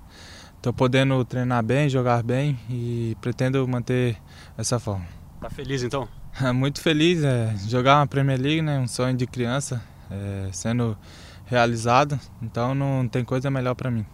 tô 0.61 0.71
podendo 0.71 1.25
treinar 1.25 1.65
bem, 1.65 1.89
jogar 1.89 2.23
bem 2.23 2.59
e 2.69 3.17
pretendo 3.19 3.67
manter 3.67 4.19
essa 4.59 4.79
forma. 4.79 5.07
Tá 5.41 5.49
feliz 5.49 5.83
então? 5.83 6.07
Muito 6.55 6.83
feliz, 6.83 7.25
é, 7.25 7.55
jogar 7.67 8.01
uma 8.01 8.07
Premier 8.07 8.39
League, 8.39 8.61
né, 8.61 8.79
um 8.79 8.87
sonho 8.87 9.17
de 9.17 9.27
criança, 9.27 9.83
é, 10.11 10.51
sendo 10.53 10.99
realizado, 11.47 12.21
então 12.43 12.75
não 12.75 13.09
tem 13.09 13.25
coisa 13.25 13.51
melhor 13.51 13.75
para 13.75 13.91
mim. 13.91 14.05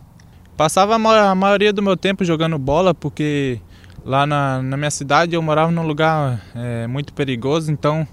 Passava 0.57 0.95
a 0.95 1.35
maioria 1.35 1.73
do 1.73 1.83
meu 1.83 1.97
tempo 1.97 2.25
jogando 2.25 2.57
bola, 2.59 2.95
porque 2.95 3.61
lá 4.05 4.25
na, 4.25 4.63
na 4.63 4.77
minha 4.77 4.91
cidade 4.93 5.35
eu 5.35 5.43
morava 5.43 5.73
num 5.73 5.85
lugar 5.85 6.41
é, 6.55 6.87
muito 6.87 7.13
perigoso, 7.13 7.73
então 7.73 8.07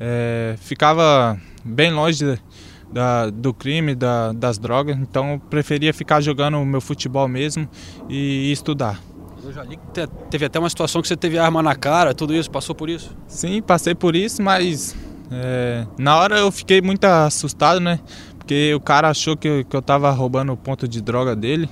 é, 0.00 0.54
ficava 0.58 1.38
bem 1.64 1.92
longe 1.92 2.24
de- 2.24 2.40
da, 2.92 3.30
do 3.30 3.52
crime, 3.52 3.94
da- 3.94 4.32
das 4.32 4.58
drogas, 4.58 4.96
então 4.96 5.32
eu 5.34 5.38
preferia 5.40 5.92
ficar 5.92 6.20
jogando 6.20 6.58
o 6.58 6.64
meu 6.66 6.80
futebol 6.80 7.26
mesmo 7.28 7.68
e 8.08 8.50
estudar. 8.52 9.00
Eu 9.42 9.52
já 9.52 9.62
li 9.62 9.76
que 9.76 9.86
te- 9.92 10.06
teve 10.30 10.44
até 10.46 10.58
uma 10.58 10.68
situação 10.68 11.00
que 11.02 11.08
você 11.08 11.16
teve 11.16 11.38
arma 11.38 11.62
na 11.62 11.74
cara, 11.74 12.14
tudo 12.14 12.34
isso, 12.34 12.50
passou 12.50 12.74
por 12.74 12.88
isso? 12.88 13.16
Sim, 13.28 13.60
passei 13.62 13.94
por 13.94 14.14
isso, 14.16 14.42
mas 14.42 14.94
é, 15.30 15.84
na 15.98 16.16
hora 16.16 16.38
eu 16.38 16.50
fiquei 16.52 16.80
muito 16.80 17.04
assustado, 17.04 17.80
né? 17.80 17.98
Porque 18.38 18.72
o 18.74 18.80
cara 18.80 19.08
achou 19.10 19.36
que 19.36 19.48
eu, 19.48 19.64
que 19.64 19.74
eu 19.76 19.82
tava 19.82 20.10
roubando 20.10 20.52
o 20.52 20.56
ponto 20.56 20.86
de 20.86 21.00
droga 21.00 21.34
dele. 21.34 21.68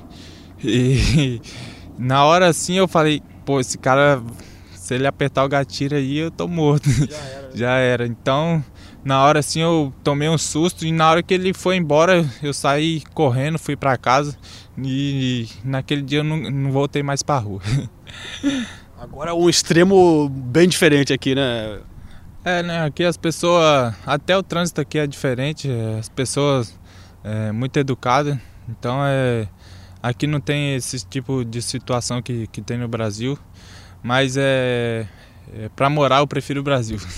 E 0.62 1.40
na 1.98 2.24
hora 2.24 2.48
assim 2.48 2.74
eu 2.74 2.88
falei, 2.88 3.22
pô, 3.44 3.60
esse 3.60 3.78
cara, 3.78 4.20
se 4.84 4.94
ele 4.94 5.06
apertar 5.06 5.42
o 5.42 5.48
gatilho 5.48 5.96
aí, 5.96 6.18
eu 6.18 6.30
tô 6.30 6.46
morto. 6.46 6.90
Já 6.90 7.16
era. 7.16 7.50
Já 7.56 7.70
era. 7.76 8.06
Então, 8.06 8.62
na 9.02 9.24
hora 9.24 9.38
assim, 9.38 9.62
eu 9.62 9.90
tomei 10.02 10.28
um 10.28 10.36
susto 10.36 10.84
e 10.84 10.92
na 10.92 11.10
hora 11.10 11.22
que 11.22 11.32
ele 11.32 11.54
foi 11.54 11.76
embora, 11.76 12.22
eu 12.42 12.52
saí 12.52 13.00
correndo, 13.14 13.58
fui 13.58 13.76
para 13.76 13.96
casa 13.96 14.36
e, 14.76 15.48
naquele 15.64 16.02
dia 16.02 16.18
eu 16.18 16.24
não, 16.24 16.36
não 16.36 16.70
voltei 16.70 17.02
mais 17.02 17.22
pra 17.22 17.38
rua. 17.38 17.62
Agora 19.00 19.34
um 19.34 19.48
extremo 19.48 20.28
bem 20.28 20.68
diferente 20.68 21.14
aqui, 21.14 21.34
né? 21.34 21.80
É, 22.44 22.62
né? 22.62 22.84
Aqui 22.84 23.04
as 23.04 23.16
pessoas, 23.16 23.94
até 24.04 24.36
o 24.36 24.42
trânsito 24.42 24.82
aqui 24.82 24.98
é 24.98 25.06
diferente, 25.06 25.66
é, 25.66 25.98
as 25.98 26.10
pessoas 26.10 26.78
é 27.22 27.50
muito 27.52 27.78
educadas, 27.78 28.36
então 28.68 28.98
é 29.02 29.48
aqui 30.02 30.26
não 30.26 30.38
tem 30.38 30.74
esse 30.74 31.02
tipo 31.06 31.42
de 31.42 31.62
situação 31.62 32.20
que, 32.20 32.46
que 32.48 32.60
tem 32.60 32.76
no 32.76 32.86
Brasil, 32.86 33.38
mas 34.04 34.36
é, 34.36 35.06
é 35.56 35.68
para 35.74 35.88
morar 35.88 36.18
eu 36.18 36.26
prefiro 36.26 36.60
o 36.60 36.62
Brasil. 36.62 36.98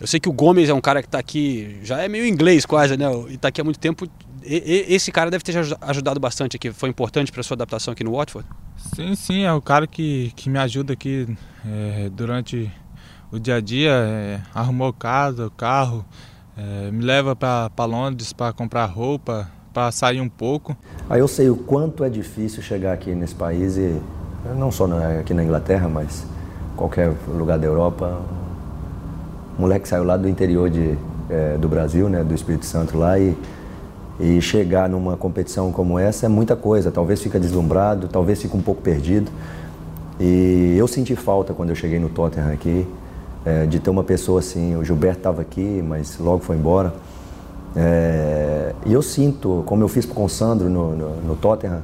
Eu 0.00 0.08
sei 0.08 0.18
que 0.18 0.28
o 0.28 0.32
Gomes 0.32 0.68
é 0.68 0.74
um 0.74 0.80
cara 0.80 1.00
que 1.00 1.06
está 1.06 1.20
aqui, 1.20 1.78
já 1.84 2.02
é 2.02 2.08
meio 2.08 2.26
inglês 2.26 2.66
quase, 2.66 2.96
né? 2.96 3.06
E 3.28 3.34
está 3.34 3.46
aqui 3.46 3.60
há 3.60 3.64
muito 3.64 3.78
tempo. 3.78 4.04
E, 4.42 4.86
e, 4.88 4.94
esse 4.96 5.12
cara 5.12 5.30
deve 5.30 5.44
ter 5.44 5.56
ajudado 5.80 6.18
bastante 6.18 6.56
aqui. 6.56 6.72
Foi 6.72 6.88
importante 6.88 7.30
para 7.30 7.40
sua 7.44 7.54
adaptação 7.54 7.92
aqui 7.92 8.02
no 8.02 8.16
Watford? 8.16 8.48
Sim, 8.96 9.14
sim, 9.14 9.44
é 9.44 9.52
o 9.52 9.62
cara 9.62 9.86
que, 9.86 10.32
que 10.34 10.50
me 10.50 10.58
ajuda 10.58 10.94
aqui 10.94 11.28
é, 11.64 12.10
durante 12.10 12.68
o 13.30 13.38
dia 13.38 13.54
a 13.54 13.60
dia. 13.60 13.92
É, 13.92 14.40
arrumou 14.52 14.92
casa, 14.92 15.48
carro, 15.56 16.04
é, 16.56 16.90
me 16.90 17.04
leva 17.04 17.36
para 17.36 17.84
Londres 17.84 18.32
para 18.32 18.52
comprar 18.52 18.86
roupa, 18.86 19.48
para 19.72 19.92
sair 19.92 20.20
um 20.20 20.28
pouco. 20.28 20.76
Aí 21.08 21.20
eu 21.20 21.28
sei 21.28 21.48
o 21.48 21.54
quanto 21.54 22.02
é 22.02 22.10
difícil 22.10 22.60
chegar 22.60 22.92
aqui 22.92 23.14
nesse 23.14 23.36
país 23.36 23.76
e 23.76 24.02
não 24.56 24.70
só 24.70 24.86
aqui 25.20 25.32
na 25.32 25.44
Inglaterra, 25.44 25.88
mas 25.88 26.24
qualquer 26.76 27.12
lugar 27.28 27.58
da 27.58 27.66
Europa 27.66 28.20
moleque 29.58 29.88
saiu 29.88 30.04
lá 30.04 30.16
do 30.16 30.28
interior 30.28 30.68
de, 30.68 30.96
é, 31.30 31.56
do 31.58 31.68
Brasil, 31.68 32.08
né, 32.08 32.24
do 32.24 32.34
Espírito 32.34 32.66
Santo 32.66 32.96
lá 32.98 33.18
e, 33.18 33.36
e 34.18 34.40
chegar 34.40 34.88
numa 34.88 35.16
competição 35.16 35.70
como 35.70 35.98
essa 35.98 36.26
é 36.26 36.28
muita 36.28 36.56
coisa. 36.56 36.90
Talvez 36.90 37.22
fica 37.22 37.38
deslumbrado, 37.38 38.08
talvez 38.08 38.40
fica 38.40 38.56
um 38.56 38.62
pouco 38.62 38.82
perdido. 38.82 39.30
E 40.18 40.74
eu 40.76 40.86
senti 40.86 41.16
falta 41.16 41.52
quando 41.52 41.70
eu 41.70 41.74
cheguei 41.74 41.98
no 41.98 42.08
Tottenham 42.08 42.52
aqui 42.52 42.86
é, 43.44 43.66
de 43.66 43.78
ter 43.78 43.90
uma 43.90 44.04
pessoa 44.04 44.40
assim. 44.40 44.76
O 44.76 44.84
Gilberto 44.84 45.18
estava 45.18 45.42
aqui, 45.42 45.82
mas 45.86 46.18
logo 46.18 46.40
foi 46.40 46.56
embora. 46.56 46.92
É, 47.74 48.74
e 48.84 48.92
eu 48.92 49.02
sinto, 49.02 49.62
como 49.66 49.82
eu 49.82 49.88
fiz 49.88 50.04
com 50.04 50.24
o 50.24 50.28
Sandro 50.28 50.68
no, 50.68 50.94
no, 50.94 51.16
no 51.22 51.36
Tottenham, 51.36 51.82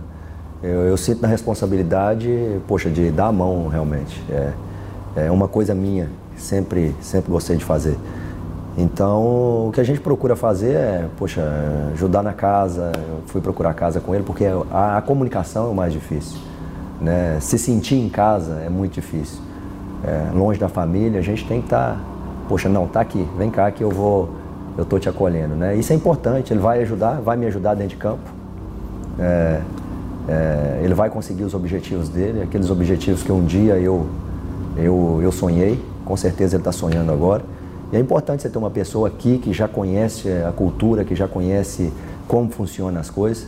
eu, 0.62 0.80
eu, 0.86 0.96
sinto 0.96 1.22
na 1.22 1.28
responsabilidade, 1.28 2.60
poxa, 2.66 2.90
de 2.90 3.10
dar 3.10 3.26
a 3.26 3.32
mão 3.32 3.68
realmente. 3.68 4.22
É, 4.30 4.52
é 5.16 5.30
uma 5.30 5.48
coisa 5.48 5.74
minha 5.74 6.08
sempre, 6.38 6.94
sempre 7.00 7.30
gostei 7.30 7.56
de 7.56 7.64
fazer. 7.64 7.96
Então, 8.76 9.68
o 9.68 9.72
que 9.72 9.80
a 9.80 9.84
gente 9.84 10.00
procura 10.00 10.36
fazer 10.36 10.74
é, 10.74 11.08
poxa, 11.16 11.42
ajudar 11.92 12.22
na 12.22 12.32
casa. 12.32 12.92
Eu 12.96 13.22
fui 13.26 13.40
procurar 13.40 13.74
casa 13.74 14.00
com 14.00 14.14
ele 14.14 14.22
porque 14.22 14.46
a, 14.70 14.98
a 14.98 15.02
comunicação 15.02 15.66
é 15.66 15.70
o 15.70 15.74
mais 15.74 15.92
difícil. 15.92 16.38
Né? 17.00 17.38
Se 17.40 17.58
sentir 17.58 17.96
em 17.96 18.08
casa 18.08 18.62
é 18.64 18.68
muito 18.68 18.94
difícil. 18.94 19.40
É, 20.04 20.30
longe 20.32 20.60
da 20.60 20.68
família, 20.68 21.18
a 21.18 21.22
gente 21.22 21.44
tem 21.46 21.60
que 21.60 21.66
estar, 21.66 21.94
tá, 21.94 22.00
poxa, 22.48 22.68
não, 22.68 22.86
tá 22.86 23.00
aqui, 23.00 23.26
vem 23.36 23.50
cá 23.50 23.68
que 23.72 23.82
eu 23.82 23.90
vou, 23.90 24.30
eu 24.76 24.84
tô 24.84 24.96
te 24.96 25.08
acolhendo, 25.08 25.56
né? 25.56 25.74
Isso 25.74 25.92
é 25.92 25.96
importante. 25.96 26.52
Ele 26.52 26.60
vai 26.60 26.80
ajudar, 26.82 27.20
vai 27.20 27.36
me 27.36 27.46
ajudar 27.46 27.74
dentro 27.74 27.90
de 27.90 27.96
campo. 27.96 28.30
É, 29.18 29.60
é, 30.28 30.80
ele 30.84 30.94
vai 30.94 31.10
conseguir 31.10 31.44
os 31.44 31.54
objetivos 31.54 32.08
dele, 32.08 32.42
aqueles 32.42 32.70
objetivos 32.70 33.22
que 33.22 33.32
um 33.32 33.44
dia 33.44 33.74
eu, 33.74 34.06
eu, 34.76 35.20
eu 35.22 35.32
sonhei 35.32 35.80
com 36.08 36.16
certeza 36.16 36.56
ele 36.56 36.62
está 36.62 36.72
sonhando 36.72 37.12
agora. 37.12 37.42
E 37.92 37.96
é 37.96 38.00
importante 38.00 38.42
você 38.42 38.48
ter 38.48 38.56
uma 38.56 38.70
pessoa 38.70 39.08
aqui 39.08 39.36
que 39.36 39.52
já 39.52 39.68
conhece 39.68 40.26
a 40.42 40.50
cultura, 40.50 41.04
que 41.04 41.14
já 41.14 41.28
conhece 41.28 41.92
como 42.26 42.50
funcionam 42.50 42.98
as 42.98 43.10
coisas, 43.10 43.46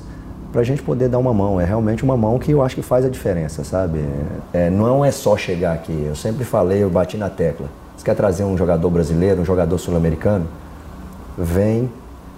para 0.52 0.60
a 0.60 0.64
gente 0.64 0.82
poder 0.82 1.08
dar 1.08 1.18
uma 1.18 1.32
mão. 1.32 1.58
É 1.58 1.64
realmente 1.64 2.04
uma 2.04 2.18
mão 2.18 2.38
que 2.38 2.50
eu 2.50 2.62
acho 2.62 2.74
que 2.74 2.82
faz 2.82 3.06
a 3.06 3.08
diferença, 3.08 3.64
sabe? 3.64 4.04
É, 4.52 4.68
não 4.68 5.02
é 5.02 5.10
só 5.10 5.38
chegar 5.38 5.72
aqui. 5.72 6.04
Eu 6.06 6.14
sempre 6.14 6.44
falei, 6.44 6.82
eu 6.82 6.90
bati 6.90 7.16
na 7.16 7.30
tecla. 7.30 7.68
Você 7.96 8.04
quer 8.04 8.14
trazer 8.14 8.44
um 8.44 8.58
jogador 8.58 8.90
brasileiro, 8.90 9.40
um 9.40 9.44
jogador 9.44 9.78
sul-americano? 9.78 10.46
Vem, 11.38 11.90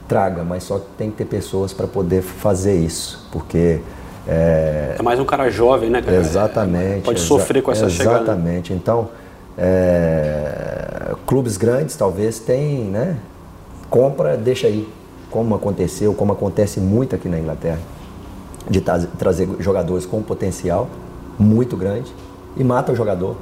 traga, 0.06 0.44
mas 0.44 0.62
só 0.62 0.80
tem 0.96 1.10
que 1.10 1.16
ter 1.16 1.24
pessoas 1.24 1.72
para 1.72 1.88
poder 1.88 2.22
fazer 2.22 2.76
isso, 2.76 3.28
porque 3.32 3.80
é... 4.26 4.96
é 4.98 5.02
mais 5.02 5.18
um 5.18 5.24
cara 5.24 5.50
jovem, 5.50 5.90
né? 5.90 6.00
Cara? 6.02 6.16
Exatamente. 6.16 7.02
Pode 7.02 7.20
sofrer 7.20 7.62
com 7.62 7.72
essa 7.72 7.86
exatamente. 7.86 8.02
chegada. 8.02 8.32
Exatamente. 8.32 8.72
Então, 8.72 9.08
é, 9.58 11.14
clubes 11.26 11.56
grandes 11.56 11.96
talvez 11.96 12.38
tem, 12.38 12.84
né? 12.84 13.16
Compra, 13.90 14.36
deixa 14.36 14.66
aí. 14.66 14.88
Como 15.30 15.54
aconteceu, 15.54 16.12
como 16.12 16.32
acontece 16.32 16.78
muito 16.78 17.14
aqui 17.14 17.26
na 17.26 17.38
Inglaterra, 17.38 17.78
de 18.68 18.82
tra 18.82 18.98
trazer 19.18 19.48
jogadores 19.60 20.04
com 20.04 20.22
potencial 20.22 20.88
muito 21.38 21.74
grande 21.74 22.12
e 22.54 22.62
mata 22.62 22.92
o 22.92 22.96
jogador. 22.96 23.36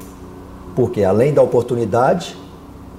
Porque 0.76 1.02
além 1.02 1.34
da 1.34 1.42
oportunidade, 1.42 2.36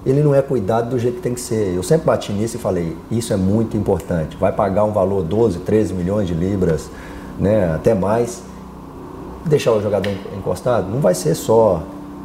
ele 0.05 0.21
não 0.21 0.35
é 0.35 0.41
cuidado 0.41 0.89
do 0.89 0.99
jeito 0.99 1.15
que 1.15 1.21
tem 1.21 1.33
que 1.33 1.39
ser. 1.39 1.73
Eu 1.73 1.83
sempre 1.83 2.05
bati 2.05 2.33
nisso 2.33 2.57
e 2.57 2.59
falei, 2.59 2.97
isso 3.09 3.31
é 3.31 3.37
muito 3.37 3.77
importante. 3.77 4.35
Vai 4.37 4.51
pagar 4.51 4.83
um 4.83 4.91
valor 4.91 5.23
12, 5.23 5.59
13 5.59 5.93
milhões 5.93 6.27
de 6.27 6.33
libras, 6.33 6.89
né, 7.41 7.73
até 7.75 7.93
mais. 7.93 8.41
Deixar 9.43 9.71
o 9.71 9.81
jogador 9.81 10.13
encostado 10.37 10.87
não 10.87 10.99
vai 10.99 11.15
ser 11.15 11.33
só 11.33 11.81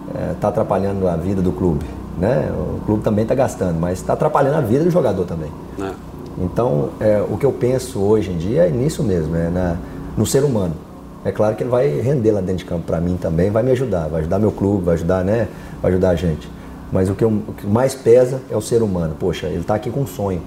está 0.08 0.20
é, 0.20 0.34
tá 0.34 0.48
atrapalhando 0.48 1.08
a 1.08 1.16
vida 1.16 1.40
do 1.40 1.50
clube. 1.50 1.86
Né? 2.18 2.50
O 2.54 2.80
clube 2.84 3.02
também 3.02 3.22
está 3.22 3.34
gastando, 3.34 3.78
mas 3.80 3.98
está 3.98 4.12
atrapalhando 4.12 4.56
a 4.56 4.60
vida 4.60 4.84
do 4.84 4.90
jogador 4.90 5.24
também. 5.24 5.50
É. 5.80 5.90
Então, 6.38 6.90
é, 7.00 7.22
o 7.28 7.36
que 7.36 7.46
eu 7.46 7.52
penso 7.52 8.00
hoje 8.00 8.30
em 8.30 8.36
dia 8.36 8.66
é 8.66 8.70
nisso 8.70 9.02
mesmo, 9.02 9.34
é 9.34 9.48
na, 9.48 9.76
no 10.16 10.26
ser 10.26 10.44
humano. 10.44 10.74
É 11.24 11.32
claro 11.32 11.56
que 11.56 11.62
ele 11.62 11.70
vai 11.70 11.88
render 12.00 12.30
lá 12.30 12.40
dentro 12.40 12.58
de 12.58 12.64
campo 12.66 12.84
para 12.86 13.00
mim 13.00 13.16
também, 13.20 13.50
vai 13.50 13.62
me 13.62 13.72
ajudar, 13.72 14.08
vai 14.08 14.20
ajudar 14.20 14.38
meu 14.38 14.52
clube, 14.52 14.84
vai 14.84 14.94
ajudar, 14.94 15.24
né? 15.24 15.48
Vai 15.82 15.90
ajudar 15.90 16.10
a 16.10 16.14
gente. 16.14 16.48
Mas 16.92 17.10
o 17.10 17.14
que, 17.14 17.24
eu, 17.24 17.28
o 17.28 17.52
que 17.52 17.66
mais 17.66 17.94
pesa 17.94 18.40
é 18.50 18.56
o 18.56 18.60
ser 18.60 18.82
humano. 18.82 19.16
Poxa, 19.18 19.46
ele 19.46 19.60
está 19.60 19.74
aqui 19.74 19.90
com 19.90 20.00
um 20.00 20.06
sonho. 20.06 20.40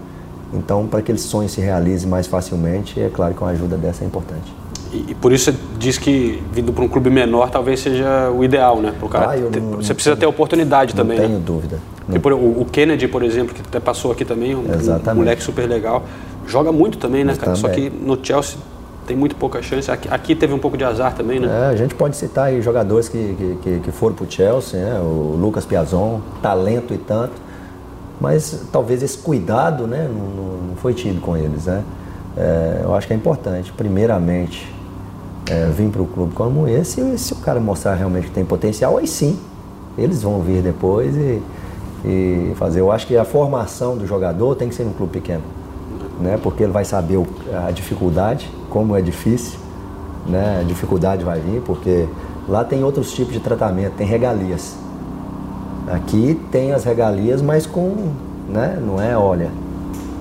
Então, 0.54 0.88
para 0.88 1.02
que 1.02 1.12
esse 1.12 1.28
sonho 1.28 1.48
se 1.48 1.62
realize 1.62 2.08
mais 2.08 2.28
facilmente, 2.28 3.00
é 3.00 3.10
claro 3.10 3.34
que 3.34 3.42
uma 3.42 3.52
ajuda 3.52 3.78
dessa 3.78 4.04
é 4.04 4.08
importante. 4.08 4.54
E, 4.92 5.06
e, 5.10 5.16
por 5.16 5.32
isso 5.32 5.52
você 5.52 5.58
diz 5.78 5.98
que 5.98 6.42
vindo 6.52 6.74
para 6.74 6.84
um 6.84 6.88
clube 6.88 7.12
menor 7.12 7.52
talvez 7.52 7.80
seja 7.80 8.32
o 8.32 8.44
ideal, 8.44 8.82
né? 8.82 8.92
Pro 8.98 9.08
cara 9.08 9.34
ah, 9.34 9.52
ter, 9.52 9.62
não, 9.62 9.78
você 9.78 9.94
precisa 9.94 10.16
ter 10.16 10.26
oportunidade 10.26 10.96
não 10.96 11.04
também. 11.04 11.18
Não 11.20 11.26
tenho 11.26 11.40
né? 11.40 11.46
dúvida. 11.46 11.80
Por, 12.20 12.34
o, 12.34 12.66
Kennedy, 12.66 13.08
por 13.08 13.22
exemplo, 13.22 13.54
que 13.54 13.62
até 13.62 13.80
passou 13.80 14.12
aqui 14.12 14.26
também, 14.26 14.56
um, 14.56 14.62
um 14.62 15.16
moleque 15.16 15.44
super 15.44 15.70
legal, 15.70 16.04
joga 16.48 16.72
muito 16.72 16.98
também, 16.98 17.24
né, 17.24 17.36
cara? 17.36 17.54
Também. 17.54 17.62
Só 17.62 17.70
que 17.70 17.92
no 17.92 18.18
Chelsea 18.20 18.58
tem 19.06 19.16
muito 19.16 19.36
pouca 19.36 19.62
chance. 19.62 19.92
Aqui, 19.92 20.08
aqui, 20.10 20.36
teve 20.36 20.54
um 20.54 20.60
pouco 20.60 20.76
de 20.76 20.84
azar 20.84 21.14
também, 21.14 21.40
né? 21.40 21.48
É, 21.48 21.66
a 21.68 21.76
gente 21.76 21.94
pode 21.94 22.16
citar 22.16 22.46
aí 22.46 22.62
jogadores 22.62 23.10
que, 23.10 23.58
que, 23.62 23.80
que 23.80 23.92
foram 23.92 24.16
para 24.16 24.26
o 24.26 24.32
Chelsea, 24.32 24.80
né? 24.80 25.00
o 25.00 25.38
Lucas 25.40 25.66
Piazon, 25.66 26.20
talento 26.42 26.94
e 26.94 26.98
tanto, 26.98 27.34
mas 28.20 28.64
talvez 28.72 29.02
esse 29.02 29.18
cuidado 29.18 29.88
né, 29.88 30.10
não, 30.12 30.70
não 30.70 30.76
foi 30.76 30.94
tido 30.94 31.22
com 31.22 31.38
eles, 31.38 31.66
né? 31.66 31.84
É, 32.38 32.82
eu 32.84 32.94
acho 32.94 33.08
que 33.08 33.14
é 33.14 33.16
importante, 33.16 33.72
primeiramente, 33.74 34.72
é, 35.50 35.66
vir 35.68 35.90
para 35.90 36.02
o 36.02 36.06
clube 36.06 36.34
como 36.34 36.68
esse, 36.68 37.02
e 37.02 37.18
se 37.18 37.34
o 37.34 37.38
cara 37.38 37.60
mostrar 37.60 37.96
realmente 37.96 38.28
que 38.28 38.34
tem 38.34 38.46
potencial, 38.46 38.98
aí 38.98 39.08
sim, 39.08 39.38
eles 39.98 40.22
vão 40.22 40.42
vir 40.42 40.62
depois 40.62 41.16
e, 41.16 41.42
e 42.06 42.54
fazer. 42.56 42.80
Eu 42.82 42.92
acho 42.92 43.08
que 43.08 43.18
a 43.18 43.26
formação 43.26 43.98
do 43.98 44.06
jogador 44.06 44.56
tem 44.56 44.70
que 44.70 44.76
ser 44.76 44.84
num 44.84 44.94
clube 44.94 45.14
pequeno, 45.14 45.44
né? 46.22 46.40
porque 46.42 46.64
ele 46.64 46.72
vai 46.72 46.86
saber 46.86 47.18
o, 47.18 47.28
a 47.68 47.72
dificuldade, 47.72 48.50
como 48.70 48.96
é 48.96 49.02
difícil, 49.02 49.60
né? 50.28 50.60
a 50.62 50.64
dificuldade 50.64 51.24
vai 51.24 51.40
vir, 51.40 51.62
porque 51.62 52.08
lá 52.48 52.64
tem 52.64 52.84
outros 52.84 53.12
tipos 53.12 53.34
de 53.34 53.40
tratamento, 53.40 53.94
tem 53.96 54.06
regalias. 54.06 54.76
Aqui 55.90 56.40
tem 56.52 56.72
as 56.72 56.84
regalias, 56.84 57.42
mas 57.42 57.66
com, 57.66 58.12
né? 58.48 58.78
não 58.80 59.02
é, 59.02 59.18
olha, 59.18 59.50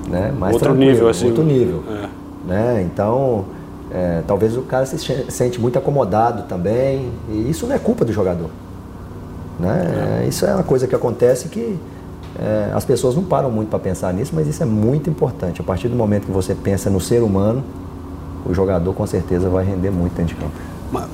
né? 0.09 0.33
Mais 0.39 0.55
outro 0.55 0.75
nível 0.75 1.09
assim. 1.09 1.27
Outro 1.27 1.45
nível. 1.45 1.83
É. 1.91 2.09
Né? 2.47 2.89
Então, 2.91 3.45
é, 3.91 4.23
talvez 4.27 4.57
o 4.57 4.63
cara 4.63 4.87
se 4.87 4.99
sente 5.31 5.61
muito 5.61 5.79
acomodado 5.79 6.45
também, 6.45 7.11
e 7.29 7.51
isso 7.51 7.67
não 7.67 7.75
é 7.75 7.79
culpa 7.79 8.05
do 8.05 8.13
jogador. 8.13 8.49
Né? 9.61 10.23
É. 10.23 10.27
Isso 10.29 10.47
é 10.47 10.55
uma 10.55 10.63
coisa 10.63 10.87
que 10.87 10.95
acontece 10.95 11.49
que 11.49 11.79
é, 12.39 12.71
as 12.73 12.85
pessoas 12.85 13.15
não 13.15 13.25
param 13.25 13.51
muito 13.51 13.69
para 13.69 13.79
pensar 13.79 14.13
nisso, 14.15 14.33
mas 14.35 14.47
isso 14.47 14.63
é 14.63 14.67
muito 14.67 15.11
importante. 15.11 15.61
A 15.61 15.65
partir 15.65 15.89
do 15.89 15.97
momento 15.97 16.27
que 16.27 16.33
você 16.33 16.55
pensa 16.55 16.89
no 16.89 17.01
ser 17.01 17.23
humano, 17.23 17.63
o 18.47 18.55
jogador 18.55 18.95
com 18.95 19.07
certeza 19.07 19.49
vai 19.49 19.65
render 19.65 19.91
muito 19.91 20.15
dentro 20.15 20.35
de 20.35 20.41
campo. 20.41 20.55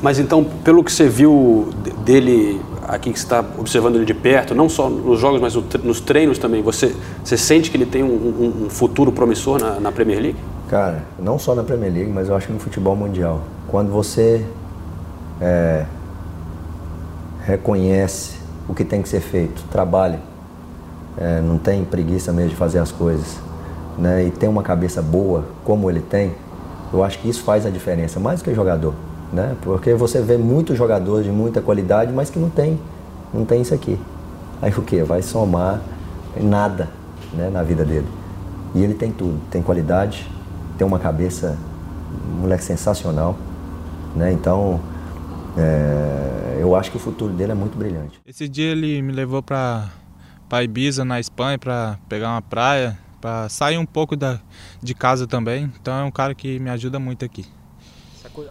Mas, 0.00 0.18
então, 0.18 0.44
pelo 0.44 0.84
que 0.84 0.92
você 0.92 1.08
viu 1.08 1.68
dele 2.04 2.60
aqui, 2.86 3.12
que 3.12 3.18
está 3.18 3.44
observando 3.58 3.96
ele 3.96 4.04
de 4.04 4.14
perto, 4.14 4.54
não 4.54 4.68
só 4.68 4.88
nos 4.88 5.18
jogos, 5.18 5.40
mas 5.40 5.54
nos 5.82 6.00
treinos 6.00 6.38
também, 6.38 6.62
você, 6.62 6.94
você 7.24 7.36
sente 7.36 7.70
que 7.70 7.76
ele 7.76 7.86
tem 7.86 8.02
um, 8.02 8.06
um, 8.06 8.64
um 8.66 8.70
futuro 8.70 9.10
promissor 9.10 9.60
na, 9.60 9.80
na 9.80 9.90
Premier 9.90 10.20
League? 10.20 10.38
Cara, 10.68 11.02
não 11.18 11.38
só 11.38 11.54
na 11.54 11.62
Premier 11.64 11.92
League, 11.92 12.10
mas 12.10 12.28
eu 12.28 12.36
acho 12.36 12.46
que 12.46 12.52
no 12.52 12.60
futebol 12.60 12.94
mundial. 12.94 13.42
Quando 13.68 13.90
você 13.90 14.44
é, 15.40 15.84
reconhece 17.42 18.36
o 18.68 18.74
que 18.74 18.84
tem 18.84 19.02
que 19.02 19.08
ser 19.08 19.20
feito, 19.20 19.62
trabalha, 19.70 20.20
é, 21.18 21.40
não 21.40 21.58
tem 21.58 21.84
preguiça 21.84 22.32
mesmo 22.32 22.50
de 22.50 22.56
fazer 22.56 22.78
as 22.78 22.90
coisas, 22.90 23.38
né? 23.98 24.24
E 24.24 24.30
tem 24.30 24.48
uma 24.48 24.62
cabeça 24.62 25.02
boa, 25.02 25.44
como 25.64 25.90
ele 25.90 26.00
tem, 26.00 26.32
eu 26.92 27.02
acho 27.02 27.18
que 27.18 27.28
isso 27.28 27.42
faz 27.42 27.66
a 27.66 27.70
diferença, 27.70 28.18
mais 28.18 28.40
do 28.40 28.44
que 28.44 28.54
jogador, 28.54 28.94
né? 29.32 29.56
Porque 29.62 29.94
você 29.94 30.20
vê 30.20 30.36
muitos 30.36 30.76
jogadores 30.76 31.24
de 31.24 31.32
muita 31.32 31.60
qualidade, 31.60 32.12
mas 32.12 32.30
que 32.30 32.38
não 32.38 32.50
tem, 32.50 32.78
não 33.32 33.44
tem 33.44 33.62
isso 33.62 33.74
aqui. 33.74 33.98
Aí 34.62 34.72
o 34.72 34.82
que? 34.82 35.02
Vai 35.02 35.22
somar 35.22 35.80
nada, 36.40 36.88
né, 37.32 37.50
na 37.50 37.62
vida 37.62 37.84
dele. 37.84 38.06
E 38.74 38.82
ele 38.82 38.94
tem 38.94 39.12
tudo, 39.12 39.40
tem 39.50 39.62
qualidade, 39.62 40.28
tem 40.76 40.86
uma 40.86 40.98
cabeça, 40.98 41.56
um 42.28 42.40
moleque 42.40 42.64
sensacional, 42.64 43.36
né? 44.16 44.32
Então, 44.32 44.80
é, 45.56 46.58
eu 46.60 46.74
acho 46.74 46.90
que 46.90 46.96
o 46.96 47.00
futuro 47.00 47.32
dele 47.32 47.52
é 47.52 47.54
muito 47.54 47.76
brilhante. 47.76 48.20
Esse 48.26 48.48
dia 48.48 48.72
ele 48.72 49.00
me 49.02 49.12
levou 49.12 49.42
para 49.42 49.90
Ibiza 50.62 51.04
na 51.04 51.20
Espanha 51.20 51.58
para 51.58 51.98
pegar 52.08 52.30
uma 52.30 52.42
praia, 52.42 52.98
para 53.20 53.48
sair 53.48 53.78
um 53.78 53.86
pouco 53.86 54.16
da, 54.16 54.40
de 54.82 54.94
casa 54.94 55.26
também. 55.26 55.72
Então 55.80 55.94
é 55.94 56.02
um 56.02 56.10
cara 56.10 56.34
que 56.34 56.58
me 56.58 56.70
ajuda 56.70 56.98
muito 56.98 57.24
aqui. 57.24 57.46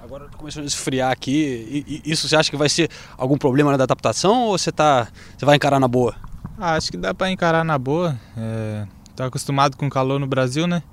Agora 0.02 0.30
tá 0.30 0.38
começando 0.38 0.64
a 0.64 0.68
esfriar 0.68 1.12
aqui. 1.12 1.84
E, 1.88 2.02
e, 2.06 2.12
isso 2.12 2.28
você 2.28 2.36
acha 2.36 2.50
que 2.50 2.58
vai 2.58 2.70
ser 2.70 2.90
algum 3.18 3.38
problema 3.38 3.76
na 3.76 3.84
adaptação 3.84 4.44
ou 4.44 4.58
você 4.58 4.72
tá 4.72 5.08
você 5.38 5.46
vai 5.46 5.56
encarar 5.56 5.80
na 5.80 5.88
boa? 5.88 6.16
Ah, 6.58 6.76
acho 6.76 6.92
que 6.92 6.98
dá 6.98 7.14
para 7.14 7.32
encarar 7.32 7.64
na 7.64 7.78
boa. 7.78 8.18
É, 8.38 8.88
tô 9.16 9.24
acostumado 9.24 9.76
com 9.76 9.90
calor 9.90 10.20
no 10.20 10.28
Brasil, 10.28 10.68
né? 10.68 10.84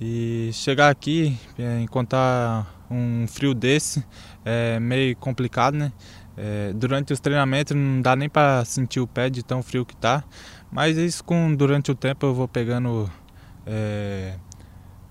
E 0.00 0.50
chegar 0.52 0.90
aqui, 0.90 1.38
é, 1.58 1.80
encontrar 1.80 2.66
um 2.90 3.26
frio 3.28 3.54
desse 3.54 4.04
é 4.44 4.80
meio 4.80 5.16
complicado, 5.16 5.74
né? 5.74 5.92
É, 6.36 6.72
durante 6.74 7.12
os 7.12 7.20
treinamentos 7.20 7.76
não 7.76 8.00
dá 8.00 8.16
nem 8.16 8.28
para 8.28 8.64
sentir 8.64 9.00
o 9.00 9.06
pé 9.06 9.28
de 9.28 9.42
tão 9.42 9.62
frio 9.62 9.84
que 9.84 9.94
tá, 9.94 10.24
mas 10.72 10.96
isso 10.96 11.22
com 11.22 11.54
durante 11.54 11.90
o 11.90 11.94
tempo 11.94 12.24
eu 12.24 12.34
vou 12.34 12.48
pegando 12.48 13.10
é, 13.66 14.36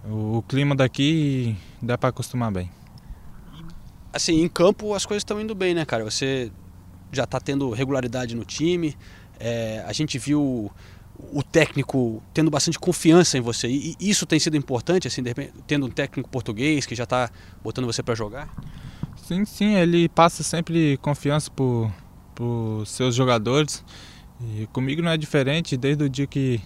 o, 0.05 0.37
o, 0.37 0.41
clima 0.41 0.75
daqui 0.75 1.55
e 1.81 1.85
dá 1.85 1.97
para 1.97 2.09
acostumar 2.09 2.51
bem. 2.51 2.71
Assim, 4.11 4.41
em 4.41 4.47
campo 4.47 4.93
as 4.93 5.05
coisas 5.05 5.21
estão 5.21 5.39
indo 5.39 5.53
bem, 5.53 5.73
né, 5.73 5.85
cara? 5.85 6.03
Você 6.03 6.51
já 7.11 7.23
está 7.23 7.39
tendo 7.39 7.69
regularidade 7.71 8.35
no 8.35 8.45
time. 8.45 8.95
É, 9.39 9.83
a 9.87 9.93
gente 9.93 10.17
viu 10.17 10.71
o 11.31 11.43
técnico 11.43 12.23
tendo 12.33 12.49
bastante 12.49 12.79
confiança 12.79 13.37
em 13.37 13.41
você. 13.41 13.67
E 13.67 13.95
isso 13.99 14.25
tem 14.25 14.39
sido 14.39 14.55
importante, 14.55 15.07
assim, 15.07 15.21
repente, 15.21 15.53
tendo 15.67 15.85
um 15.85 15.89
técnico 15.89 16.29
português 16.29 16.85
que 16.85 16.95
já 16.95 17.03
está 17.03 17.29
botando 17.63 17.85
você 17.85 18.01
para 18.01 18.15
jogar? 18.15 18.49
Sim, 19.27 19.45
sim, 19.45 19.75
ele 19.75 20.07
passa 20.09 20.43
sempre 20.43 20.97
confiança 20.97 21.51
para 21.51 22.43
os 22.43 22.89
seus 22.89 23.13
jogadores. 23.13 23.83
E 24.41 24.65
comigo 24.67 25.01
não 25.01 25.11
é 25.11 25.17
diferente, 25.17 25.75
desde 25.75 26.03
o 26.03 26.09
dia 26.09 26.25
que, 26.25 26.61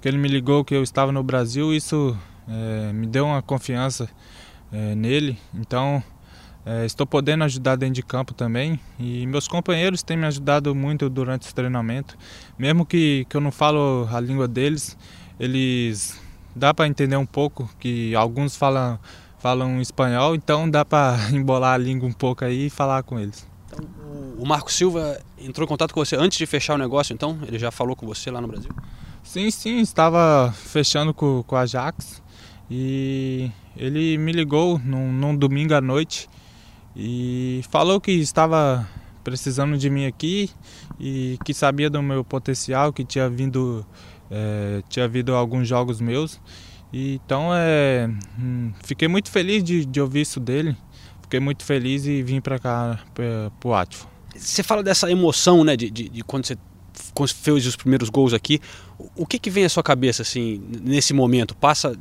que 0.00 0.08
ele 0.08 0.18
me 0.18 0.28
ligou 0.28 0.64
que 0.64 0.74
eu 0.74 0.82
estava 0.82 1.10
no 1.10 1.22
Brasil, 1.22 1.74
isso 1.74 2.16
é, 2.46 2.92
me 2.92 3.06
deu 3.06 3.24
uma 3.24 3.40
confiança 3.40 4.08
é, 4.70 4.94
nele. 4.94 5.38
Então, 5.54 6.02
é, 6.66 6.84
estou 6.84 7.06
podendo 7.06 7.44
ajudar 7.44 7.76
dentro 7.76 7.94
de 7.94 8.02
campo 8.02 8.34
também 8.34 8.80
e 8.98 9.24
meus 9.28 9.46
companheiros 9.46 10.02
têm 10.02 10.16
me 10.16 10.26
ajudado 10.26 10.74
muito 10.74 11.08
durante 11.08 11.48
o 11.48 11.54
treinamento. 11.54 12.18
Mesmo 12.58 12.84
que, 12.84 13.24
que 13.30 13.36
eu 13.36 13.40
não 13.40 13.52
falo 13.52 14.08
a 14.10 14.18
língua 14.18 14.48
deles, 14.48 14.98
eles 15.38 16.20
dá 16.56 16.74
para 16.74 16.88
entender 16.88 17.16
um 17.16 17.24
pouco 17.24 17.70
que 17.78 18.16
alguns 18.16 18.56
falam 18.56 18.98
falam 19.38 19.80
espanhol, 19.80 20.34
então 20.34 20.68
dá 20.68 20.84
para 20.84 21.16
embolar 21.30 21.74
a 21.74 21.78
língua 21.78 22.08
um 22.08 22.12
pouco 22.12 22.44
aí 22.44 22.66
e 22.66 22.70
falar 22.70 23.04
com 23.04 23.16
eles. 23.16 23.46
Então, 23.68 23.86
o 24.36 24.44
Marco 24.44 24.72
Silva 24.72 25.20
entrou 25.38 25.64
em 25.64 25.68
contato 25.68 25.94
com 25.94 26.04
você 26.04 26.16
antes 26.16 26.36
de 26.36 26.46
fechar 26.46 26.74
o 26.74 26.78
negócio, 26.78 27.12
então 27.12 27.38
ele 27.46 27.60
já 27.60 27.70
falou 27.70 27.94
com 27.94 28.06
você 28.06 28.28
lá 28.28 28.40
no 28.40 28.48
Brasil? 28.48 28.70
Sim, 29.22 29.48
sim, 29.52 29.78
estava 29.78 30.52
fechando 30.52 31.14
com, 31.14 31.44
com 31.44 31.54
a 31.54 31.60
Ajax 31.60 32.20
e 32.68 33.52
ele 33.76 34.18
me 34.18 34.32
ligou 34.32 34.80
num, 34.80 35.12
num 35.12 35.36
domingo 35.36 35.72
à 35.72 35.80
noite 35.80 36.28
e 36.96 37.60
falou 37.70 38.00
que 38.00 38.10
estava 38.10 38.88
precisando 39.22 39.76
de 39.76 39.90
mim 39.90 40.06
aqui 40.06 40.48
e 40.98 41.38
que 41.44 41.52
sabia 41.52 41.90
do 41.90 42.02
meu 42.02 42.24
potencial, 42.24 42.92
que 42.92 43.04
tinha 43.04 43.28
vindo, 43.28 43.84
é, 44.30 44.82
tinha 44.88 45.06
vindo 45.06 45.34
alguns 45.34 45.68
jogos 45.68 46.00
meus. 46.00 46.40
E, 46.90 47.20
então 47.24 47.50
é, 47.52 48.08
hum, 48.38 48.72
fiquei 48.82 49.08
muito 49.08 49.30
feliz 49.30 49.62
de, 49.62 49.84
de 49.84 50.00
ouvir 50.00 50.22
isso 50.22 50.40
dele. 50.40 50.74
Fiquei 51.20 51.40
muito 51.40 51.64
feliz 51.64 52.06
e 52.06 52.22
vim 52.22 52.40
para 52.40 52.58
cá, 52.58 53.00
para 53.12 53.68
o 53.68 53.74
Atfo. 53.74 54.08
Você 54.34 54.62
fala 54.62 54.82
dessa 54.82 55.10
emoção, 55.10 55.64
né, 55.64 55.76
de, 55.76 55.90
de, 55.90 56.08
de 56.08 56.22
quando 56.22 56.46
você 56.46 56.56
fez 57.34 57.66
os 57.66 57.76
primeiros 57.76 58.08
gols 58.08 58.32
aqui. 58.32 58.60
O 59.14 59.26
que, 59.26 59.38
que 59.38 59.50
vem 59.50 59.64
à 59.64 59.68
sua 59.68 59.82
cabeça 59.82 60.22
assim 60.22 60.62
nesse 60.82 61.12
momento? 61.12 61.54
Passa 61.56 61.98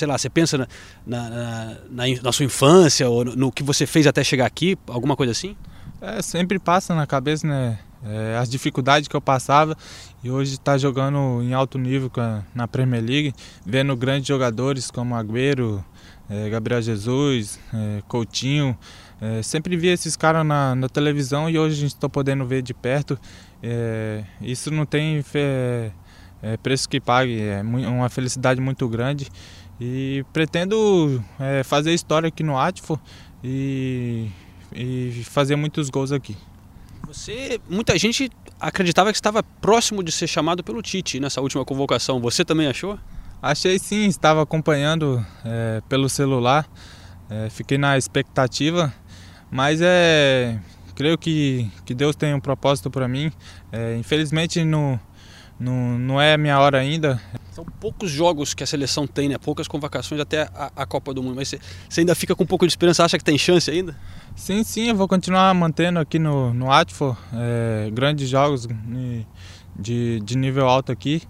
sei 0.00 0.08
lá, 0.08 0.18
você 0.18 0.28
pensa 0.28 0.58
na, 0.58 0.66
na, 1.06 1.76
na, 1.90 2.04
na 2.22 2.32
sua 2.32 2.44
infância 2.44 3.08
ou 3.08 3.24
no, 3.24 3.36
no, 3.36 3.52
que 3.52 3.62
você 3.62 3.86
fez 3.86 4.06
até 4.06 4.24
chegar 4.24 4.46
aqui, 4.46 4.76
alguma 4.88 5.14
coisa 5.14 5.32
assim? 5.32 5.56
É, 6.00 6.20
sempre 6.22 6.58
passa 6.58 6.94
na 6.94 7.06
cabeça, 7.06 7.46
né? 7.46 7.78
É, 8.02 8.38
as 8.38 8.48
dificuldades 8.48 9.08
que 9.08 9.14
eu 9.14 9.20
passava 9.20 9.76
e 10.24 10.30
hoje 10.30 10.54
está 10.54 10.78
jogando 10.78 11.42
em 11.42 11.52
alto 11.52 11.76
nível 11.76 12.10
na 12.54 12.66
Premier 12.66 13.04
League, 13.04 13.34
vendo 13.64 13.94
grandes 13.94 14.26
jogadores 14.26 14.90
como 14.90 15.14
Agüero, 15.14 15.84
é, 16.30 16.48
Gabriel 16.48 16.80
Jesus, 16.80 17.58
é, 17.74 18.02
Coutinho. 18.08 18.78
É, 19.20 19.42
sempre 19.42 19.76
vi 19.76 19.88
esses 19.88 20.16
caras 20.16 20.46
na, 20.46 20.74
na, 20.74 20.88
televisão 20.88 21.50
e 21.50 21.58
hoje 21.58 21.76
a 21.76 21.80
gente 21.80 21.94
está 21.94 22.08
podendo 22.08 22.46
ver 22.46 22.62
de 22.62 22.72
perto. 22.72 23.18
É, 23.62 24.24
isso 24.40 24.70
não 24.70 24.86
tem 24.86 25.22
é, 25.34 26.56
preço 26.62 26.88
que 26.88 27.00
pague, 27.00 27.38
é 27.42 27.60
uma 27.62 28.08
felicidade 28.08 28.60
muito 28.60 28.88
grande. 28.88 29.28
E 29.80 30.24
pretendo 30.32 31.22
é, 31.38 31.62
fazer 31.62 31.94
história 31.94 32.28
aqui 32.28 32.42
no 32.42 32.58
Atfo 32.58 33.00
e, 33.42 34.28
e 34.72 35.22
fazer 35.24 35.56
muitos 35.56 35.88
gols 35.88 36.12
aqui. 36.12 36.36
Você, 37.06 37.58
muita 37.68 37.98
gente 37.98 38.30
acreditava 38.60 39.10
que 39.10 39.16
estava 39.16 39.42
próximo 39.42 40.02
de 40.02 40.12
ser 40.12 40.26
chamado 40.26 40.62
pelo 40.62 40.82
Tite 40.82 41.18
nessa 41.18 41.40
última 41.40 41.64
convocação. 41.64 42.20
Você 42.20 42.44
também 42.44 42.66
achou? 42.66 42.98
Achei 43.42 43.78
sim, 43.78 44.06
estava 44.06 44.42
acompanhando 44.42 45.24
é, 45.44 45.80
pelo 45.88 46.10
celular, 46.10 46.68
é, 47.30 47.48
fiquei 47.48 47.78
na 47.78 47.96
expectativa, 47.96 48.92
mas 49.50 49.80
é, 49.80 50.60
creio 50.94 51.16
que, 51.16 51.70
que 51.86 51.94
Deus 51.94 52.14
tem 52.14 52.34
um 52.34 52.40
propósito 52.40 52.90
para 52.90 53.08
mim. 53.08 53.32
É, 53.72 53.96
infelizmente 53.96 54.62
no, 54.62 55.00
não, 55.60 55.98
não 55.98 56.20
é 56.20 56.32
a 56.32 56.38
minha 56.38 56.58
hora 56.58 56.78
ainda. 56.78 57.20
São 57.52 57.66
poucos 57.78 58.10
jogos 58.10 58.54
que 58.54 58.64
a 58.64 58.66
seleção 58.66 59.06
tem, 59.06 59.28
né? 59.28 59.36
Poucas 59.36 59.68
convocações 59.68 60.18
até 60.18 60.48
a, 60.54 60.72
a 60.74 60.86
Copa 60.86 61.12
do 61.12 61.22
Mundo. 61.22 61.36
Mas 61.36 61.54
você, 61.88 62.00
ainda 62.00 62.14
fica 62.14 62.34
com 62.34 62.44
um 62.44 62.46
pouco 62.46 62.66
de 62.66 62.72
esperança? 62.72 63.04
Acha 63.04 63.18
que 63.18 63.24
tem 63.24 63.36
chance 63.36 63.70
ainda? 63.70 63.94
Sim, 64.34 64.64
sim. 64.64 64.88
Eu 64.88 64.96
vou 64.96 65.06
continuar 65.06 65.52
mantendo 65.52 65.98
aqui 65.98 66.18
no, 66.18 66.54
no 66.54 66.68
é, 66.72 67.90
grandes 67.92 68.26
jogos 68.26 68.66
de, 69.78 70.20
de 70.20 70.38
nível 70.38 70.66
alto 70.66 70.90
aqui. 70.90 71.22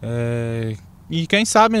É, 0.00 0.76
e 1.10 1.26
quem 1.26 1.44
sabe 1.44 1.76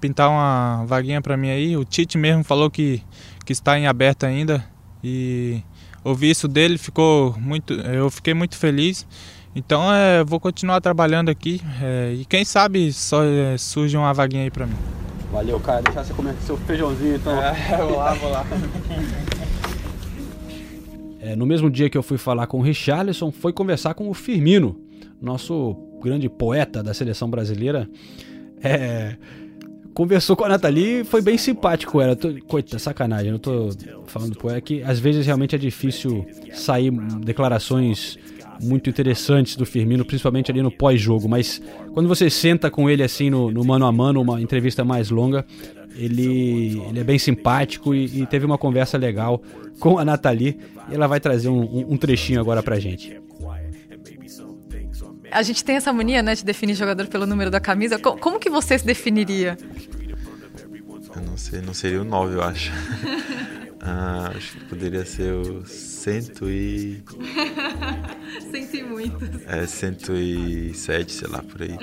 pintar 0.00 0.30
uma 0.30 0.86
vaguinha 0.86 1.20
para 1.20 1.36
mim 1.36 1.50
aí. 1.50 1.76
O 1.76 1.84
Tite 1.84 2.16
mesmo 2.16 2.42
falou 2.42 2.70
que, 2.70 3.02
que 3.44 3.52
está 3.52 3.78
em 3.78 3.86
aberto 3.86 4.24
ainda. 4.24 4.64
E 5.02 5.62
ouvir 6.02 6.30
isso 6.30 6.48
dele 6.48 6.78
ficou 6.78 7.38
muito. 7.38 7.74
Eu 7.74 8.10
fiquei 8.10 8.32
muito 8.32 8.56
feliz. 8.56 9.06
Então 9.54 9.92
é, 9.92 10.24
vou 10.24 10.40
continuar 10.40 10.80
trabalhando 10.80 11.28
aqui 11.28 11.60
é, 11.80 12.12
e 12.12 12.24
quem 12.24 12.44
sabe 12.44 12.92
só 12.92 13.22
é, 13.22 13.56
surge 13.56 13.96
uma 13.96 14.12
vaguinha 14.12 14.42
aí 14.42 14.50
pra 14.50 14.66
mim. 14.66 14.74
Valeu, 15.30 15.58
cara. 15.60 15.82
Deixar 15.82 16.04
você 16.04 16.12
comer 16.12 16.34
seu 16.40 16.56
feijãozinho 16.56 17.16
então. 17.16 17.32
É, 17.40 17.54
vou 17.78 17.96
lá, 17.96 18.14
vou 18.14 18.30
lá. 18.30 18.44
É, 21.20 21.34
no 21.36 21.46
mesmo 21.46 21.70
dia 21.70 21.88
que 21.88 21.96
eu 21.96 22.02
fui 22.02 22.18
falar 22.18 22.46
com 22.46 22.58
o 22.58 22.62
Richarlison, 22.62 23.30
foi 23.32 23.52
conversar 23.52 23.94
com 23.94 24.10
o 24.10 24.14
Firmino, 24.14 24.78
nosso 25.22 25.76
grande 26.02 26.28
poeta 26.28 26.82
da 26.82 26.92
seleção 26.92 27.30
brasileira. 27.30 27.88
É, 28.62 29.16
conversou 29.94 30.36
com 30.36 30.44
a 30.44 30.48
Nathalie 30.48 31.00
e 31.00 31.04
foi 31.04 31.22
bem 31.22 31.38
simpático 31.38 31.92
com 31.92 32.00
ela. 32.00 32.14
Tô, 32.14 32.28
coita, 32.46 32.78
sacanagem, 32.78 33.28
eu 33.28 33.32
não 33.32 33.38
tô 33.38 33.70
falando 34.06 34.36
por 34.36 34.50
ela 34.50 34.60
que 34.60 34.82
às 34.82 34.98
vezes 34.98 35.24
realmente 35.24 35.54
é 35.54 35.58
difícil 35.58 36.26
sair 36.52 36.90
declarações 37.20 38.18
muito 38.60 38.88
interessantes 38.88 39.56
do 39.56 39.66
Firmino, 39.66 40.04
principalmente 40.04 40.50
ali 40.50 40.62
no 40.62 40.70
pós-jogo. 40.70 41.28
Mas 41.28 41.60
quando 41.92 42.08
você 42.08 42.30
senta 42.30 42.70
com 42.70 42.88
ele 42.88 43.02
assim 43.02 43.30
no, 43.30 43.50
no, 43.50 43.64
mano 43.64 43.86
a 43.86 43.92
mano, 43.92 44.20
uma 44.20 44.40
entrevista 44.40 44.84
mais 44.84 45.10
longa, 45.10 45.44
ele, 45.96 46.80
ele 46.88 47.00
é 47.00 47.04
bem 47.04 47.18
simpático 47.18 47.94
e, 47.94 48.22
e 48.22 48.26
teve 48.26 48.44
uma 48.44 48.58
conversa 48.58 48.98
legal 48.98 49.42
com 49.78 49.98
a 49.98 50.04
Nathalie. 50.04 50.58
E 50.90 50.94
ela 50.94 51.06
vai 51.06 51.20
trazer 51.20 51.48
um, 51.48 51.92
um 51.92 51.96
trechinho 51.96 52.40
agora 52.40 52.62
pra 52.62 52.78
gente. 52.78 53.20
A 55.30 55.42
gente 55.42 55.64
tem 55.64 55.74
essa 55.74 55.92
mania, 55.92 56.22
né, 56.22 56.34
de 56.34 56.44
definir 56.44 56.74
jogador 56.74 57.08
pelo 57.08 57.26
número 57.26 57.50
da 57.50 57.58
camisa. 57.58 57.98
Como, 57.98 58.18
como 58.18 58.38
que 58.38 58.48
você 58.48 58.78
se 58.78 58.86
definiria? 58.86 59.58
Eu 61.16 61.22
não 61.22 61.36
sei, 61.36 61.60
não 61.60 61.74
seria 61.74 62.00
o 62.02 62.04
9, 62.04 62.36
eu 62.36 62.42
acho. 62.42 62.72
Ah, 63.86 64.32
acho 64.34 64.56
que 64.56 64.64
poderia 64.64 65.04
ser 65.04 65.34
o 65.34 65.62
cento 68.54 68.56
e... 68.56 68.66
Senti 68.66 68.82
muito. 68.82 69.30
É, 69.46 69.66
107, 69.66 71.12
sei 71.12 71.28
lá, 71.28 71.42
por 71.42 71.62
aí. 71.62 71.76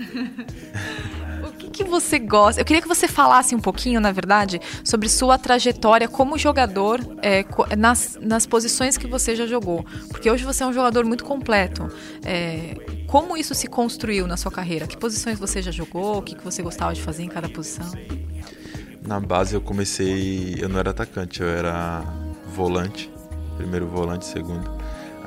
O 1.44 1.52
que, 1.54 1.70
que 1.70 1.84
você 1.84 2.20
gosta? 2.20 2.62
Eu 2.62 2.66
queria 2.66 2.82
que 2.82 2.88
você 2.88 3.08
falasse 3.08 3.56
um 3.56 3.60
pouquinho, 3.60 4.00
na 4.00 4.12
verdade, 4.12 4.60
sobre 4.84 5.10
sua 5.10 5.38
trajetória 5.38 6.08
como 6.08 6.38
jogador 6.38 7.00
é, 7.22 7.46
nas, 7.76 8.18
nas 8.22 8.46
posições 8.46 8.98
que 8.98 9.08
você 9.08 9.36
já 9.36 9.46
jogou. 9.46 9.86
Porque 10.10 10.30
hoje 10.30 10.44
você 10.44 10.64
é 10.64 10.68
um 10.68 10.74
jogador 10.74 11.06
muito 11.06 11.24
completo. 11.24 11.90
É, 12.24 12.76
como 13.08 13.36
isso 13.36 13.54
se 13.54 13.68
construiu 13.68 14.28
na 14.28 14.38
sua 14.38 14.52
carreira? 14.52 14.88
Que 14.88 14.98
posições 14.98 15.38
você 15.38 15.62
já 15.62 15.72
jogou? 15.72 16.20
O 16.20 16.22
que, 16.22 16.36
que 16.36 16.44
você 16.44 16.62
gostava 16.62 16.94
de 16.94 17.02
fazer 17.02 17.24
em 17.24 17.30
cada 17.30 17.50
posição? 17.50 17.92
Na 19.06 19.20
base 19.20 19.56
eu 19.56 19.62
comecei, 19.62 20.56
eu 20.60 20.70
não 20.70 20.80
era 20.80 20.92
atacante, 20.92 21.42
eu 21.42 21.50
era 21.50 22.04
volante, 22.54 23.12
primeiro 23.58 23.88
volante, 23.88 24.26
segundo. 24.26 24.72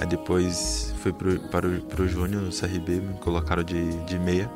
Aí 0.00 0.06
depois 0.06 0.93
fui 1.04 1.12
pro, 1.12 1.38
para 1.50 1.68
o 1.68 1.80
pro 1.82 2.08
Júnior, 2.08 2.40
no 2.40 2.50
CRB, 2.50 2.98
me 3.00 3.14
colocaram 3.18 3.62
de, 3.62 3.94
de 4.04 4.18
meia. 4.18 4.50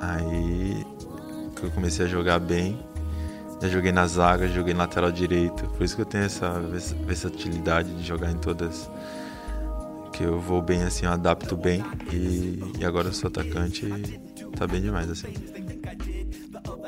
Aí 0.00 0.86
que 1.54 1.64
eu 1.64 1.70
comecei 1.70 2.06
a 2.06 2.08
jogar 2.08 2.38
bem. 2.38 2.78
Já 3.60 3.68
joguei 3.68 3.92
na 3.92 4.06
zaga, 4.06 4.48
joguei 4.48 4.72
lateral 4.72 5.12
direito. 5.12 5.64
Por 5.68 5.84
isso 5.84 5.94
que 5.94 6.00
eu 6.02 6.06
tenho 6.06 6.24
essa 6.24 6.58
vers- 6.58 6.92
versatilidade 6.92 7.94
de 7.94 8.02
jogar 8.02 8.30
em 8.30 8.38
todas. 8.38 8.90
Que 10.12 10.24
eu 10.24 10.40
vou 10.40 10.62
bem 10.62 10.82
assim, 10.82 11.04
eu 11.04 11.12
adapto 11.12 11.54
bem. 11.54 11.84
E, 12.10 12.58
e 12.80 12.84
agora 12.84 13.08
eu 13.08 13.12
sou 13.12 13.28
atacante 13.28 13.84
e 13.86 14.56
tá 14.56 14.66
bem 14.66 14.80
demais 14.80 15.10
assim. 15.10 15.34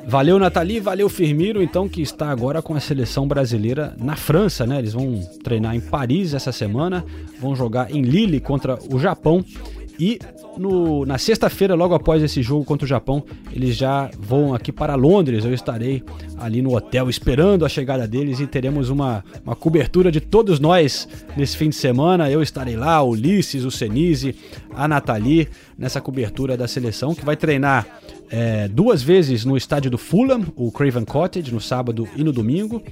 Valeu, 0.07 0.39
Nathalie, 0.39 0.81
valeu, 0.81 1.09
Firmino, 1.09 1.63
então, 1.63 1.89
que 1.89 2.03
está 2.03 2.31
agora 2.31 2.61
com 2.61 2.75
a 2.75 2.81
seleção 2.81 3.27
brasileira 3.27 3.95
na 3.99 4.15
França, 4.15 4.67
né? 4.67 4.79
Eles 4.79 4.93
vão 4.93 5.21
treinar 5.43 5.75
em 5.75 5.81
Paris 5.81 6.35
essa 6.35 6.53
semana, 6.53 7.05
vão 7.41 7.57
jogar 7.57 7.91
em 7.91 8.03
Lille 8.03 8.39
contra 8.39 8.79
o 8.93 8.99
Japão 8.99 9.45
e 9.99 10.19
no- 10.59 11.05
na 11.07 11.19
sexta-feira, 11.19 11.75
logo 11.75 11.95
após 11.95 12.23
esse 12.23 12.43
jogo 12.43 12.65
contra 12.65 12.85
o 12.85 12.89
Japão, 12.89 13.25
eles 13.53 13.77
já 13.77 14.11
vão 14.19 14.53
aqui 14.55 14.71
para 14.71 14.95
Londres. 14.95 15.45
Eu 15.45 15.55
estarei 15.55 16.03
ali 16.39 16.61
no 16.63 16.77
hotel 16.77 17.09
esperando 17.09 17.65
a 17.65 17.69
chegada 17.69 18.07
deles 18.07 18.39
e 18.41 18.47
teremos 18.47 18.91
uma, 18.91 19.25
uma 19.45 19.57
cobertura 19.57 20.13
de 20.13 20.21
todos 20.21 20.61
nós 20.61 21.09
nesse 21.37 21.57
fim 21.57 21.71
de 21.71 21.77
semana. 21.77 22.31
Eu 22.31 22.43
estarei 22.43 22.77
lá, 22.77 23.03
o 23.03 23.11
Ulisses, 23.11 23.65
o 23.65 23.71
Senise, 23.71 24.35
a 24.75 24.87
Nathalie, 24.87 25.49
nessa 25.79 26.01
cobertura 26.01 26.57
da 26.57 26.69
seleção 26.69 27.15
que 27.15 27.25
vai 27.25 27.37
treinar 27.37 27.87
é, 28.37 28.67
duas 28.67 29.01
vezes 29.01 29.45
no 29.45 29.57
estádio 29.57 29.93
do 29.93 29.97
Fulham, 29.97 30.45
o 30.57 30.73
Craven 30.73 31.05
Cottage, 31.05 31.55
no 31.55 31.61
sábado 31.61 32.09
e 32.17 32.25
no 32.25 32.33
domingo. 32.33 32.83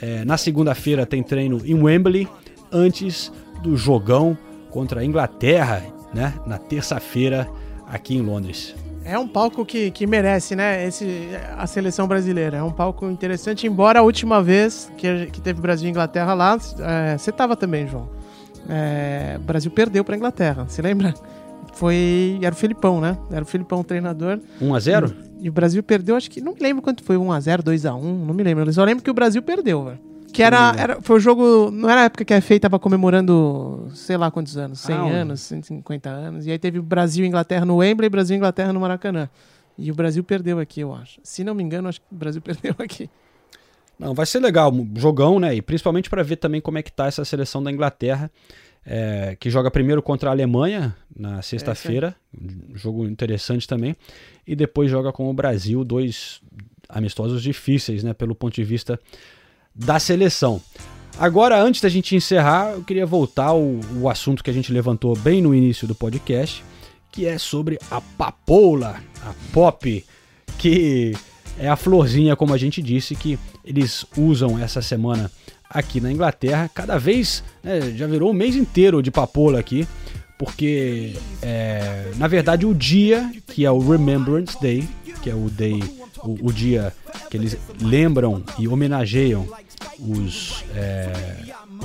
É, 0.00 0.24
na 0.24 0.36
segunda-feira 0.36 1.04
tem 1.04 1.20
treino 1.20 1.60
em 1.64 1.74
Wembley, 1.74 2.28
antes 2.70 3.32
do 3.60 3.76
jogão 3.76 4.38
contra 4.70 5.00
a 5.00 5.04
Inglaterra, 5.04 5.82
né? 6.14 6.34
Na 6.46 6.58
terça-feira 6.58 7.48
aqui 7.88 8.14
em 8.14 8.20
Londres. 8.22 8.72
É 9.04 9.18
um 9.18 9.26
palco 9.26 9.66
que, 9.66 9.90
que 9.90 10.06
merece, 10.06 10.54
né? 10.54 10.86
Esse, 10.86 11.28
a 11.58 11.66
seleção 11.66 12.06
brasileira. 12.06 12.58
É 12.58 12.62
um 12.62 12.70
palco 12.70 13.10
interessante, 13.10 13.66
embora 13.66 13.98
a 13.98 14.02
última 14.02 14.40
vez 14.40 14.92
que, 14.96 15.26
que 15.26 15.40
teve 15.40 15.60
Brasil 15.60 15.88
e 15.88 15.90
Inglaterra 15.90 16.34
lá, 16.34 16.56
é, 16.78 17.18
você 17.18 17.32
tava 17.32 17.56
também, 17.56 17.88
João. 17.88 18.08
É, 18.68 19.38
o 19.38 19.42
Brasil 19.42 19.72
perdeu 19.72 20.04
pra 20.04 20.16
Inglaterra, 20.16 20.66
você 20.68 20.80
lembra? 20.80 21.12
Foi. 21.76 22.38
Era 22.42 22.54
o 22.54 22.58
Filipão, 22.58 23.00
né? 23.00 23.18
Era 23.30 23.42
o 23.42 23.46
Filipão 23.46 23.80
o 23.80 23.84
treinador. 23.84 24.40
1 24.60 24.74
a 24.74 24.78
0 24.80 25.14
E 25.40 25.48
o 25.48 25.52
Brasil 25.52 25.82
perdeu, 25.82 26.16
acho 26.16 26.30
que. 26.30 26.40
Não 26.40 26.52
me 26.54 26.60
lembro 26.60 26.82
quanto 26.82 27.02
foi, 27.02 27.16
1x0, 27.16 27.62
2x1, 27.62 28.02
não 28.02 28.34
me 28.34 28.42
lembro. 28.42 28.64
Eu 28.64 28.72
só 28.72 28.84
lembro 28.84 29.02
que 29.02 29.10
o 29.10 29.14
Brasil 29.14 29.42
perdeu, 29.42 29.84
velho. 29.84 29.98
Que 30.32 30.42
era, 30.42 30.74
era. 30.76 31.00
Foi 31.00 31.16
o 31.16 31.20
jogo. 31.20 31.70
Não 31.70 31.88
era 31.88 32.02
a 32.02 32.04
época 32.04 32.24
que 32.24 32.34
a 32.34 32.40
FA 32.42 32.58
tava 32.58 32.78
comemorando, 32.78 33.88
sei 33.94 34.16
lá 34.16 34.30
quantos 34.30 34.56
anos, 34.56 34.80
100 34.80 34.96
Ah, 34.96 35.00
anos, 35.02 35.40
150 35.42 36.08
anos. 36.10 36.46
E 36.46 36.50
aí 36.50 36.58
teve 36.58 36.80
Brasil 36.80 37.24
e 37.24 37.28
Inglaterra 37.28 37.64
no 37.64 37.76
Wembley, 37.76 38.08
Brasil 38.08 38.34
e 38.34 38.38
Inglaterra 38.38 38.72
no 38.72 38.80
Maracanã. 38.80 39.28
E 39.78 39.90
o 39.90 39.94
Brasil 39.94 40.22
perdeu 40.24 40.58
aqui, 40.58 40.80
eu 40.80 40.92
acho. 40.94 41.20
Se 41.22 41.44
não 41.44 41.54
me 41.54 41.62
engano, 41.62 41.88
acho 41.88 42.00
que 42.00 42.06
o 42.10 42.16
Brasil 42.16 42.40
perdeu 42.42 42.74
aqui. 42.78 43.08
Não, 43.96 44.12
vai 44.12 44.26
ser 44.26 44.40
legal, 44.40 44.72
jogão, 44.96 45.38
né? 45.38 45.54
E 45.54 45.62
principalmente 45.62 46.10
para 46.10 46.22
ver 46.24 46.36
também 46.36 46.60
como 46.60 46.78
é 46.78 46.82
que 46.82 46.90
tá 46.92 47.06
essa 47.06 47.24
seleção 47.24 47.62
da 47.62 47.70
Inglaterra, 47.70 48.28
é, 48.86 49.36
que 49.38 49.50
joga 49.50 49.70
primeiro 49.70 50.02
contra 50.02 50.30
a 50.30 50.32
Alemanha 50.32 50.94
na 51.16 51.40
sexta-feira, 51.42 52.14
um 52.38 52.76
jogo 52.76 53.06
interessante 53.06 53.66
também, 53.66 53.96
e 54.46 54.54
depois 54.54 54.90
joga 54.90 55.12
com 55.12 55.30
o 55.30 55.32
Brasil, 55.32 55.84
dois 55.84 56.40
amistosos 56.88 57.42
difíceis, 57.42 58.04
né? 58.04 58.12
Pelo 58.12 58.34
ponto 58.34 58.54
de 58.54 58.64
vista 58.64 59.00
da 59.74 59.98
seleção. 59.98 60.60
Agora, 61.18 61.60
antes 61.60 61.80
da 61.80 61.88
gente 61.88 62.14
encerrar, 62.14 62.72
eu 62.72 62.82
queria 62.82 63.06
voltar 63.06 63.46
ao, 63.46 63.62
ao 64.00 64.08
assunto 64.08 64.42
que 64.42 64.50
a 64.50 64.52
gente 64.52 64.72
levantou 64.72 65.16
bem 65.16 65.40
no 65.40 65.54
início 65.54 65.86
do 65.86 65.94
podcast, 65.94 66.64
que 67.12 67.24
é 67.26 67.38
sobre 67.38 67.78
a 67.90 68.00
papoula, 68.00 69.00
a 69.22 69.32
pop, 69.52 70.04
que 70.58 71.12
é 71.58 71.68
a 71.68 71.76
florzinha, 71.76 72.34
como 72.34 72.52
a 72.52 72.58
gente 72.58 72.82
disse, 72.82 73.14
que 73.14 73.38
eles 73.64 74.04
usam 74.16 74.58
essa 74.58 74.82
semana 74.82 75.30
aqui 75.68 76.00
na 76.00 76.10
Inglaterra. 76.10 76.70
Cada 76.72 76.98
vez, 76.98 77.42
né, 77.62 77.92
já 77.96 78.06
virou 78.06 78.30
um 78.30 78.34
mês 78.34 78.56
inteiro 78.56 79.02
de 79.02 79.10
papoula 79.10 79.58
aqui, 79.58 79.86
porque 80.38 81.14
é, 81.42 82.10
na 82.16 82.26
verdade 82.26 82.66
o 82.66 82.74
dia 82.74 83.30
que 83.46 83.64
é 83.64 83.70
o 83.70 83.78
Remembrance 83.78 84.60
Day, 84.60 84.88
que 85.22 85.30
é 85.30 85.34
o 85.34 85.48
day, 85.48 85.82
o, 86.22 86.48
o 86.48 86.52
dia 86.52 86.92
que 87.30 87.36
eles 87.36 87.56
lembram 87.80 88.42
e 88.58 88.68
homenageiam 88.68 89.48
os, 89.98 90.64
é, 90.74 91.12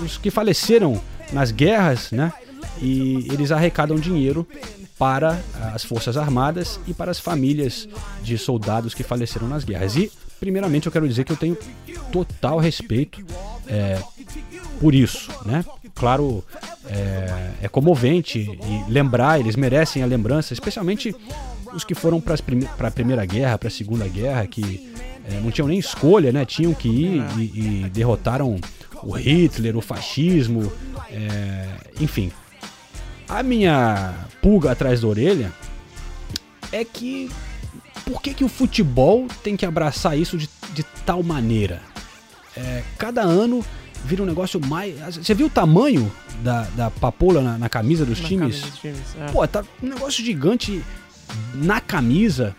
os 0.04 0.18
que 0.18 0.30
faleceram 0.30 1.02
nas 1.32 1.52
guerras, 1.52 2.12
né? 2.12 2.34
E 2.82 3.28
eles 3.32 3.52
arrecadam 3.52 3.98
dinheiro 3.98 4.48
para 4.98 5.40
as 5.74 5.84
Forças 5.84 6.18
Armadas 6.18 6.80
e 6.86 6.94
para 6.94 7.12
as 7.12 7.20
famílias 7.20 7.88
de 8.22 8.38
soldados 8.38 8.94
que 8.94 9.04
faleceram 9.04 9.48
nas 9.48 9.64
guerras. 9.64 9.96
E, 9.96 10.12
primeiramente, 10.40 10.86
eu 10.86 10.92
quero 10.92 11.08
dizer 11.08 11.24
que 11.24 11.32
eu 11.32 11.38
tenho 11.38 11.58
total 12.12 12.58
respeito 12.58 13.24
é, 13.68 14.02
por 14.80 14.96
isso, 14.96 15.30
né? 15.46 15.64
Claro, 15.94 16.44
é, 16.88 17.52
é 17.64 17.68
comovente 17.68 18.40
e 18.40 18.92
lembrar, 18.92 19.40
eles 19.40 19.56
merecem 19.56 20.02
a 20.02 20.06
lembrança, 20.06 20.54
especialmente 20.54 21.16
os 21.74 21.84
que 21.84 21.94
foram 21.94 22.20
para 22.20 22.88
a 22.88 22.92
Primeira 22.92 23.26
Guerra, 23.26 23.58
para 23.58 23.68
a 23.68 23.72
Segunda 23.72 24.08
Guerra, 24.08 24.48
que 24.48 24.92
é, 25.26 25.40
não 25.42 25.52
tinham 25.52 25.68
nem 25.68 25.78
escolha, 25.78 26.32
né? 26.32 26.46
Tinham 26.46 26.74
que 26.74 26.88
ir 26.88 27.24
e, 27.38 27.42
e 27.86 27.90
derrotaram 27.90 28.60
o 29.04 29.12
Hitler, 29.12 29.78
o 29.78 29.82
fascismo, 29.82 30.72
é, 31.12 31.68
enfim. 32.00 32.32
A 33.28 33.44
minha 33.44 34.28
pulga 34.42 34.72
atrás 34.72 35.02
da 35.02 35.08
orelha 35.08 35.52
é 36.72 36.84
que 36.84 37.30
por 38.10 38.24
que, 38.24 38.34
que 38.34 38.44
o 38.44 38.50
futebol 38.50 39.28
tem 39.44 39.56
que 39.56 39.64
abraçar 39.68 40.18
isso 40.18 40.36
de, 40.36 40.50
de 40.74 40.82
tal 41.06 41.22
maneira? 41.22 41.80
É, 42.58 42.82
cada 42.98 43.22
ano 43.22 43.64
vira 44.04 44.24
um 44.24 44.26
negócio 44.26 44.60
mais. 44.60 45.16
Você 45.18 45.36
viu 45.36 45.46
o 45.46 45.50
tamanho 45.50 46.12
da, 46.44 46.64
da 46.76 46.90
papoula 46.90 47.40
na, 47.40 47.58
na 47.60 47.70
camisa 47.70 48.04
dos 48.04 48.20
Na 48.20 48.28
times? 48.28 48.56
camisa 48.62 48.72
dos 48.72 48.80
times, 48.80 49.16
é. 49.22 49.32
Pô, 49.32 49.48
tá 49.48 49.64
um 49.84 49.88
negócio 49.90 50.26
gigante 50.26 50.84
na 51.54 51.80
camisa. 51.80 52.56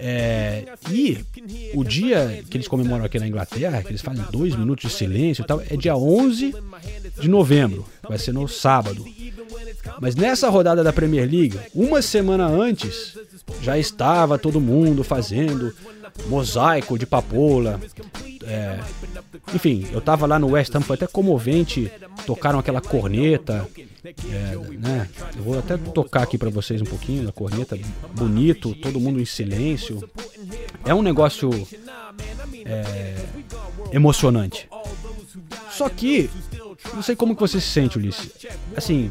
É, 0.00 0.64
e 0.92 1.18
o 1.74 1.82
dia 1.82 2.44
que 2.48 2.56
eles 2.56 2.68
comemoram 2.68 3.04
aqui 3.04 3.18
na 3.18 3.26
Inglaterra, 3.26 3.82
que 3.82 3.88
eles 3.88 4.00
fazem 4.00 4.24
dois 4.30 4.54
minutos 4.54 4.88
de 4.88 4.96
silêncio 4.96 5.42
e 5.42 5.46
tal, 5.46 5.60
é 5.60 5.76
dia 5.76 5.96
11 5.96 6.54
de 7.20 7.28
novembro. 7.28 7.84
Vai 8.08 8.16
ser 8.16 8.32
no 8.32 8.46
sábado. 8.46 9.04
Mas 10.00 10.14
nessa 10.14 10.48
rodada 10.48 10.84
da 10.84 10.92
Premier 10.92 11.28
League, 11.28 11.58
uma 11.74 12.00
semana 12.00 12.46
antes, 12.46 13.18
já 13.60 13.76
estava 13.76 14.38
todo 14.38 14.60
mundo 14.60 15.02
fazendo 15.02 15.74
mosaico 16.28 16.96
de 16.96 17.04
papoula. 17.04 17.80
É, 18.44 18.78
enfim, 19.52 19.86
eu 19.92 20.00
tava 20.00 20.26
lá 20.26 20.38
no 20.38 20.50
West 20.50 20.74
Ham, 20.74 20.80
foi 20.80 20.94
até 20.94 21.08
comovente. 21.08 21.90
Tocaram 22.24 22.58
aquela 22.58 22.80
corneta. 22.80 23.66
É, 24.30 24.56
né? 24.78 25.08
Eu 25.36 25.42
vou 25.42 25.58
até 25.58 25.76
tocar 25.76 26.22
aqui 26.22 26.38
para 26.38 26.50
vocês 26.50 26.80
um 26.80 26.86
pouquinho 26.86 27.24
da 27.24 27.32
corneta. 27.32 27.78
Bonito, 28.14 28.74
todo 28.74 29.00
mundo 29.00 29.20
em 29.20 29.24
silêncio. 29.24 30.08
É 30.84 30.94
um 30.94 31.02
negócio 31.02 31.50
é, 32.64 33.14
emocionante. 33.92 34.68
Só 35.70 35.88
que, 35.88 36.30
não 36.94 37.02
sei 37.02 37.14
como 37.14 37.34
que 37.34 37.40
você 37.40 37.60
se 37.60 37.68
sente, 37.68 37.98
Ulisses. 37.98 38.30
Assim, 38.76 39.10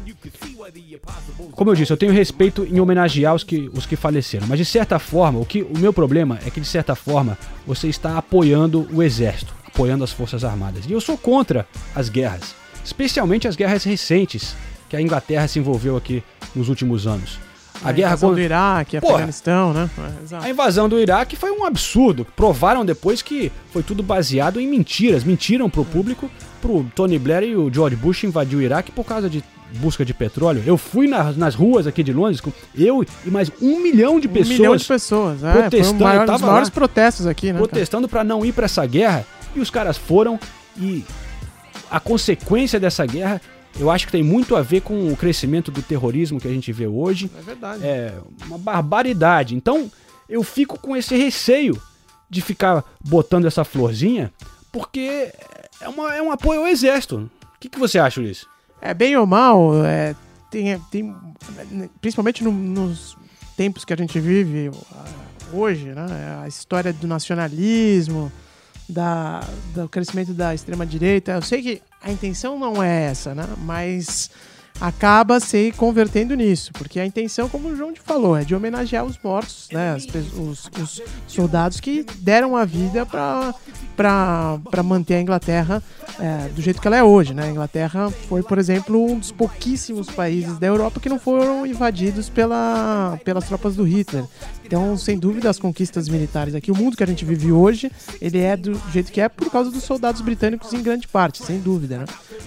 como 1.52 1.70
eu 1.70 1.74
disse, 1.74 1.92
eu 1.92 1.96
tenho 1.96 2.12
respeito 2.12 2.64
em 2.64 2.80
homenagear 2.80 3.34
os 3.34 3.44
que, 3.44 3.70
os 3.72 3.86
que 3.86 3.96
faleceram. 3.96 4.46
Mas 4.46 4.58
de 4.58 4.64
certa 4.64 4.98
forma, 4.98 5.38
o, 5.38 5.46
que, 5.46 5.62
o 5.62 5.78
meu 5.78 5.92
problema 5.92 6.38
é 6.44 6.50
que 6.50 6.60
de 6.60 6.66
certa 6.66 6.94
forma 6.94 7.38
você 7.66 7.88
está 7.88 8.18
apoiando 8.18 8.88
o 8.92 9.02
exército, 9.02 9.54
apoiando 9.66 10.04
as 10.04 10.12
forças 10.12 10.44
armadas. 10.44 10.84
E 10.86 10.92
eu 10.92 11.00
sou 11.00 11.16
contra 11.16 11.66
as 11.94 12.08
guerras, 12.08 12.54
especialmente 12.84 13.48
as 13.48 13.56
guerras 13.56 13.84
recentes 13.84 14.54
que 14.88 14.96
a 14.96 15.00
Inglaterra 15.00 15.46
se 15.48 15.58
envolveu 15.58 15.96
aqui 15.96 16.22
nos 16.54 16.68
últimos 16.68 17.06
anos. 17.06 17.38
A, 17.84 17.92
guerra 17.92 18.08
invasão 18.08 18.30
contra- 18.30 18.42
do 18.42 18.44
Iraque, 18.44 18.96
Afeganistão, 18.96 19.72
né? 19.72 19.88
É, 19.98 20.22
exato. 20.24 20.44
A 20.44 20.50
invasão 20.50 20.88
do 20.88 20.98
Iraque 20.98 21.36
foi 21.36 21.52
um 21.52 21.64
absurdo. 21.64 22.26
Provaram 22.34 22.84
depois 22.84 23.22
que 23.22 23.52
foi 23.70 23.84
tudo 23.84 24.02
baseado 24.02 24.60
em 24.60 24.66
mentiras. 24.66 25.22
Mentiram 25.22 25.70
pro 25.70 25.84
público, 25.84 26.28
pro 26.60 26.84
Tony 26.94 27.18
Blair 27.20 27.44
e 27.44 27.54
o 27.54 27.72
George 27.72 27.94
Bush 27.94 28.24
invadir 28.24 28.58
o 28.58 28.62
Iraque 28.62 28.90
por 28.90 29.04
causa 29.04 29.30
de 29.30 29.44
busca 29.74 30.04
de 30.04 30.12
petróleo. 30.12 30.60
Eu 30.66 30.76
fui 30.76 31.06
nas, 31.06 31.36
nas 31.36 31.54
ruas 31.54 31.86
aqui 31.86 32.02
de 32.02 32.12
Londres, 32.12 32.40
com 32.40 32.50
eu 32.74 33.04
e 33.24 33.30
mais 33.30 33.48
um 33.62 33.78
milhão 33.80 34.18
de 34.18 34.26
Um 34.26 34.32
pessoas. 34.32 34.58
milhão 34.58 34.76
de 34.76 34.84
pessoas, 34.84 35.44
é, 35.44 35.52
protestando. 35.52 36.02
maior, 36.02 36.22
um 36.22 36.26
tava 36.26 36.46
maiores 36.46 36.68
lá, 36.68 36.74
protestos 36.74 37.26
aqui, 37.28 37.52
né? 37.52 37.58
protestando 37.58 38.08
para 38.08 38.24
não 38.24 38.44
ir 38.44 38.52
para 38.52 38.64
essa 38.64 38.84
guerra. 38.86 39.24
E 39.54 39.60
os 39.60 39.70
caras 39.70 39.96
foram 39.96 40.40
e 40.76 41.04
a 41.90 42.00
consequência 42.00 42.80
dessa 42.80 43.06
guerra, 43.06 43.40
eu 43.78 43.90
acho 43.90 44.06
que 44.06 44.12
tem 44.12 44.22
muito 44.22 44.54
a 44.56 44.62
ver 44.62 44.80
com 44.82 45.12
o 45.12 45.16
crescimento 45.16 45.70
do 45.70 45.82
terrorismo 45.82 46.40
que 46.40 46.46
a 46.48 46.52
gente 46.52 46.72
vê 46.72 46.86
hoje. 46.86 47.30
É 47.36 47.42
verdade. 47.42 47.84
É 47.86 48.18
uma 48.46 48.58
barbaridade. 48.58 49.54
Então, 49.54 49.90
eu 50.28 50.42
fico 50.42 50.78
com 50.78 50.96
esse 50.96 51.16
receio 51.16 51.80
de 52.30 52.40
ficar 52.42 52.84
botando 53.02 53.46
essa 53.46 53.64
florzinha, 53.64 54.32
porque 54.70 55.32
é, 55.80 55.88
uma, 55.88 56.14
é 56.14 56.20
um 56.22 56.30
apoio 56.30 56.60
ao 56.60 56.66
exército. 56.68 57.30
O 57.56 57.58
que, 57.60 57.68
que 57.68 57.78
você 57.78 57.98
acha 57.98 58.22
disso? 58.22 58.46
É, 58.80 58.92
bem 58.94 59.16
ou 59.16 59.26
mal, 59.26 59.84
é, 59.84 60.14
tem, 60.50 60.78
tem, 60.90 61.14
principalmente 62.00 62.44
no- 62.44 62.52
nos 62.52 63.16
tempos 63.56 63.84
que 63.84 63.92
a 63.92 63.96
gente 63.96 64.20
vive 64.20 64.70
ah, 64.92 65.04
hoje, 65.52 65.86
né? 65.86 66.40
A 66.44 66.46
história 66.46 66.92
do 66.92 67.06
nacionalismo, 67.06 68.30
da, 68.88 69.40
do 69.74 69.88
crescimento 69.88 70.32
da 70.32 70.54
extrema-direita. 70.54 71.32
Eu 71.32 71.42
sei 71.42 71.62
que 71.62 71.82
a 72.02 72.10
intenção 72.10 72.58
não 72.58 72.82
é 72.82 73.04
essa, 73.04 73.34
né? 73.34 73.46
Mas 73.58 74.30
acaba 74.80 75.40
se 75.40 75.72
convertendo 75.72 76.34
nisso, 76.34 76.72
porque 76.72 77.00
a 77.00 77.06
intenção, 77.06 77.48
como 77.48 77.68
o 77.68 77.76
João 77.76 77.92
te 77.92 78.00
falou, 78.00 78.36
é 78.36 78.44
de 78.44 78.54
homenagear 78.54 79.04
os 79.04 79.18
mortos, 79.22 79.68
né? 79.72 79.92
As 79.94 80.04
os, 80.04 80.70
os 80.80 81.02
soldados 81.26 81.80
que 81.80 82.04
deram 82.18 82.56
a 82.56 82.64
vida 82.64 83.04
para 83.04 84.82
manter 84.84 85.14
a 85.14 85.20
Inglaterra 85.20 85.82
é, 86.20 86.48
do 86.48 86.62
jeito 86.62 86.80
que 86.80 86.86
ela 86.86 86.96
é 86.96 87.02
hoje, 87.02 87.34
né? 87.34 87.44
A 87.44 87.50
Inglaterra 87.50 88.10
foi, 88.28 88.42
por 88.42 88.58
exemplo, 88.58 89.04
um 89.04 89.18
dos 89.18 89.32
pouquíssimos 89.32 90.08
países 90.10 90.58
da 90.58 90.66
Europa 90.66 91.00
que 91.00 91.08
não 91.08 91.18
foram 91.18 91.66
invadidos 91.66 92.28
pela, 92.28 93.18
pelas 93.24 93.44
tropas 93.44 93.74
do 93.74 93.84
Hitler. 93.84 94.24
Então, 94.68 94.98
sem 94.98 95.18
dúvida, 95.18 95.48
as 95.48 95.58
conquistas 95.58 96.10
militares 96.10 96.54
aqui, 96.54 96.70
o 96.70 96.76
mundo 96.76 96.94
que 96.94 97.02
a 97.02 97.06
gente 97.06 97.24
vive 97.24 97.50
hoje, 97.50 97.90
ele 98.20 98.38
é 98.38 98.54
do 98.54 98.78
jeito 98.92 99.10
que 99.10 99.18
é 99.18 99.26
por 99.26 99.50
causa 99.50 99.70
dos 99.70 99.82
soldados 99.82 100.20
britânicos 100.20 100.74
em 100.74 100.82
grande 100.82 101.08
parte, 101.08 101.42
sem 101.42 101.58
dúvida, 101.58 101.96
né? 102.00 102.04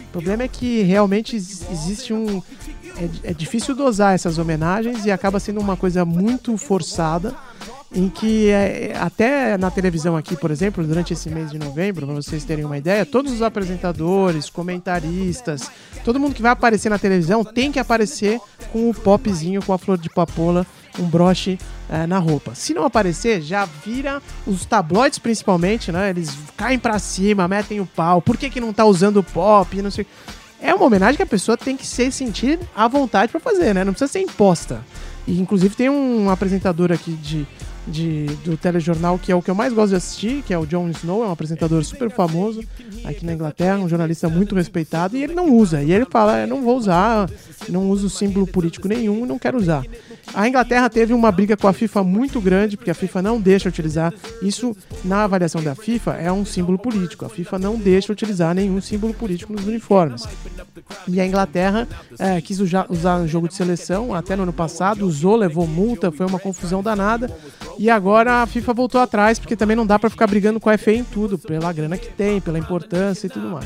O 0.09 0.11
problema 0.11 0.43
é 0.43 0.47
que 0.47 0.83
realmente 0.83 1.35
ex- 1.35 1.65
existe 1.71 2.13
um... 2.13 2.39
É, 3.23 3.31
é 3.31 3.33
difícil 3.33 3.73
dosar 3.73 4.13
essas 4.13 4.37
homenagens 4.37 5.03
e 5.03 5.09
acaba 5.09 5.39
sendo 5.39 5.59
uma 5.59 5.75
coisa 5.75 6.05
muito 6.05 6.55
forçada 6.59 7.33
em 7.91 8.07
que 8.07 8.49
é, 8.49 8.95
até 8.99 9.57
na 9.57 9.71
televisão 9.71 10.15
aqui, 10.15 10.35
por 10.35 10.51
exemplo, 10.51 10.85
durante 10.85 11.13
esse 11.13 11.27
mês 11.27 11.49
de 11.49 11.57
novembro, 11.57 12.05
para 12.05 12.15
vocês 12.15 12.43
terem 12.45 12.63
uma 12.65 12.77
ideia, 12.77 13.03
todos 13.03 13.31
os 13.33 13.41
apresentadores, 13.41 14.47
comentaristas, 14.47 15.71
todo 16.05 16.19
mundo 16.19 16.35
que 16.35 16.41
vai 16.41 16.51
aparecer 16.51 16.89
na 16.89 16.99
televisão 16.99 17.43
tem 17.43 17.71
que 17.71 17.79
aparecer 17.79 18.39
com 18.71 18.91
o 18.91 18.93
popzinho, 18.93 19.63
com 19.63 19.73
a 19.73 19.77
flor 19.79 19.97
de 19.97 20.09
papoula, 20.09 20.67
um 20.99 21.05
broche 21.05 21.57
eh, 21.89 22.05
na 22.07 22.19
roupa. 22.19 22.55
Se 22.55 22.73
não 22.73 22.85
aparecer, 22.85 23.41
já 23.41 23.65
vira 23.65 24.21
os 24.45 24.65
tabloides 24.65 25.19
principalmente, 25.19 25.91
né? 25.91 26.09
Eles 26.09 26.35
caem 26.57 26.79
pra 26.79 26.99
cima, 26.99 27.47
metem 27.47 27.79
o 27.79 27.85
pau. 27.85 28.21
Por 28.21 28.37
que, 28.37 28.49
que 28.49 28.61
não 28.61 28.73
tá 28.73 28.85
usando 28.85 29.23
pop? 29.23 29.81
Não 29.81 29.91
sei. 29.91 30.05
É 30.61 30.73
uma 30.73 30.85
homenagem 30.85 31.17
que 31.17 31.23
a 31.23 31.27
pessoa 31.27 31.57
tem 31.57 31.75
que 31.75 31.87
se 31.87 32.11
sentir 32.11 32.59
à 32.75 32.87
vontade 32.87 33.31
pra 33.31 33.39
fazer, 33.39 33.73
né? 33.73 33.83
Não 33.83 33.93
precisa 33.93 34.11
ser 34.11 34.21
imposta. 34.21 34.85
E 35.27 35.39
inclusive 35.39 35.75
tem 35.75 35.89
um 35.89 36.29
apresentador 36.29 36.91
aqui 36.91 37.11
de, 37.13 37.47
de, 37.91 38.25
do 38.45 38.55
telejornal 38.57 39.19
que 39.19 39.31
é 39.31 39.35
o 39.35 39.41
que 39.41 39.51
eu 39.51 39.55
mais 39.55 39.73
gosto 39.73 39.89
de 39.89 39.95
assistir, 39.97 40.41
que 40.43 40.53
é 40.53 40.57
o 40.57 40.65
Jon 40.65 40.89
Snow, 40.89 41.23
é 41.23 41.27
um 41.27 41.31
apresentador 41.31 41.83
super 41.83 42.09
famoso 42.09 42.63
aqui 43.03 43.25
na 43.25 43.33
Inglaterra, 43.33 43.77
um 43.79 43.89
jornalista 43.89 44.29
muito 44.29 44.55
respeitado, 44.55 45.17
e 45.17 45.23
ele 45.23 45.33
não 45.33 45.53
usa. 45.53 45.83
E 45.83 45.91
ele 45.91 46.05
fala, 46.05 46.39
eu 46.41 46.47
não 46.47 46.61
vou 46.61 46.77
usar, 46.77 47.29
não 47.67 47.89
uso 47.89 48.09
símbolo 48.09 48.47
político 48.47 48.87
nenhum, 48.87 49.25
não 49.25 49.37
quero 49.39 49.57
usar. 49.57 49.83
A 50.33 50.47
Inglaterra 50.47 50.89
teve 50.89 51.13
uma 51.13 51.31
briga 51.31 51.57
com 51.57 51.67
a 51.67 51.73
FIFA 51.73 52.03
muito 52.03 52.39
grande, 52.39 52.77
porque 52.77 52.91
a 52.91 52.95
FIFA 52.95 53.21
não 53.21 53.41
deixa 53.41 53.67
utilizar. 53.67 54.13
Isso, 54.41 54.75
na 55.03 55.23
avaliação 55.23 55.61
da 55.61 55.73
FIFA, 55.75 56.13
é 56.13 56.31
um 56.31 56.45
símbolo 56.45 56.77
político. 56.77 57.25
A 57.25 57.29
FIFA 57.29 57.59
não 57.59 57.75
deixa 57.75 58.13
utilizar 58.13 58.53
nenhum 58.55 58.79
símbolo 58.79 59.13
político 59.13 59.51
nos 59.51 59.65
uniformes. 59.65 60.23
E 61.07 61.19
a 61.19 61.25
Inglaterra 61.25 61.87
é, 62.19 62.39
quis 62.39 62.59
uja- 62.59 62.85
usar 62.87 63.17
um 63.17 63.27
jogo 63.27 63.47
de 63.47 63.55
seleção, 63.55 64.13
até 64.13 64.35
no 64.35 64.43
ano 64.43 64.53
passado, 64.53 65.05
usou, 65.05 65.35
levou 65.35 65.67
multa, 65.67 66.11
foi 66.11 66.25
uma 66.27 66.39
confusão 66.39 66.81
danada. 66.83 67.29
E 67.81 67.89
agora 67.89 68.43
a 68.43 68.45
FIFA 68.45 68.73
voltou 68.75 69.01
atrás, 69.01 69.39
porque 69.39 69.55
também 69.55 69.75
não 69.75 69.87
dá 69.87 69.97
pra 69.97 70.07
ficar 70.07 70.27
brigando 70.27 70.59
com 70.59 70.69
a 70.69 70.77
FA 70.77 70.91
em 70.91 71.03
tudo, 71.03 71.35
pela 71.39 71.73
grana 71.73 71.97
que 71.97 72.09
tem, 72.09 72.39
pela 72.39 72.59
importância 72.59 73.25
e 73.25 73.29
tudo 73.31 73.47
mais. 73.49 73.65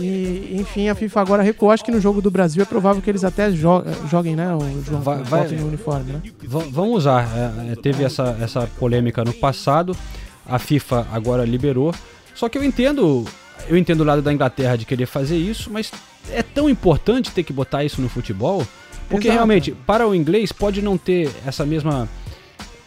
E, 0.00 0.56
enfim, 0.60 0.88
a 0.88 0.96
FIFA 0.96 1.20
agora 1.20 1.42
recuou. 1.44 1.70
Acho 1.70 1.84
que 1.84 1.92
no 1.92 2.00
jogo 2.00 2.20
do 2.20 2.28
Brasil 2.28 2.60
é 2.60 2.66
provável 2.66 3.00
que 3.00 3.08
eles 3.08 3.22
até 3.22 3.48
jo- 3.52 3.84
joguem, 4.10 4.34
né? 4.34 4.52
O 4.52 4.82
João 4.84 5.00
Vai- 5.00 5.22
vai- 5.22 5.46
no 5.48 5.68
uniforme, 5.68 6.14
né? 6.14 6.22
V- 6.42 6.68
vão 6.72 6.90
usar. 6.90 7.24
É, 7.68 7.72
é, 7.72 7.76
teve 7.76 8.02
essa, 8.02 8.36
essa 8.40 8.68
polêmica 8.80 9.24
no 9.24 9.32
passado. 9.32 9.96
A 10.44 10.58
FIFA 10.58 11.06
agora 11.12 11.44
liberou. 11.44 11.94
Só 12.34 12.48
que 12.48 12.58
eu 12.58 12.64
entendo. 12.64 13.24
Eu 13.68 13.76
entendo 13.76 14.00
o 14.00 14.04
lado 14.04 14.22
da 14.22 14.32
Inglaterra 14.32 14.74
de 14.76 14.84
querer 14.84 15.06
fazer 15.06 15.36
isso, 15.36 15.70
mas 15.72 15.92
é 16.32 16.42
tão 16.42 16.68
importante 16.68 17.30
ter 17.30 17.44
que 17.44 17.52
botar 17.52 17.84
isso 17.84 18.02
no 18.02 18.08
futebol. 18.08 18.66
Porque 19.08 19.28
Exato. 19.28 19.36
realmente, 19.36 19.70
para 19.86 20.04
o 20.04 20.12
inglês, 20.12 20.50
pode 20.50 20.82
não 20.82 20.98
ter 20.98 21.30
essa 21.46 21.64
mesma 21.64 22.08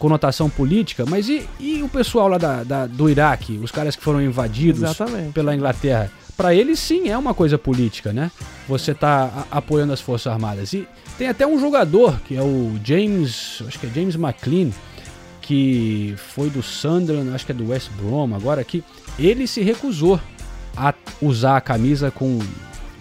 conotação 0.00 0.50
política, 0.50 1.04
mas 1.06 1.28
e, 1.28 1.46
e 1.60 1.80
o 1.82 1.88
pessoal 1.88 2.26
lá 2.26 2.38
da, 2.38 2.64
da- 2.64 2.86
do 2.88 3.08
Iraque, 3.08 3.60
os 3.62 3.70
caras 3.70 3.94
que 3.94 4.02
foram 4.02 4.20
invadidos 4.20 4.82
Exatamente. 4.82 5.32
pela 5.32 5.54
Inglaterra? 5.54 6.10
Para 6.36 6.54
eles, 6.54 6.80
sim, 6.80 7.08
é 7.10 7.16
uma 7.18 7.34
coisa 7.34 7.58
política, 7.58 8.12
né? 8.12 8.30
Você 8.66 8.94
tá 8.94 9.46
a- 9.52 9.58
apoiando 9.58 9.92
as 9.92 10.00
Forças 10.00 10.32
Armadas. 10.32 10.72
E 10.72 10.88
tem 11.18 11.28
até 11.28 11.46
um 11.46 11.60
jogador, 11.60 12.18
que 12.22 12.34
é 12.34 12.40
o 12.42 12.72
James, 12.82 13.62
acho 13.68 13.78
que 13.78 13.86
é 13.86 13.90
James 13.94 14.14
McLean, 14.16 14.70
que 15.42 16.14
foi 16.16 16.48
do 16.48 16.62
Sunderland, 16.62 17.30
acho 17.34 17.44
que 17.44 17.52
é 17.52 17.54
do 17.54 17.68
West 17.68 17.90
Brom, 18.00 18.34
agora 18.34 18.64
que 18.64 18.82
ele 19.18 19.46
se 19.46 19.60
recusou 19.62 20.18
a 20.76 20.94
usar 21.20 21.56
a 21.58 21.60
camisa 21.60 22.10
com 22.10 22.38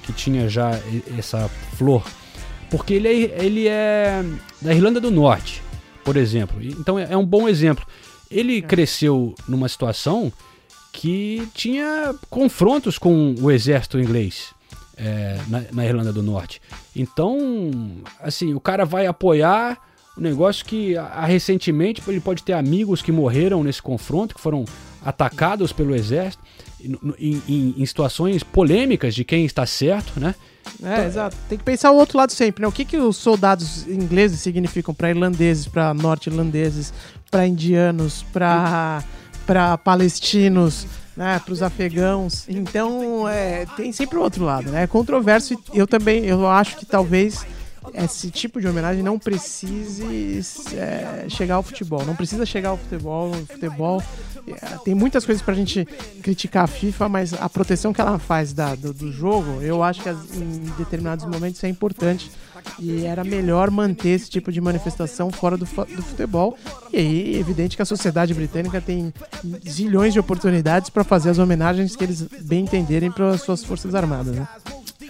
que 0.04 0.12
tinha 0.12 0.50
já 0.50 0.72
essa 1.18 1.50
flor, 1.78 2.04
porque 2.70 2.94
ele 2.96 3.08
é, 3.08 3.46
ele 3.46 3.68
é 3.70 4.24
da 4.62 4.74
Irlanda 4.74 5.00
do 5.00 5.10
Norte, 5.12 5.62
por 6.04 6.16
exemplo. 6.18 6.62
Então 6.62 6.98
é 7.00 7.08
é 7.12 7.18
um 7.18 7.26
bom 7.26 7.48
exemplo. 7.48 7.86
Ele 8.32 8.62
cresceu 8.62 9.34
numa 9.48 9.68
situação 9.68 10.32
que 10.92 11.48
tinha 11.54 12.14
confrontos 12.30 12.98
com 12.98 13.36
o 13.40 13.50
exército 13.52 14.00
inglês 14.00 14.54
é, 14.98 15.40
na, 15.48 15.64
na 15.72 15.86
Irlanda 15.86 16.12
do 16.12 16.22
Norte. 16.22 16.62
Então, 16.96 17.38
assim, 18.20 18.54
o 18.54 18.60
cara 18.60 18.86
vai 18.86 19.06
apoiar 19.08 19.78
um 20.18 20.22
negócio 20.22 20.66
que 20.66 20.98
ah, 20.98 21.26
recentemente 21.26 22.02
ele 22.08 22.20
pode 22.20 22.44
ter 22.44 22.54
amigos 22.54 23.02
que 23.02 23.12
morreram 23.12 23.64
nesse 23.64 23.82
confronto, 23.82 24.36
que 24.36 24.42
foram 24.42 24.66
atacados 25.04 25.72
pelo 25.72 25.96
exército, 25.96 26.44
em- 26.82 27.42
em- 27.48 27.76
em 27.78 27.86
situações 27.86 28.44
polêmicas 28.44 29.16
de 29.16 29.24
quem 29.24 29.46
está 29.46 29.66
certo, 29.66 30.20
né? 30.20 30.36
É, 30.84 31.06
exato. 31.06 31.36
Tem 31.48 31.58
que 31.58 31.64
pensar 31.64 31.92
o 31.92 31.96
outro 31.96 32.18
lado 32.18 32.32
sempre, 32.32 32.62
né? 32.62 32.68
O 32.68 32.72
que, 32.72 32.86
que 32.86 32.98
os 32.98 33.18
soldados 33.18 33.88
ingleses 33.88 34.40
significam 34.40 34.94
para 34.94 35.10
irlandeses, 35.10 35.68
para 35.68 35.94
norte-irlandeses, 35.94 36.94
para 37.30 37.48
indianos, 37.48 38.24
para 38.34 39.04
para 39.46 39.76
palestinos, 39.80 40.86
né? 41.18 41.40
Para 41.44 41.54
os 41.54 41.64
afegãos. 41.64 42.46
Então, 42.48 43.28
é, 43.28 43.66
tem 43.76 43.92
sempre 43.92 44.20
o 44.20 44.22
outro 44.22 44.46
lado, 44.46 44.70
né? 44.70 44.84
É 44.84 44.88
controverso. 44.88 45.56
e 45.74 45.78
Eu 45.78 45.88
também, 45.88 46.26
eu 46.26 46.48
acho 46.48 46.78
que 46.78 46.86
talvez 46.86 47.46
esse 47.94 48.30
tipo 48.30 48.62
de 48.62 48.68
homenagem 48.68 49.02
não 49.02 49.18
precise 49.18 50.40
é, 50.76 51.26
chegar 51.30 51.56
ao 51.56 51.64
futebol. 51.64 52.06
Não 52.06 52.16
precisa 52.16 52.46
chegar 52.46 52.70
ao 52.70 52.78
futebol. 52.78 53.32
O 53.32 53.46
futebol 53.48 54.04
tem 54.84 54.96
muitas 54.96 55.26
coisas 55.26 55.42
pra 55.42 55.54
gente 55.54 55.88
criticar 56.22 56.64
a 56.64 56.68
FIFA, 56.68 57.10
mas 57.10 57.34
a 57.34 57.50
proteção 57.50 57.94
que 57.94 58.02
ela 58.02 58.20
faz 58.20 58.54
da, 58.54 58.76
do, 58.76 58.94
do 58.94 59.12
jogo, 59.12 59.62
eu 59.62 59.84
acho 59.84 60.02
que 60.02 60.10
em 60.10 60.74
determinados 60.78 61.26
momentos 61.26 61.64
é 61.64 61.70
importante. 61.70 62.32
E 62.78 63.06
era 63.06 63.24
melhor 63.24 63.72
manter 63.72 64.10
esse 64.10 64.30
tipo 64.30 64.52
de 64.52 64.60
manifestação 64.62 65.32
fora 65.32 65.58
do, 65.58 65.66
do 65.66 66.02
futebol. 66.04 66.58
E 66.92 66.98
aí, 66.98 67.36
é 67.36 67.40
evidente 67.40 67.76
que 67.76 67.82
a 67.82 67.86
sociedade 67.86 68.34
britânica 68.34 68.82
tem 68.82 69.14
zilhões 69.68 70.14
de 70.14 70.20
oportunidades 70.20 70.90
para 70.90 71.04
fazer 71.04 71.30
as 71.30 71.40
homenagens 71.40 71.96
que 71.96 72.04
eles 72.04 72.22
bem 72.42 72.64
entenderem 72.64 73.12
para 73.12 73.32
as 73.32 73.42
suas 73.42 73.64
forças 73.64 73.96
armadas. 73.96 74.36
Né? 74.36 74.48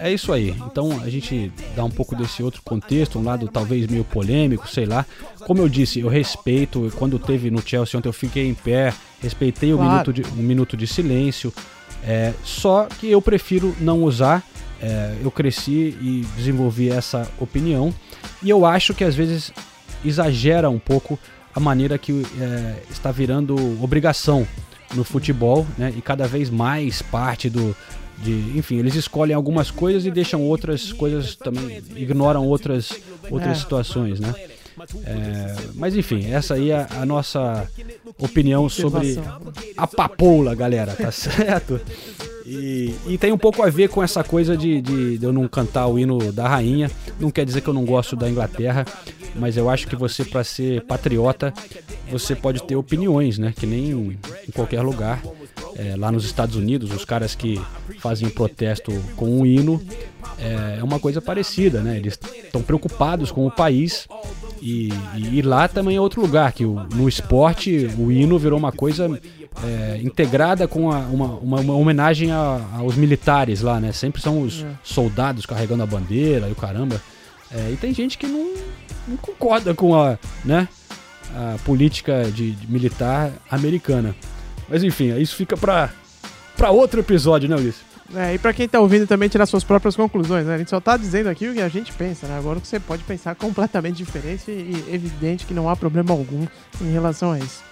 É 0.00 0.10
isso 0.10 0.32
aí. 0.32 0.56
Então 0.66 1.00
a 1.02 1.10
gente 1.10 1.52
dá 1.76 1.84
um 1.84 1.90
pouco 1.90 2.16
desse 2.16 2.42
outro 2.42 2.62
contexto, 2.62 3.18
um 3.18 3.22
lado 3.22 3.46
talvez 3.48 3.86
meio 3.86 4.02
polêmico, 4.02 4.66
sei 4.66 4.86
lá. 4.86 5.04
Como 5.40 5.60
eu 5.60 5.68
disse, 5.68 6.00
eu 6.00 6.08
respeito. 6.08 6.90
Quando 6.96 7.18
teve 7.18 7.50
no 7.50 7.60
Chelsea 7.60 7.98
ontem, 7.98 8.08
eu 8.08 8.12
fiquei 8.12 8.48
em 8.48 8.54
pé, 8.54 8.94
respeitei 9.22 9.72
o 9.72 9.76
Claro. 9.76 9.90
minuto 9.92 10.12
de, 10.12 10.22
um 10.38 10.42
minuto 10.42 10.76
de 10.76 10.86
silêncio. 10.86 11.52
É, 12.04 12.32
só 12.44 12.86
que 12.86 13.10
eu 13.10 13.20
prefiro 13.20 13.74
não 13.80 14.02
usar. 14.02 14.42
É, 14.82 15.14
eu 15.22 15.30
cresci 15.30 15.94
e 16.00 16.26
desenvolvi 16.36 16.88
essa 16.88 17.30
opinião. 17.38 17.92
E 18.42 18.48
eu 18.48 18.64
acho 18.64 18.94
que 18.94 19.04
às 19.04 19.14
vezes 19.14 19.52
exagera 20.04 20.70
um 20.70 20.78
pouco 20.78 21.18
a 21.54 21.60
maneira 21.60 21.98
que 21.98 22.24
é, 22.40 22.76
está 22.90 23.10
virando 23.12 23.54
obrigação 23.82 24.46
no 24.94 25.04
futebol, 25.04 25.66
né? 25.76 25.92
E 25.96 26.00
cada 26.00 26.26
vez 26.26 26.48
mais 26.48 27.02
parte 27.02 27.50
do, 27.50 27.76
de, 28.18 28.32
enfim, 28.56 28.76
eles 28.78 28.94
escolhem 28.94 29.34
algumas 29.36 29.70
coisas 29.70 30.06
e 30.06 30.10
deixam 30.10 30.40
outras 30.42 30.92
coisas 30.92 31.36
também, 31.36 31.82
ignoram 31.94 32.46
outras, 32.46 32.90
outras 33.30 33.58
É. 33.58 33.60
situações, 33.60 34.18
né? 34.18 34.34
É, 35.04 35.56
mas 35.74 35.96
enfim, 35.96 36.30
essa 36.30 36.54
aí 36.54 36.70
é 36.70 36.86
a 36.90 37.04
nossa 37.04 37.68
opinião 38.18 38.68
sobre 38.68 39.18
a 39.76 39.86
papoula, 39.86 40.54
galera, 40.54 40.94
tá 40.94 41.10
certo? 41.12 41.80
E, 42.46 42.94
e 43.06 43.18
tem 43.18 43.32
um 43.32 43.38
pouco 43.38 43.62
a 43.62 43.70
ver 43.70 43.88
com 43.88 44.02
essa 44.02 44.24
coisa 44.24 44.56
de, 44.56 44.80
de, 44.80 45.18
de 45.18 45.24
eu 45.24 45.32
não 45.32 45.46
cantar 45.46 45.86
o 45.86 45.98
hino 45.98 46.32
da 46.32 46.48
rainha. 46.48 46.90
Não 47.18 47.30
quer 47.30 47.44
dizer 47.44 47.60
que 47.60 47.68
eu 47.68 47.74
não 47.74 47.84
gosto 47.84 48.16
da 48.16 48.28
Inglaterra, 48.28 48.84
mas 49.36 49.56
eu 49.56 49.68
acho 49.68 49.86
que 49.86 49.94
você, 49.94 50.24
para 50.24 50.42
ser 50.42 50.82
patriota, 50.82 51.52
você 52.10 52.34
pode 52.34 52.62
ter 52.64 52.76
opiniões, 52.76 53.38
né? 53.38 53.52
Que 53.56 53.66
nem 53.66 53.90
em 53.90 54.52
qualquer 54.52 54.82
lugar. 54.82 55.22
É, 55.76 55.94
lá 55.96 56.10
nos 56.10 56.24
Estados 56.24 56.56
Unidos, 56.56 56.90
os 56.90 57.04
caras 57.04 57.34
que 57.34 57.60
fazem 58.00 58.28
protesto 58.28 58.92
com 59.16 59.40
o 59.40 59.46
hino 59.46 59.80
é, 60.38 60.78
é 60.80 60.84
uma 60.84 60.98
coisa 60.98 61.22
parecida, 61.22 61.80
né? 61.80 61.96
Eles 61.96 62.18
estão 62.44 62.62
preocupados 62.62 63.30
com 63.30 63.46
o 63.46 63.50
país 63.50 64.08
e, 64.60 64.88
e, 65.16 65.38
e 65.38 65.42
lá 65.42 65.66
também 65.68 65.96
é 65.96 66.00
outro 66.00 66.20
lugar, 66.20 66.52
que 66.52 66.64
o- 66.64 66.80
no 66.94 67.08
esporte 67.08 67.88
o 67.98 68.10
hino 68.12 68.38
virou 68.38 68.58
uma 68.58 68.72
coisa 68.72 69.20
é, 69.64 70.00
integrada 70.02 70.68
com 70.68 70.90
a- 70.92 70.98
uma, 71.00 71.26
uma, 71.38 71.60
uma 71.60 71.74
homenagem 71.74 72.30
a- 72.30 72.60
aos 72.78 72.94
militares 72.96 73.60
lá, 73.62 73.80
né? 73.80 73.90
Sempre 73.92 74.20
são 74.22 74.42
os 74.42 74.64
soldados 74.84 75.44
carregando 75.46 75.82
a 75.82 75.86
bandeira 75.86 76.48
e 76.48 76.52
o 76.52 76.56
caramba. 76.56 77.00
É, 77.52 77.70
e 77.72 77.76
tem 77.76 77.92
gente 77.92 78.16
que 78.16 78.26
não, 78.28 78.54
não 79.08 79.16
concorda 79.16 79.74
com 79.74 79.94
a, 80.00 80.16
né, 80.44 80.68
a 81.34 81.56
política 81.64 82.24
de, 82.32 82.52
de 82.52 82.66
militar 82.70 83.32
americana. 83.50 84.14
Mas 84.68 84.84
enfim, 84.84 85.16
isso 85.18 85.34
fica 85.34 85.56
pra 85.56 85.90
outro 86.70 87.00
episódio, 87.00 87.48
né, 87.48 87.56
Ulisses? 87.56 87.89
É, 88.14 88.34
e 88.34 88.38
pra 88.38 88.52
quem 88.52 88.68
tá 88.68 88.80
ouvindo 88.80 89.06
também 89.06 89.28
tirar 89.28 89.46
suas 89.46 89.62
próprias 89.62 89.94
conclusões, 89.94 90.46
né? 90.46 90.54
A 90.54 90.58
gente 90.58 90.70
só 90.70 90.80
tá 90.80 90.96
dizendo 90.96 91.28
aqui 91.28 91.48
o 91.48 91.54
que 91.54 91.60
a 91.60 91.68
gente 91.68 91.92
pensa, 91.92 92.26
né? 92.26 92.36
Agora 92.36 92.58
você 92.58 92.80
pode 92.80 93.04
pensar 93.04 93.34
completamente 93.36 93.96
diferente 93.96 94.50
e 94.50 94.84
evidente 94.92 95.46
que 95.46 95.54
não 95.54 95.68
há 95.68 95.76
problema 95.76 96.10
algum 96.12 96.46
em 96.80 96.92
relação 96.92 97.32
a 97.32 97.38
isso. 97.38 97.62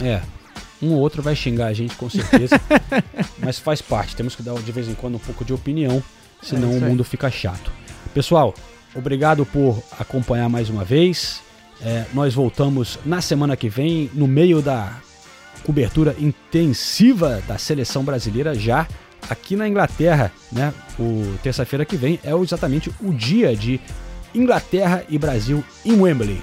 É. 0.00 0.22
Um 0.80 0.94
ou 0.94 1.00
outro 1.00 1.22
vai 1.22 1.36
xingar 1.36 1.66
a 1.66 1.72
gente 1.72 1.94
com 1.94 2.08
certeza. 2.08 2.60
mas 3.38 3.58
faz 3.58 3.82
parte. 3.82 4.16
Temos 4.16 4.34
que 4.34 4.42
dar 4.42 4.54
de 4.54 4.72
vez 4.72 4.88
em 4.88 4.94
quando 4.94 5.16
um 5.16 5.20
pouco 5.20 5.44
de 5.44 5.52
opinião, 5.52 6.02
senão 6.42 6.72
É 6.72 6.76
o 6.76 6.80
mundo 6.80 7.04
fica 7.04 7.30
chato. 7.30 7.70
Pessoal, 8.14 8.54
obrigado 8.94 9.44
por 9.44 9.82
acompanhar 9.98 10.48
mais 10.48 10.70
uma 10.70 10.84
vez. 10.84 11.42
É, 11.82 12.04
nós 12.14 12.32
voltamos 12.32 12.98
na 13.04 13.20
semana 13.20 13.56
que 13.56 13.68
vem, 13.68 14.10
no 14.14 14.26
meio 14.26 14.62
da 14.62 14.96
cobertura 15.64 16.16
intensiva 16.18 17.42
da 17.46 17.58
seleção 17.58 18.02
brasileira, 18.02 18.54
já 18.54 18.86
aqui 19.28 19.56
na 19.56 19.68
Inglaterra, 19.68 20.32
né? 20.50 20.72
O 20.98 21.36
terça-feira 21.42 21.84
que 21.84 21.96
vem 21.96 22.18
é 22.22 22.32
exatamente 22.34 22.90
o 23.00 23.12
dia 23.12 23.56
de 23.56 23.80
Inglaterra 24.34 25.04
e 25.08 25.18
Brasil 25.18 25.64
em 25.84 26.00
Wembley. 26.00 26.40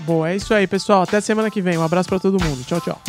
Bom, 0.00 0.24
é 0.24 0.36
isso 0.36 0.52
aí, 0.52 0.66
pessoal. 0.66 1.02
Até 1.02 1.20
semana 1.20 1.50
que 1.50 1.62
vem. 1.62 1.78
Um 1.78 1.82
abraço 1.82 2.08
pra 2.08 2.18
todo 2.18 2.42
mundo. 2.42 2.62
Tchau, 2.64 2.80
tchau. 2.80 3.00